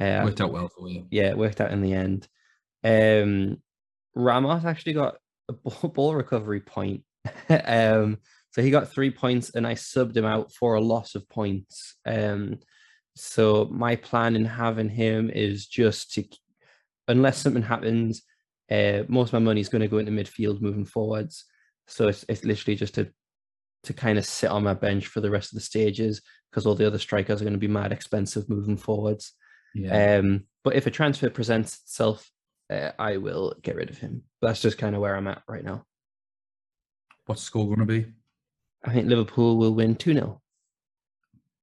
uh, 0.00 0.22
Worked 0.24 0.40
out 0.40 0.52
well 0.52 0.68
for 0.68 0.88
you. 0.88 1.06
yeah, 1.10 1.30
it 1.30 1.36
worked 1.38 1.60
out 1.60 1.72
in 1.72 1.82
the 1.82 1.92
end. 1.94 2.28
Um, 2.84 3.58
Ramos 4.14 4.64
actually 4.64 4.94
got 4.94 5.16
a 5.48 5.52
ball, 5.52 5.88
ball 5.94 6.14
recovery 6.14 6.60
point. 6.60 7.02
um, 7.48 8.18
so 8.52 8.62
he 8.62 8.70
got 8.70 8.88
three 8.88 9.10
points, 9.10 9.50
and 9.54 9.66
I 9.66 9.74
subbed 9.74 10.16
him 10.16 10.26
out 10.26 10.52
for 10.52 10.74
a 10.74 10.80
loss 10.80 11.14
of 11.14 11.28
points. 11.28 11.96
Um, 12.06 12.58
so 13.16 13.66
my 13.70 13.96
plan 13.96 14.36
in 14.36 14.44
having 14.44 14.90
him 14.90 15.30
is 15.30 15.66
just 15.66 16.12
to, 16.14 16.24
unless 17.08 17.38
something 17.38 17.62
happens, 17.62 18.22
uh, 18.70 19.04
most 19.08 19.28
of 19.28 19.32
my 19.34 19.38
money 19.38 19.60
is 19.60 19.70
going 19.70 19.80
to 19.80 19.88
go 19.88 19.98
into 19.98 20.12
midfield 20.12 20.60
moving 20.60 20.84
forwards. 20.84 21.44
So 21.88 22.08
it's 22.08 22.24
it's 22.28 22.44
literally 22.44 22.76
just 22.76 22.94
to 22.94 23.10
to 23.84 23.92
kind 23.92 24.18
of 24.18 24.24
sit 24.24 24.50
on 24.50 24.62
my 24.62 24.74
bench 24.74 25.06
for 25.08 25.20
the 25.20 25.30
rest 25.30 25.52
of 25.52 25.56
the 25.56 25.64
stages 25.64 26.22
because 26.50 26.66
all 26.66 26.74
the 26.74 26.86
other 26.86 26.98
strikers 26.98 27.40
are 27.40 27.44
going 27.44 27.54
to 27.54 27.58
be 27.58 27.68
mad 27.68 27.90
expensive 27.90 28.48
moving 28.48 28.76
forwards. 28.76 29.32
Yeah. 29.74 30.18
Um, 30.18 30.44
but 30.62 30.76
if 30.76 30.86
a 30.86 30.90
transfer 30.90 31.30
presents 31.30 31.80
itself, 31.82 32.30
uh, 32.70 32.92
I 32.98 33.16
will 33.16 33.54
get 33.62 33.76
rid 33.76 33.90
of 33.90 33.98
him. 33.98 34.22
That's 34.40 34.62
just 34.62 34.78
kind 34.78 34.94
of 34.94 35.00
where 35.00 35.16
I'm 35.16 35.26
at 35.26 35.42
right 35.48 35.64
now. 35.64 35.84
What's 37.26 37.42
the 37.42 37.46
score 37.46 37.66
going 37.66 37.80
to 37.80 37.86
be? 37.86 38.06
I 38.84 38.92
think 38.92 39.08
Liverpool 39.08 39.56
will 39.58 39.74
win 39.74 39.94
2 39.94 40.14
0. 40.14 40.40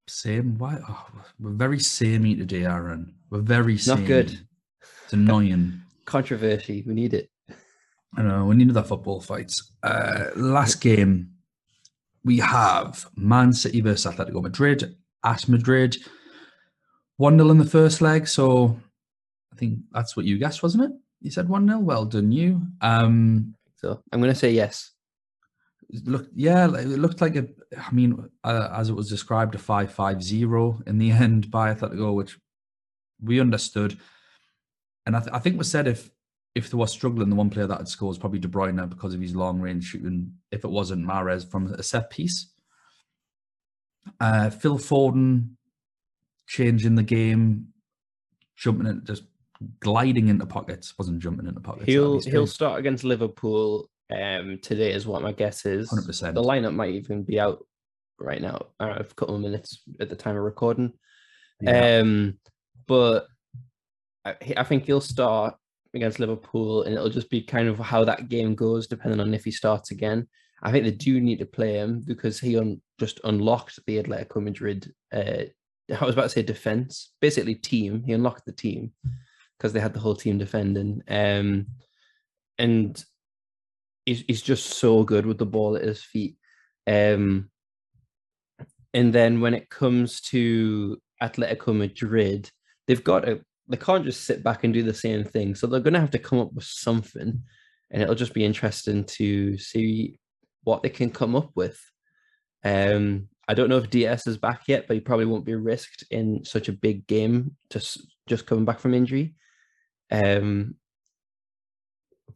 Same. 0.08 0.58
Why? 0.58 0.78
Oh, 0.88 1.06
we're 1.38 1.52
very 1.52 1.78
samey 1.78 2.34
today, 2.34 2.64
Aaron. 2.64 3.14
We're 3.30 3.40
very 3.40 3.78
Not 3.86 4.04
good. 4.06 4.40
It's 5.04 5.12
annoying. 5.12 5.80
Controversy. 6.04 6.82
We 6.86 6.94
need 6.94 7.14
it. 7.14 7.30
I 8.16 8.22
know. 8.22 8.46
We 8.46 8.56
need 8.56 8.72
the 8.74 8.82
football 8.82 9.20
fights. 9.20 9.70
Uh, 9.82 10.30
last 10.34 10.80
game, 10.80 11.30
we 12.24 12.38
have 12.38 13.08
Man 13.14 13.52
City 13.52 13.80
versus 13.80 14.12
Atletico 14.12 14.42
Madrid 14.42 14.96
at 15.24 15.48
Madrid. 15.48 15.96
1 17.18 17.36
0 17.36 17.50
in 17.50 17.58
the 17.58 17.64
first 17.64 18.00
leg. 18.00 18.26
So 18.26 18.80
I 19.52 19.56
think 19.56 19.78
that's 19.92 20.16
what 20.16 20.26
you 20.26 20.38
guessed, 20.38 20.62
wasn't 20.62 20.84
it? 20.84 20.92
You 21.20 21.30
said 21.30 21.48
1 21.48 21.68
0. 21.68 21.78
Well 21.80 22.06
done, 22.06 22.32
you. 22.32 22.62
Um, 22.80 23.54
So 23.76 24.02
I'm 24.10 24.20
going 24.20 24.32
to 24.32 24.38
say 24.38 24.52
yes. 24.52 24.90
Look, 26.04 26.28
yeah, 26.34 26.66
it 26.66 26.86
looked 26.86 27.20
like 27.20 27.36
a. 27.36 27.48
I 27.76 27.90
mean, 27.92 28.28
uh, 28.44 28.68
as 28.72 28.88
it 28.88 28.94
was 28.94 29.08
described, 29.08 29.54
a 29.54 29.58
five-five-zero 29.58 30.82
in 30.86 30.98
the 30.98 31.10
end 31.26 31.50
by 31.50 31.74
Atletico, 31.74 32.14
which 32.14 32.38
we 33.22 33.40
understood. 33.40 33.98
And 35.06 35.16
I, 35.16 35.20
th- 35.20 35.32
I 35.32 35.38
think 35.38 35.58
we 35.58 35.64
said 35.64 35.86
if 35.86 36.10
if 36.54 36.70
there 36.70 36.78
was 36.78 36.92
struggling, 36.92 37.28
the 37.28 37.36
one 37.36 37.50
player 37.50 37.66
that 37.66 37.78
had 37.78 37.88
scored 37.88 38.08
was 38.08 38.18
probably 38.18 38.38
De 38.38 38.48
Bruyne 38.48 38.88
because 38.88 39.14
of 39.14 39.20
his 39.20 39.36
long 39.36 39.60
range 39.60 39.84
shooting. 39.84 40.34
If 40.50 40.64
it 40.64 40.70
wasn't 40.70 41.06
Mahrez 41.06 41.48
from 41.48 41.72
a 41.72 41.82
set 41.82 42.10
piece, 42.10 42.52
uh, 44.18 44.50
Phil 44.50 44.78
Foden 44.78 45.50
changing 46.46 46.96
the 46.96 47.02
game, 47.02 47.68
jumping 48.56 48.86
in, 48.86 49.04
just 49.04 49.24
gliding 49.78 50.28
into 50.28 50.46
pockets. 50.46 50.94
Wasn't 50.98 51.20
jumping 51.20 51.46
into 51.46 51.60
pockets. 51.60 51.86
He'll 51.86 52.20
he'll 52.20 52.46
start 52.46 52.78
against 52.78 53.04
Liverpool 53.04 53.88
um, 54.10 54.58
today, 54.62 54.92
is 54.92 55.06
what 55.06 55.22
my 55.22 55.32
guess 55.32 55.66
is. 55.66 55.90
Hundred 55.90 56.06
percent. 56.06 56.34
The 56.34 56.42
lineup 56.42 56.74
might 56.74 56.94
even 56.94 57.22
be 57.22 57.38
out 57.38 57.64
right 58.18 58.40
now. 58.40 58.66
I 58.78 58.86
don't 58.86 58.96
know, 58.96 59.06
a 59.08 59.14
couple 59.14 59.34
of 59.34 59.40
minutes 59.40 59.82
at 60.00 60.08
the 60.08 60.16
time 60.16 60.36
of 60.36 60.42
recording. 60.42 60.92
Yeah. 61.60 61.98
Um, 61.98 62.38
but 62.86 63.26
I, 64.24 64.34
I 64.56 64.64
think 64.64 64.86
he'll 64.86 65.00
start 65.00 65.54
against 65.94 66.20
Liverpool, 66.20 66.82
and 66.82 66.94
it'll 66.94 67.08
just 67.10 67.30
be 67.30 67.42
kind 67.42 67.68
of 67.68 67.78
how 67.78 68.04
that 68.04 68.28
game 68.28 68.54
goes, 68.54 68.86
depending 68.86 69.20
on 69.20 69.34
if 69.34 69.44
he 69.44 69.50
starts 69.50 69.90
again. 69.90 70.28
I 70.62 70.70
think 70.70 70.84
they 70.84 70.90
do 70.90 71.20
need 71.20 71.38
to 71.38 71.46
play 71.46 71.74
him 71.74 72.02
because 72.04 72.38
he 72.38 72.58
un- 72.58 72.82
just 72.98 73.20
unlocked 73.24 73.78
the 73.86 74.02
Atletico 74.02 74.42
Madrid. 74.42 74.92
Uh, 75.12 75.44
I 76.00 76.04
was 76.04 76.14
about 76.14 76.24
to 76.24 76.28
say 76.28 76.42
defense, 76.42 77.12
basically 77.20 77.54
team. 77.54 78.04
He 78.04 78.12
unlocked 78.12 78.44
the 78.46 78.52
team 78.52 78.92
because 79.58 79.72
they 79.72 79.80
had 79.80 79.94
the 79.94 80.00
whole 80.00 80.14
team 80.14 80.38
defending. 80.38 81.02
Um, 81.08 81.66
and 82.58 83.02
he's, 84.06 84.24
he's 84.26 84.42
just 84.42 84.66
so 84.66 85.02
good 85.02 85.26
with 85.26 85.38
the 85.38 85.46
ball 85.46 85.76
at 85.76 85.82
his 85.82 86.02
feet. 86.02 86.36
Um, 86.86 87.50
and 88.92 89.12
then 89.12 89.40
when 89.40 89.54
it 89.54 89.70
comes 89.70 90.20
to 90.22 91.00
Atletico 91.22 91.76
Madrid, 91.76 92.50
they've 92.86 93.04
got 93.04 93.20
to 93.20 93.40
they 93.68 93.76
can't 93.76 94.04
just 94.04 94.24
sit 94.24 94.42
back 94.42 94.64
and 94.64 94.74
do 94.74 94.82
the 94.82 94.92
same 94.92 95.22
thing. 95.22 95.54
So 95.54 95.68
they're 95.68 95.78
going 95.78 95.94
to 95.94 96.00
have 96.00 96.10
to 96.10 96.18
come 96.18 96.40
up 96.40 96.52
with 96.52 96.64
something, 96.64 97.40
and 97.90 98.02
it'll 98.02 98.16
just 98.16 98.34
be 98.34 98.44
interesting 98.44 99.04
to 99.04 99.56
see 99.58 100.18
what 100.64 100.82
they 100.82 100.88
can 100.88 101.10
come 101.10 101.36
up 101.36 101.50
with. 101.54 101.80
Um, 102.64 103.28
I 103.46 103.54
don't 103.54 103.68
know 103.68 103.78
if 103.78 103.90
DS 103.90 104.26
is 104.26 104.36
back 104.36 104.62
yet, 104.66 104.86
but 104.86 104.94
he 104.94 105.00
probably 105.00 105.26
won't 105.26 105.44
be 105.44 105.54
risked 105.54 106.04
in 106.10 106.44
such 106.44 106.68
a 106.68 106.72
big 106.72 107.06
game 107.06 107.56
just 107.70 108.00
just 108.28 108.46
coming 108.46 108.64
back 108.64 108.80
from 108.80 108.94
injury. 108.94 109.34
Um, 110.10 110.74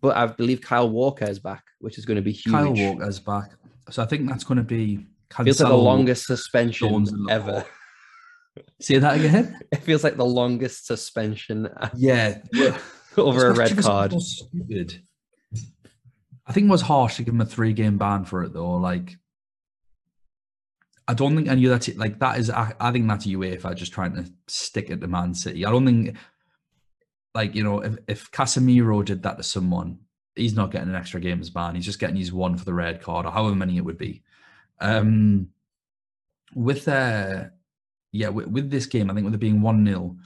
but 0.04 0.18
I 0.18 0.26
believe 0.26 0.60
Kyle 0.60 0.90
Walker 0.90 1.24
is 1.24 1.38
back, 1.38 1.64
which 1.78 1.96
is 1.96 2.04
going 2.04 2.16
to 2.16 2.22
be 2.22 2.30
huge. 2.30 2.54
Kyle 2.54 2.74
Walker's 2.74 3.18
back, 3.18 3.52
so 3.88 4.02
I 4.02 4.06
think 4.06 4.28
that's 4.28 4.44
going 4.44 4.58
to 4.58 4.62
be. 4.62 5.06
Feels 5.34 5.60
like 5.62 5.70
the 5.70 5.76
longest 5.78 6.26
suspension 6.26 7.06
ever. 7.30 7.64
Say 8.82 8.98
that 8.98 9.16
again. 9.16 9.58
It 9.72 9.78
feels 9.78 10.04
like 10.04 10.18
the 10.18 10.26
longest 10.26 10.86
suspension 10.86 11.70
Yeah, 11.96 12.38
over 13.16 13.48
a 13.48 13.54
red 13.54 13.78
card. 13.78 14.12
so 14.12 14.18
Stupid. 14.18 15.00
I 16.46 16.52
think 16.52 16.66
it 16.66 16.70
was 16.70 16.82
harsh 16.82 17.16
to 17.16 17.22
give 17.22 17.32
him 17.32 17.40
a 17.40 17.46
three 17.46 17.72
game 17.72 17.96
ban 17.96 18.26
for 18.26 18.42
it 18.44 18.52
though. 18.52 18.74
Like, 18.74 19.16
I 21.08 21.14
don't 21.14 21.34
think 21.34 21.48
any 21.48 21.64
of 21.64 21.70
that. 21.70 21.96
Like 21.96 22.18
that 22.18 22.38
is, 22.38 22.50
I, 22.50 22.74
I 22.78 22.92
think 22.92 23.08
that's 23.08 23.26
UEFA 23.26 23.74
just 23.74 23.94
trying 23.94 24.14
to 24.16 24.30
stick 24.48 24.90
it 24.90 25.00
to 25.00 25.08
Man 25.08 25.32
City. 25.32 25.64
I 25.64 25.70
don't 25.70 25.86
think, 25.86 26.14
like 27.34 27.54
you 27.54 27.64
know, 27.64 27.80
if 27.80 27.96
if 28.06 28.30
Casemiro 28.30 29.04
did 29.04 29.22
that 29.22 29.36
to 29.36 29.42
someone, 29.42 29.98
he's 30.36 30.54
not 30.54 30.70
getting 30.70 30.88
an 30.88 30.94
extra 30.94 31.20
games 31.20 31.50
ban. 31.50 31.74
He's 31.74 31.84
just 31.84 31.98
getting 31.98 32.16
his 32.16 32.32
one 32.32 32.56
for 32.56 32.64
the 32.64 32.74
red 32.74 33.02
card 33.02 33.26
or 33.26 33.32
however 33.32 33.54
many 33.54 33.76
it 33.76 33.84
would 33.84 33.98
be. 33.98 34.22
Um, 34.80 35.48
with 36.54 36.86
uh, 36.88 37.44
yeah, 38.12 38.28
with, 38.28 38.46
with 38.46 38.70
this 38.70 38.86
game, 38.86 39.10
I 39.10 39.14
think 39.14 39.24
with 39.24 39.34
it 39.34 39.38
being 39.38 39.60
one 39.60 39.84
0 39.84 40.16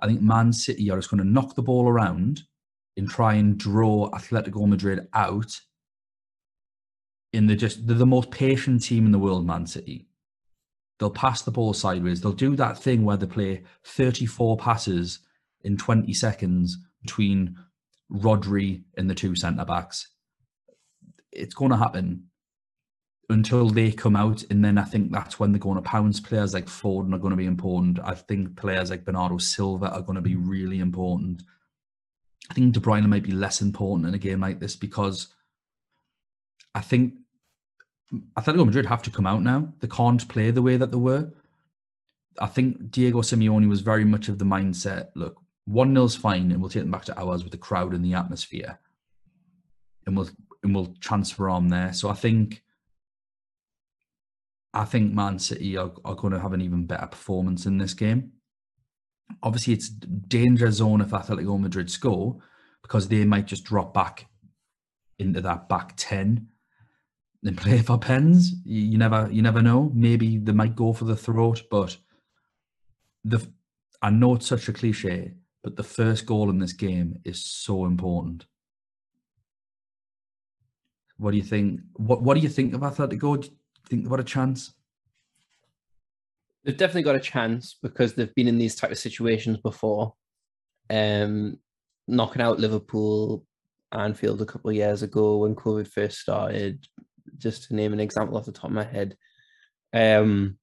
I 0.00 0.06
think 0.06 0.22
Man 0.22 0.52
City 0.52 0.90
are 0.90 0.96
just 0.96 1.10
going 1.10 1.22
to 1.22 1.28
knock 1.28 1.54
the 1.54 1.62
ball 1.62 1.88
around 1.88 2.42
and 2.96 3.08
try 3.08 3.34
and 3.34 3.58
draw 3.58 4.10
Atletico 4.10 4.66
Madrid 4.66 5.06
out. 5.12 5.60
In 7.32 7.46
the 7.46 7.54
just 7.54 7.86
they're 7.86 7.96
the 7.96 8.06
most 8.06 8.30
patient 8.30 8.82
team 8.82 9.06
in 9.06 9.12
the 9.12 9.18
world, 9.18 9.46
Man 9.46 9.66
City. 9.66 10.06
They'll 10.98 11.10
pass 11.10 11.42
the 11.42 11.50
ball 11.50 11.72
sideways. 11.72 12.20
They'll 12.20 12.32
do 12.32 12.56
that 12.56 12.78
thing 12.78 13.04
where 13.04 13.16
they 13.16 13.26
play 13.26 13.62
34 13.84 14.56
passes 14.58 15.20
in 15.62 15.76
20 15.76 16.12
seconds 16.12 16.78
between 17.02 17.56
Rodri 18.12 18.82
and 18.96 19.08
the 19.08 19.14
two 19.14 19.34
centre 19.36 19.64
backs. 19.64 20.08
It's 21.32 21.54
going 21.54 21.70
to 21.70 21.76
happen 21.76 22.24
until 23.28 23.70
they 23.70 23.92
come 23.92 24.16
out, 24.16 24.42
and 24.50 24.64
then 24.64 24.76
I 24.76 24.82
think 24.82 25.12
that's 25.12 25.38
when 25.38 25.52
they're 25.52 25.60
going 25.60 25.76
to 25.76 25.82
pounce. 25.82 26.18
Players 26.18 26.52
like 26.52 26.66
Foden 26.66 27.14
are 27.14 27.18
going 27.18 27.30
to 27.30 27.36
be 27.36 27.46
important. 27.46 28.00
I 28.02 28.14
think 28.14 28.56
players 28.56 28.90
like 28.90 29.04
Bernardo 29.04 29.38
Silva 29.38 29.90
are 29.90 30.02
going 30.02 30.16
to 30.16 30.22
be 30.22 30.34
really 30.34 30.80
important. 30.80 31.42
I 32.50 32.54
think 32.54 32.74
De 32.74 32.80
Bruyne 32.80 33.06
might 33.06 33.22
be 33.22 33.30
less 33.30 33.60
important 33.60 34.08
in 34.08 34.14
a 34.14 34.18
game 34.18 34.40
like 34.40 34.58
this 34.58 34.74
because 34.74 35.28
I 36.74 36.80
think 36.80 37.14
Atletico 38.36 38.66
Madrid 38.66 38.86
have 38.86 39.02
to 39.02 39.10
come 39.10 39.26
out 39.26 39.42
now. 39.42 39.72
They 39.78 39.86
can't 39.86 40.28
play 40.28 40.50
the 40.50 40.62
way 40.62 40.76
that 40.76 40.90
they 40.90 40.96
were. 40.96 41.30
I 42.40 42.46
think 42.46 42.90
Diego 42.90 43.22
Simeone 43.22 43.68
was 43.68 43.80
very 43.80 44.04
much 44.04 44.28
of 44.28 44.38
the 44.38 44.44
mindset 44.44 45.10
look, 45.14 45.39
1 45.66 45.94
0's 45.94 46.16
fine, 46.16 46.50
and 46.50 46.60
we'll 46.60 46.70
take 46.70 46.82
them 46.82 46.90
back 46.90 47.04
to 47.06 47.18
ours 47.18 47.42
with 47.42 47.52
the 47.52 47.58
crowd 47.58 47.94
and 47.94 48.04
the 48.04 48.14
atmosphere. 48.14 48.78
And 50.06 50.16
we'll 50.16 50.30
and 50.62 50.74
we'll 50.74 50.94
transfer 51.00 51.48
on 51.48 51.68
there. 51.68 51.92
So 51.92 52.08
I 52.08 52.14
think 52.14 52.62
I 54.72 54.84
think 54.84 55.12
Man 55.12 55.38
City 55.38 55.76
are, 55.76 55.92
are 56.04 56.14
going 56.14 56.32
to 56.32 56.40
have 56.40 56.52
an 56.52 56.60
even 56.60 56.86
better 56.86 57.06
performance 57.06 57.66
in 57.66 57.78
this 57.78 57.94
game. 57.94 58.32
Obviously, 59.42 59.74
it's 59.74 59.88
danger 59.88 60.70
zone 60.70 61.00
if 61.00 61.10
Atletico 61.10 61.60
Madrid 61.60 61.90
score 61.90 62.38
because 62.82 63.08
they 63.08 63.24
might 63.24 63.46
just 63.46 63.64
drop 63.64 63.94
back 63.94 64.26
into 65.18 65.40
that 65.40 65.68
back 65.68 65.94
ten 65.96 66.48
and 67.44 67.56
play 67.60 67.82
for 67.82 67.98
pens. 67.98 68.52
You, 68.64 68.82
you 68.82 68.98
never, 68.98 69.28
you 69.30 69.42
never 69.42 69.62
know. 69.62 69.90
Maybe 69.94 70.38
they 70.38 70.52
might 70.52 70.76
go 70.76 70.92
for 70.92 71.04
the 71.04 71.16
throat, 71.16 71.62
but 71.70 71.96
the 73.24 73.46
I 74.02 74.10
know 74.10 74.36
it's 74.36 74.46
such 74.46 74.68
a 74.68 74.72
cliche, 74.72 75.34
but 75.62 75.76
the 75.76 75.82
first 75.82 76.26
goal 76.26 76.50
in 76.50 76.58
this 76.58 76.72
game 76.72 77.20
is 77.24 77.44
so 77.44 77.84
important. 77.84 78.46
What 81.18 81.32
do 81.32 81.36
you 81.36 81.42
think? 81.42 81.80
What 81.94 82.22
What 82.22 82.34
do 82.34 82.40
you 82.40 82.48
think 82.48 82.72
of 82.72 82.80
Atletico? 82.80 83.40
Do 83.40 83.48
you 83.48 83.56
think 83.88 84.08
got 84.08 84.20
a 84.20 84.24
chance? 84.24 84.72
They've 86.64 86.76
definitely 86.76 87.02
got 87.02 87.16
a 87.16 87.20
chance 87.20 87.76
because 87.82 88.14
they've 88.14 88.34
been 88.34 88.48
in 88.48 88.58
these 88.58 88.74
type 88.74 88.90
of 88.90 88.98
situations 88.98 89.58
before. 89.58 90.14
Um, 90.88 91.58
knocking 92.06 92.42
out 92.42 92.58
Liverpool, 92.58 93.44
Anfield 93.92 94.42
a 94.42 94.46
couple 94.46 94.70
of 94.70 94.76
years 94.76 95.02
ago 95.02 95.38
when 95.38 95.54
COVID 95.54 95.88
first 95.88 96.18
started, 96.18 96.86
just 97.38 97.68
to 97.68 97.74
name 97.74 97.92
an 97.92 98.00
example 98.00 98.36
off 98.36 98.46
the 98.46 98.52
top 98.52 98.64
of 98.64 98.72
my 98.72 98.84
head. 98.84 99.16
Um, 99.92 100.58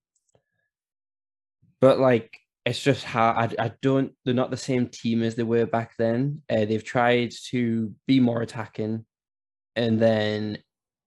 but 1.80 1.98
like 1.98 2.38
it's 2.68 2.82
just 2.82 3.04
how 3.04 3.30
I, 3.30 3.48
I 3.58 3.72
don't 3.82 4.12
they're 4.24 4.34
not 4.34 4.50
the 4.50 4.56
same 4.56 4.88
team 4.88 5.22
as 5.22 5.34
they 5.34 5.42
were 5.42 5.66
back 5.66 5.92
then. 5.98 6.42
Uh, 6.50 6.64
they've 6.64 6.84
tried 6.84 7.32
to 7.50 7.92
be 8.06 8.20
more 8.20 8.42
attacking, 8.42 9.04
and 9.76 9.98
then 10.00 10.58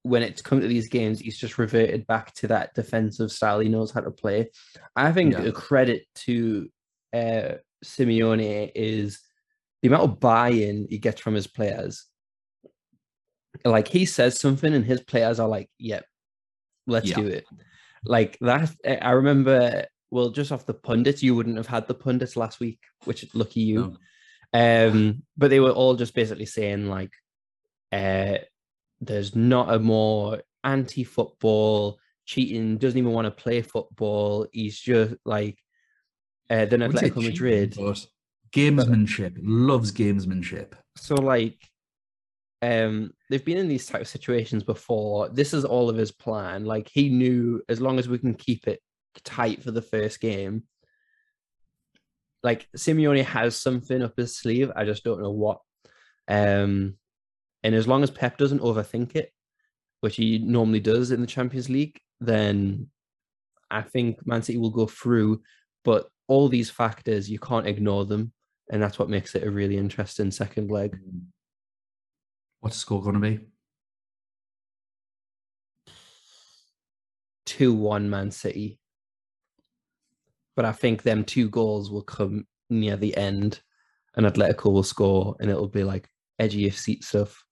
when 0.03 0.23
it's 0.23 0.41
come 0.41 0.59
to 0.61 0.67
these 0.67 0.87
games, 0.89 1.19
he's 1.19 1.37
just 1.37 1.57
reverted 1.59 2.07
back 2.07 2.33
to 2.33 2.47
that 2.47 2.73
defensive 2.73 3.31
style 3.31 3.59
he 3.59 3.69
knows 3.69 3.91
how 3.91 4.01
to 4.01 4.09
play. 4.11 4.49
I 4.95 5.11
think 5.11 5.33
Yeah. 5.33 5.43
a 5.43 5.51
credit 5.51 6.05
to 6.25 6.69
uh, 7.13 7.55
Simeone 7.85 8.71
is 8.73 9.19
the 9.81 9.89
amount 9.89 10.03
of 10.03 10.19
buy-in 10.19 10.87
he 10.89 10.97
gets 10.97 11.21
from 11.21 11.35
his 11.35 11.47
players. 11.47 12.05
Like 13.65 13.87
he 13.87 14.05
says 14.05 14.39
something, 14.39 14.73
and 14.73 14.85
his 14.85 15.01
players 15.01 15.39
are 15.39 15.47
like, 15.47 15.69
"Yep, 15.77 16.05
let's 16.87 17.09
Yeah. 17.09 17.15
do 17.17 17.27
it." 17.27 17.45
Like 18.03 18.37
that. 18.41 18.71
I 18.85 19.11
remember. 19.11 19.85
Well, 20.11 20.29
just 20.29 20.51
off 20.51 20.65
the 20.65 20.73
pundits, 20.73 21.23
you 21.23 21.35
wouldn't 21.35 21.57
have 21.57 21.67
had 21.67 21.87
the 21.87 21.93
pundits 21.93 22.35
last 22.35 22.59
week, 22.59 22.79
which 23.05 23.25
lucky 23.33 23.61
you. 23.61 23.97
Um, 24.53 25.23
but 25.37 25.49
they 25.49 25.61
were 25.61 25.71
all 25.71 25.95
just 25.95 26.13
basically 26.13 26.45
saying 26.45 26.87
like, 26.87 27.13
uh, 27.91 28.39
there's 28.99 29.35
not 29.35 29.73
a 29.73 29.79
more 29.79 30.41
anti-football 30.63 31.97
cheating, 32.25 32.77
doesn't 32.77 32.97
even 32.97 33.13
want 33.13 33.25
to 33.25 33.31
play 33.31 33.61
football. 33.61 34.47
He's 34.51 34.77
just 34.79 35.15
like 35.25 35.57
uh, 36.49 36.65
than 36.65 36.83
I 36.83 36.87
wouldn't 36.87 36.99
say 36.99 37.09
Atletico 37.09 37.21
cheating, 37.21 37.29
Madrid. 37.29 37.77
gamesmanship. 38.53 39.37
Loves 39.41 39.91
gamesmanship. 39.91 40.73
So 40.97 41.15
like, 41.15 41.57
um, 42.61 43.11
they've 43.29 43.43
been 43.43 43.57
in 43.57 43.69
these 43.69 43.85
type 43.87 44.01
of 44.01 44.07
situations 44.07 44.63
before. 44.63 45.29
This 45.29 45.53
is 45.53 45.63
all 45.63 45.89
of 45.89 45.95
his 45.95 46.11
plan. 46.11 46.65
Like 46.65 46.89
he 46.91 47.09
knew 47.09 47.61
as 47.69 47.79
long 47.79 47.97
as 47.97 48.09
we 48.09 48.19
can 48.19 48.33
keep 48.33 48.67
it 48.67 48.81
tight 49.23 49.63
for 49.63 49.71
the 49.71 49.81
first 49.81 50.19
game. 50.19 50.63
Like 52.43 52.67
Simeone 52.75 53.23
has 53.23 53.55
something 53.55 54.01
up 54.01 54.17
his 54.17 54.35
sleeve. 54.35 54.71
I 54.75 54.85
just 54.85 55.03
don't 55.03 55.21
know 55.21 55.31
what. 55.31 55.59
Um, 56.27 56.95
and 57.63 57.75
as 57.75 57.87
long 57.87 58.03
as 58.03 58.09
Pep 58.09 58.37
doesn't 58.37 58.61
overthink 58.61 59.15
it, 59.15 59.31
which 59.99 60.15
he 60.15 60.39
normally 60.39 60.79
does 60.79 61.11
in 61.11 61.21
the 61.21 61.27
Champions 61.27 61.69
League, 61.69 61.99
then 62.19 62.87
I 63.69 63.81
think 63.81 64.25
Man 64.25 64.41
City 64.41 64.57
will 64.57 64.71
go 64.71 64.87
through. 64.87 65.41
But 65.83 66.07
all 66.27 66.49
these 66.49 66.69
factors, 66.69 67.29
you 67.29 67.39
can't 67.39 67.67
ignore 67.67 68.05
them. 68.05 68.33
And 68.71 68.81
that's 68.81 68.97
what 68.97 69.09
makes 69.09 69.35
it 69.35 69.43
a 69.43 69.51
really 69.51 69.77
interesting 69.77 70.31
second 70.31 70.71
leg. 70.71 70.97
What's 72.61 72.77
the 72.77 72.79
score 72.79 73.01
going 73.01 73.15
to 73.15 73.21
be? 73.21 73.39
2 77.47 77.73
1 77.73 78.09
Man 78.09 78.31
City. 78.31 78.79
But 80.55 80.65
I 80.65 80.71
think 80.71 81.03
them 81.03 81.23
two 81.23 81.49
goals 81.49 81.89
will 81.91 82.03
come 82.03 82.45
near 82.69 82.97
the 82.97 83.15
end 83.15 83.61
and 84.15 84.25
Atletico 84.25 84.71
will 84.71 84.83
score 84.83 85.35
and 85.39 85.49
it'll 85.49 85.67
be 85.67 85.83
like 85.83 86.09
edgy 86.39 86.67
of 86.67 86.77
seat 86.77 87.03
stuff. 87.03 87.43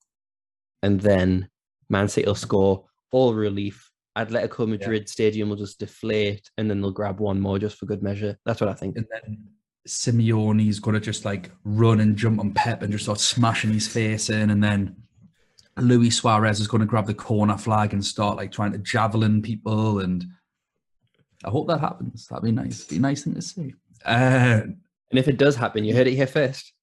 And 0.83 0.99
then 0.99 1.49
Man 1.89 2.07
City 2.07 2.27
will 2.27 2.35
score 2.35 2.85
all 3.11 3.33
relief. 3.33 3.91
Atletico 4.17 4.67
Madrid 4.67 5.03
yeah. 5.03 5.11
stadium 5.11 5.49
will 5.49 5.55
just 5.55 5.79
deflate 5.79 6.49
and 6.57 6.69
then 6.69 6.81
they'll 6.81 6.91
grab 6.91 7.19
one 7.19 7.39
more 7.39 7.59
just 7.59 7.77
for 7.77 7.85
good 7.85 8.03
measure. 8.03 8.37
That's 8.45 8.59
what 8.59 8.69
I 8.69 8.73
think. 8.73 8.97
And 8.97 9.05
then 9.11 9.47
Simeone's 9.87 10.79
going 10.79 10.95
to 10.95 10.99
just 10.99 11.25
like 11.25 11.51
run 11.63 11.99
and 11.99 12.17
jump 12.17 12.39
on 12.39 12.51
Pep 12.53 12.81
and 12.81 12.91
just 12.91 13.05
start 13.05 13.19
smashing 13.19 13.71
his 13.71 13.87
face 13.87 14.29
in. 14.29 14.49
And 14.49 14.63
then 14.63 14.95
Luis 15.77 16.17
Suarez 16.17 16.59
is 16.59 16.67
going 16.67 16.81
to 16.81 16.87
grab 16.87 17.07
the 17.07 17.13
corner 17.13 17.57
flag 17.57 17.93
and 17.93 18.05
start 18.05 18.37
like 18.37 18.51
trying 18.51 18.73
to 18.73 18.77
javelin 18.79 19.41
people. 19.41 19.99
And 19.99 20.25
I 21.43 21.49
hope 21.49 21.67
that 21.67 21.79
happens. 21.79 22.27
That'd 22.27 22.43
be 22.43 22.51
nice. 22.51 22.83
Be 22.83 22.97
a 22.97 22.99
nice 22.99 23.23
thing 23.23 23.35
to 23.35 23.41
see. 23.41 23.73
Uh, 24.05 24.61
and 25.11 25.19
if 25.19 25.27
it 25.27 25.37
does 25.37 25.55
happen, 25.55 25.83
you 25.83 25.95
heard 25.95 26.07
it 26.07 26.15
here 26.15 26.27
first. 26.27 26.73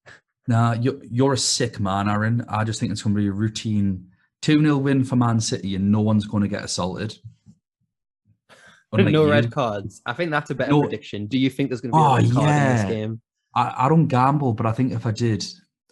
Nah, 0.48 0.74
you're, 0.74 1.02
you're 1.04 1.32
a 1.34 1.38
sick 1.38 1.80
man, 1.80 2.08
Aaron. 2.08 2.44
I 2.48 2.64
just 2.64 2.80
think 2.80 2.92
it's 2.92 3.02
going 3.02 3.14
to 3.14 3.20
be 3.20 3.28
a 3.28 3.32
routine 3.32 4.08
2 4.42 4.60
0 4.60 4.76
win 4.78 5.04
for 5.04 5.16
Man 5.16 5.40
City 5.40 5.74
and 5.74 5.90
no 5.90 6.00
one's 6.00 6.26
going 6.26 6.42
to 6.42 6.48
get 6.48 6.64
assaulted. 6.64 7.16
Unlike 8.92 9.12
no 9.12 9.24
you. 9.24 9.30
red 9.30 9.50
cards. 9.50 10.02
I 10.06 10.12
think 10.12 10.30
that's 10.30 10.50
a 10.50 10.54
better 10.54 10.70
no. 10.70 10.82
prediction. 10.82 11.26
Do 11.26 11.38
you 11.38 11.50
think 11.50 11.70
there's 11.70 11.80
going 11.80 11.92
to 11.92 11.98
be 11.98 12.02
oh, 12.02 12.14
a 12.14 12.22
red 12.22 12.32
card 12.32 12.46
yeah. 12.46 12.70
in 12.70 12.76
this 12.76 12.94
game? 12.94 13.20
I, 13.54 13.86
I, 13.86 13.88
don't 13.88 14.06
gamble, 14.06 14.52
but 14.52 14.66
I 14.66 14.72
think 14.72 14.92
if 14.92 15.06
I 15.06 15.10
did, 15.10 15.44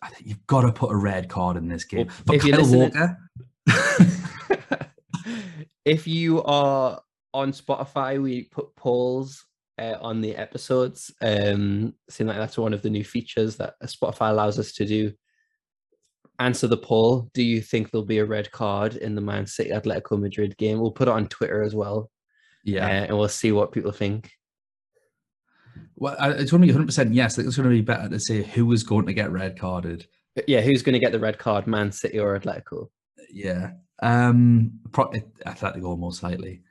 I 0.02 0.08
think 0.08 0.28
you've 0.28 0.46
got 0.46 0.62
to 0.62 0.72
put 0.72 0.92
a 0.92 0.96
red 0.96 1.28
card 1.28 1.56
in 1.56 1.68
this 1.68 1.84
game. 1.84 2.08
Well, 2.26 2.36
if 2.36 2.42
Kyle 2.42 2.66
Walker. 2.70 3.18
if 5.84 6.06
you 6.06 6.42
are 6.42 7.00
on 7.34 7.52
Spotify, 7.52 8.22
we 8.22 8.44
put 8.44 8.74
polls 8.76 9.44
uh, 9.78 9.96
on 10.00 10.20
the 10.20 10.36
episodes. 10.36 11.12
Um, 11.20 11.94
seem 12.08 12.28
like 12.28 12.36
that's 12.36 12.56
one 12.56 12.72
of 12.72 12.80
the 12.80 12.90
new 12.90 13.04
features 13.04 13.56
that 13.56 13.74
Spotify 13.82 14.30
allows 14.30 14.58
us 14.58 14.72
to 14.74 14.86
do. 14.86 15.12
Answer 16.38 16.68
the 16.68 16.76
poll. 16.76 17.28
Do 17.34 17.42
you 17.42 17.60
think 17.60 17.90
there'll 17.90 18.06
be 18.06 18.18
a 18.18 18.24
red 18.24 18.50
card 18.50 18.96
in 18.96 19.14
the 19.14 19.20
Man 19.20 19.46
City 19.46 19.70
Atletico 19.70 20.18
Madrid 20.18 20.56
game? 20.56 20.80
We'll 20.80 20.92
put 20.92 21.08
it 21.08 21.12
on 21.12 21.28
Twitter 21.28 21.62
as 21.62 21.74
well. 21.74 22.10
Yeah, 22.64 22.86
uh, 22.86 22.90
and 22.90 23.18
we'll 23.18 23.28
see 23.28 23.52
what 23.52 23.72
people 23.72 23.92
think. 23.92 24.30
Well, 25.96 26.16
it's 26.32 26.50
going 26.50 26.62
to 26.62 26.66
be 26.66 26.72
100 26.72 26.86
percent 26.86 27.14
yes. 27.14 27.38
It's 27.38 27.56
going 27.56 27.68
to 27.68 27.74
be 27.74 27.82
better 27.82 28.08
to 28.08 28.18
say 28.18 28.42
who 28.42 28.72
is 28.72 28.82
going 28.82 29.06
to 29.06 29.14
get 29.14 29.30
red 29.30 29.58
carded. 29.58 30.06
Yeah, 30.48 30.60
who's 30.62 30.82
going 30.82 30.94
to 30.94 30.98
get 30.98 31.12
the 31.12 31.20
red 31.20 31.38
card? 31.38 31.66
Man 31.66 31.92
City 31.92 32.18
or 32.18 32.38
Atletico? 32.38 32.88
Yeah, 33.30 33.72
um, 34.02 34.80
pro- 34.90 35.12
Atletico 35.46 35.96
most 35.98 36.22
likely. 36.22 36.62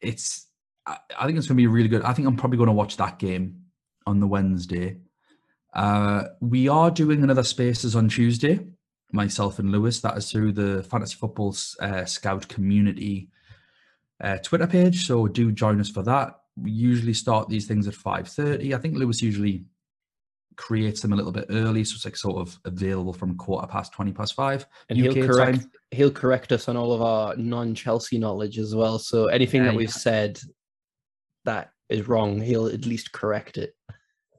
It's 0.00 0.46
I, 0.86 1.26
think 1.26 1.38
it's 1.38 1.46
going 1.46 1.56
to 1.56 1.62
be 1.62 1.66
really 1.66 1.88
good. 1.88 2.02
I 2.02 2.12
think 2.12 2.26
I'm 2.26 2.36
probably 2.36 2.56
going 2.56 2.68
to 2.68 2.72
watch 2.72 2.96
that 2.96 3.18
game 3.18 3.64
on 4.06 4.20
the 4.20 4.26
Wednesday. 4.26 4.96
Uh, 5.72 6.24
we 6.40 6.68
are 6.68 6.90
doing 6.90 7.22
another 7.22 7.44
Spaces 7.44 7.94
on 7.94 8.08
Tuesday, 8.08 8.60
myself 9.12 9.58
and 9.58 9.70
Lewis. 9.70 10.00
That 10.00 10.16
is 10.16 10.30
through 10.30 10.52
the 10.52 10.82
Fantasy 10.84 11.14
Football 11.14 11.54
uh, 11.80 12.04
Scout 12.04 12.48
Community 12.48 13.28
uh, 14.22 14.38
Twitter 14.38 14.66
page. 14.66 15.06
So 15.06 15.28
do 15.28 15.52
join 15.52 15.80
us 15.80 15.90
for 15.90 16.02
that. 16.02 16.40
We 16.56 16.70
usually 16.70 17.14
start 17.14 17.48
these 17.48 17.66
things 17.66 17.86
at 17.86 17.94
5.30. 17.94 18.74
I 18.74 18.78
think 18.78 18.96
Lewis 18.96 19.22
usually 19.22 19.64
creates 20.56 21.00
them 21.00 21.12
a 21.12 21.16
little 21.16 21.32
bit 21.32 21.46
early, 21.50 21.84
so 21.84 21.94
it's 21.94 22.04
like 22.04 22.16
sort 22.16 22.40
of 22.40 22.58
available 22.64 23.12
from 23.12 23.36
quarter 23.36 23.66
past, 23.66 23.92
20 23.92 24.12
past 24.12 24.34
five. 24.34 24.66
And 24.88 24.98
UK 24.98 25.14
he'll 25.14 25.26
correct, 25.26 25.60
time. 25.60 25.70
he'll 25.90 26.10
correct 26.10 26.52
us 26.52 26.68
on 26.68 26.76
all 26.76 26.92
of 26.92 27.02
our 27.02 27.36
non-Chelsea 27.36 28.18
knowledge 28.18 28.58
as 28.58 28.74
well. 28.74 28.98
So 28.98 29.26
anything 29.26 29.62
yeah, 29.62 29.70
that 29.70 29.76
we've 29.76 29.88
yeah. 29.88 29.94
said 29.94 30.40
that 31.44 31.70
is 31.88 32.08
wrong, 32.08 32.40
he'll 32.40 32.66
at 32.66 32.86
least 32.86 33.12
correct 33.12 33.56
it. 33.58 33.74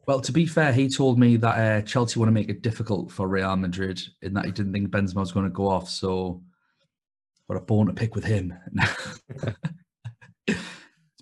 Well, 0.07 0.21
to 0.21 0.31
be 0.31 0.45
fair, 0.45 0.73
he 0.73 0.89
told 0.89 1.19
me 1.19 1.37
that 1.37 1.57
uh, 1.57 1.81
Chelsea 1.83 2.19
want 2.19 2.27
to 2.27 2.33
make 2.33 2.49
it 2.49 2.61
difficult 2.61 3.11
for 3.11 3.27
Real 3.27 3.55
Madrid 3.55 4.01
in 4.21 4.33
that 4.33 4.45
he 4.45 4.51
didn't 4.51 4.73
think 4.73 4.89
Benzema 4.89 5.15
was 5.15 5.31
going 5.31 5.45
to 5.45 5.51
go 5.51 5.67
off. 5.67 5.89
So, 5.89 6.41
what 7.47 7.57
a 7.57 7.61
bone 7.61 7.87
to 7.87 7.93
pick 7.93 8.15
with 8.15 8.23
him. 8.23 8.53
it's 10.47 10.59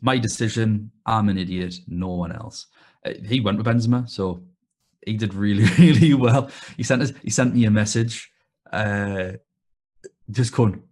my 0.02 0.18
decision. 0.18 0.92
I'm 1.06 1.30
an 1.30 1.38
idiot. 1.38 1.76
No 1.88 2.10
one 2.10 2.32
else. 2.32 2.68
Uh, 3.06 3.14
he 3.26 3.42
went 3.42 3.58
with 3.58 3.68
Benzema, 3.68 4.10
so 4.10 4.44
he 5.10 5.18
did 5.18 5.34
really, 5.34 5.66
really 5.80 6.14
well. 6.14 6.50
He 6.78 6.84
sent 6.84 7.02
us. 7.02 7.12
He 7.24 7.30
sent 7.30 7.54
me 7.54 7.66
a 7.66 7.72
message, 7.72 8.32
uh, 8.72 9.34
just 10.32 10.54
going, 10.54 10.84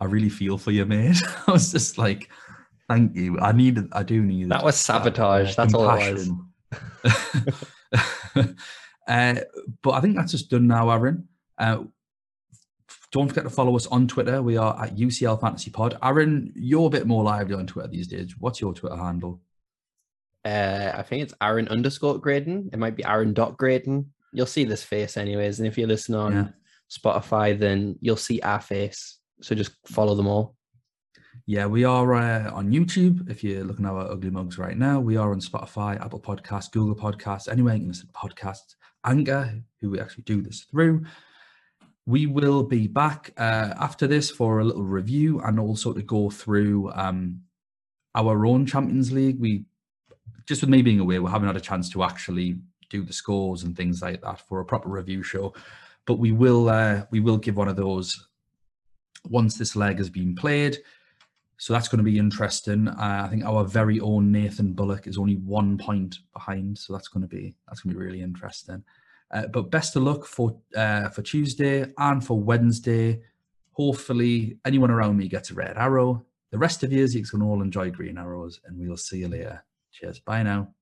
"I 0.00 0.06
really 0.06 0.30
feel 0.30 0.58
for 0.58 0.70
you, 0.70 0.84
mate." 0.86 1.16
I 1.46 1.52
was 1.52 1.72
just 1.72 1.98
like, 1.98 2.28
Thank 2.88 3.16
you. 3.16 3.38
I 3.40 3.52
needed. 3.52 3.88
I 3.92 4.02
do 4.02 4.22
need 4.22 4.50
that. 4.50 4.64
Was 4.64 4.76
sabotage. 4.76 5.56
That, 5.56 5.62
uh, 5.62 5.64
that's 5.64 5.74
all 5.74 5.90
it 5.90 6.14
was. 8.34 8.54
uh, 9.08 9.34
but 9.82 9.90
I 9.90 10.00
think 10.00 10.16
that's 10.16 10.32
just 10.32 10.50
done 10.50 10.66
now, 10.68 10.90
Aaron. 10.90 11.26
Uh, 11.58 11.84
don't 13.10 13.28
forget 13.28 13.44
to 13.44 13.50
follow 13.50 13.74
us 13.74 13.86
on 13.88 14.06
Twitter. 14.06 14.42
We 14.42 14.56
are 14.56 14.80
at 14.80 14.96
UCL 14.96 15.40
Fantasy 15.40 15.70
Pod. 15.70 15.98
Aaron, 16.02 16.52
you're 16.54 16.86
a 16.86 16.90
bit 16.90 17.06
more 17.06 17.24
lively 17.24 17.54
on 17.54 17.66
Twitter 17.66 17.88
these 17.88 18.06
days. 18.06 18.34
What's 18.38 18.60
your 18.60 18.72
Twitter 18.72 18.96
handle? 18.96 19.40
Uh, 20.46 20.92
I 20.94 21.02
think 21.02 21.24
it's 21.24 21.34
Aaron 21.42 21.66
underscore 21.68 22.18
Graydon. 22.18 22.70
It 22.72 22.78
might 22.78 22.94
be 22.94 23.04
Aaron 23.04 23.34
dot 23.34 23.56
Graydon. 23.56 24.12
You'll 24.32 24.46
see 24.46 24.64
this 24.64 24.84
face 24.84 25.16
anyways. 25.16 25.58
And 25.58 25.66
if 25.66 25.76
you 25.76 25.88
listen 25.88 26.14
on 26.14 26.32
yeah. 26.32 26.48
Spotify, 26.88 27.58
then 27.58 27.96
you'll 28.00 28.16
see 28.16 28.40
our 28.42 28.60
face. 28.60 29.18
So 29.42 29.56
just 29.56 29.72
follow 29.86 30.14
them 30.14 30.28
all. 30.28 30.54
Yeah, 31.46 31.66
we 31.66 31.84
are 31.84 32.14
uh, 32.14 32.50
on 32.52 32.70
YouTube. 32.70 33.28
If 33.28 33.42
you're 33.42 33.64
looking 33.64 33.86
at 33.86 33.92
our 33.92 34.10
ugly 34.10 34.30
mugs 34.30 34.56
right 34.56 34.78
now, 34.78 35.00
we 35.00 35.16
are 35.16 35.32
on 35.32 35.40
Spotify, 35.40 36.00
Apple 36.00 36.20
Podcasts, 36.20 36.70
Google 36.70 36.94
Podcasts, 36.94 37.50
anywhere 37.50 37.74
you 37.74 37.80
can 37.80 37.88
listen 37.88 38.06
to 38.06 38.12
podcasts. 38.12 38.76
Anchor, 39.04 39.62
who 39.80 39.90
we 39.90 40.00
actually 40.00 40.24
do 40.24 40.42
this 40.42 40.60
through. 40.70 41.04
We 42.06 42.26
will 42.26 42.62
be 42.62 42.86
back 42.86 43.32
uh, 43.36 43.74
after 43.80 44.06
this 44.06 44.30
for 44.30 44.60
a 44.60 44.64
little 44.64 44.84
review 44.84 45.40
and 45.40 45.58
also 45.58 45.92
to 45.92 46.02
go 46.02 46.30
through 46.30 46.92
um, 46.94 47.40
our 48.14 48.46
own 48.46 48.64
Champions 48.64 49.10
League. 49.10 49.40
We 49.40 49.64
just 50.46 50.62
with 50.62 50.70
me 50.70 50.82
being 50.82 51.00
away, 51.00 51.18
we 51.18 51.30
haven't 51.30 51.48
had 51.48 51.56
a 51.56 51.60
chance 51.60 51.90
to 51.90 52.02
actually 52.02 52.56
do 52.88 53.02
the 53.02 53.12
scores 53.12 53.64
and 53.64 53.76
things 53.76 54.00
like 54.00 54.22
that 54.22 54.40
for 54.40 54.60
a 54.60 54.64
proper 54.64 54.88
review 54.88 55.22
show. 55.22 55.52
But 56.06 56.18
we 56.18 56.32
will 56.32 56.68
uh, 56.68 57.02
we 57.10 57.20
will 57.20 57.36
give 57.36 57.56
one 57.56 57.68
of 57.68 57.76
those 57.76 58.28
once 59.28 59.56
this 59.56 59.74
leg 59.76 59.98
has 59.98 60.08
been 60.08 60.34
played. 60.34 60.78
So 61.58 61.72
that's 61.72 61.88
going 61.88 61.98
to 61.98 62.10
be 62.10 62.18
interesting. 62.18 62.86
Uh, 62.86 63.22
I 63.24 63.28
think 63.28 63.44
our 63.44 63.64
very 63.64 63.98
own 64.00 64.30
Nathan 64.30 64.72
Bullock 64.72 65.06
is 65.06 65.18
only 65.18 65.36
one 65.36 65.78
point 65.78 66.18
behind, 66.32 66.78
so 66.78 66.92
that's 66.92 67.08
going 67.08 67.22
to 67.22 67.28
be 67.28 67.54
that's 67.66 67.80
going 67.80 67.94
to 67.94 67.98
be 67.98 68.04
really 68.04 68.22
interesting. 68.22 68.84
Uh, 69.32 69.46
but 69.48 69.70
best 69.70 69.96
of 69.96 70.02
luck 70.02 70.26
for 70.26 70.56
uh, 70.76 71.08
for 71.08 71.22
Tuesday 71.22 71.86
and 71.98 72.24
for 72.24 72.40
Wednesday. 72.40 73.20
Hopefully, 73.72 74.58
anyone 74.64 74.90
around 74.90 75.16
me 75.16 75.28
gets 75.28 75.50
a 75.50 75.54
red 75.54 75.76
arrow. 75.76 76.24
The 76.50 76.58
rest 76.58 76.82
of 76.82 76.92
you, 76.92 77.04
you 77.04 77.24
can 77.24 77.42
all 77.42 77.60
enjoy 77.60 77.90
green 77.90 78.16
arrows, 78.16 78.60
and 78.64 78.78
we'll 78.78 78.96
see 78.96 79.18
you 79.18 79.28
later. 79.28 79.64
Cheers. 79.98 80.20
Bye 80.20 80.42
now. 80.42 80.74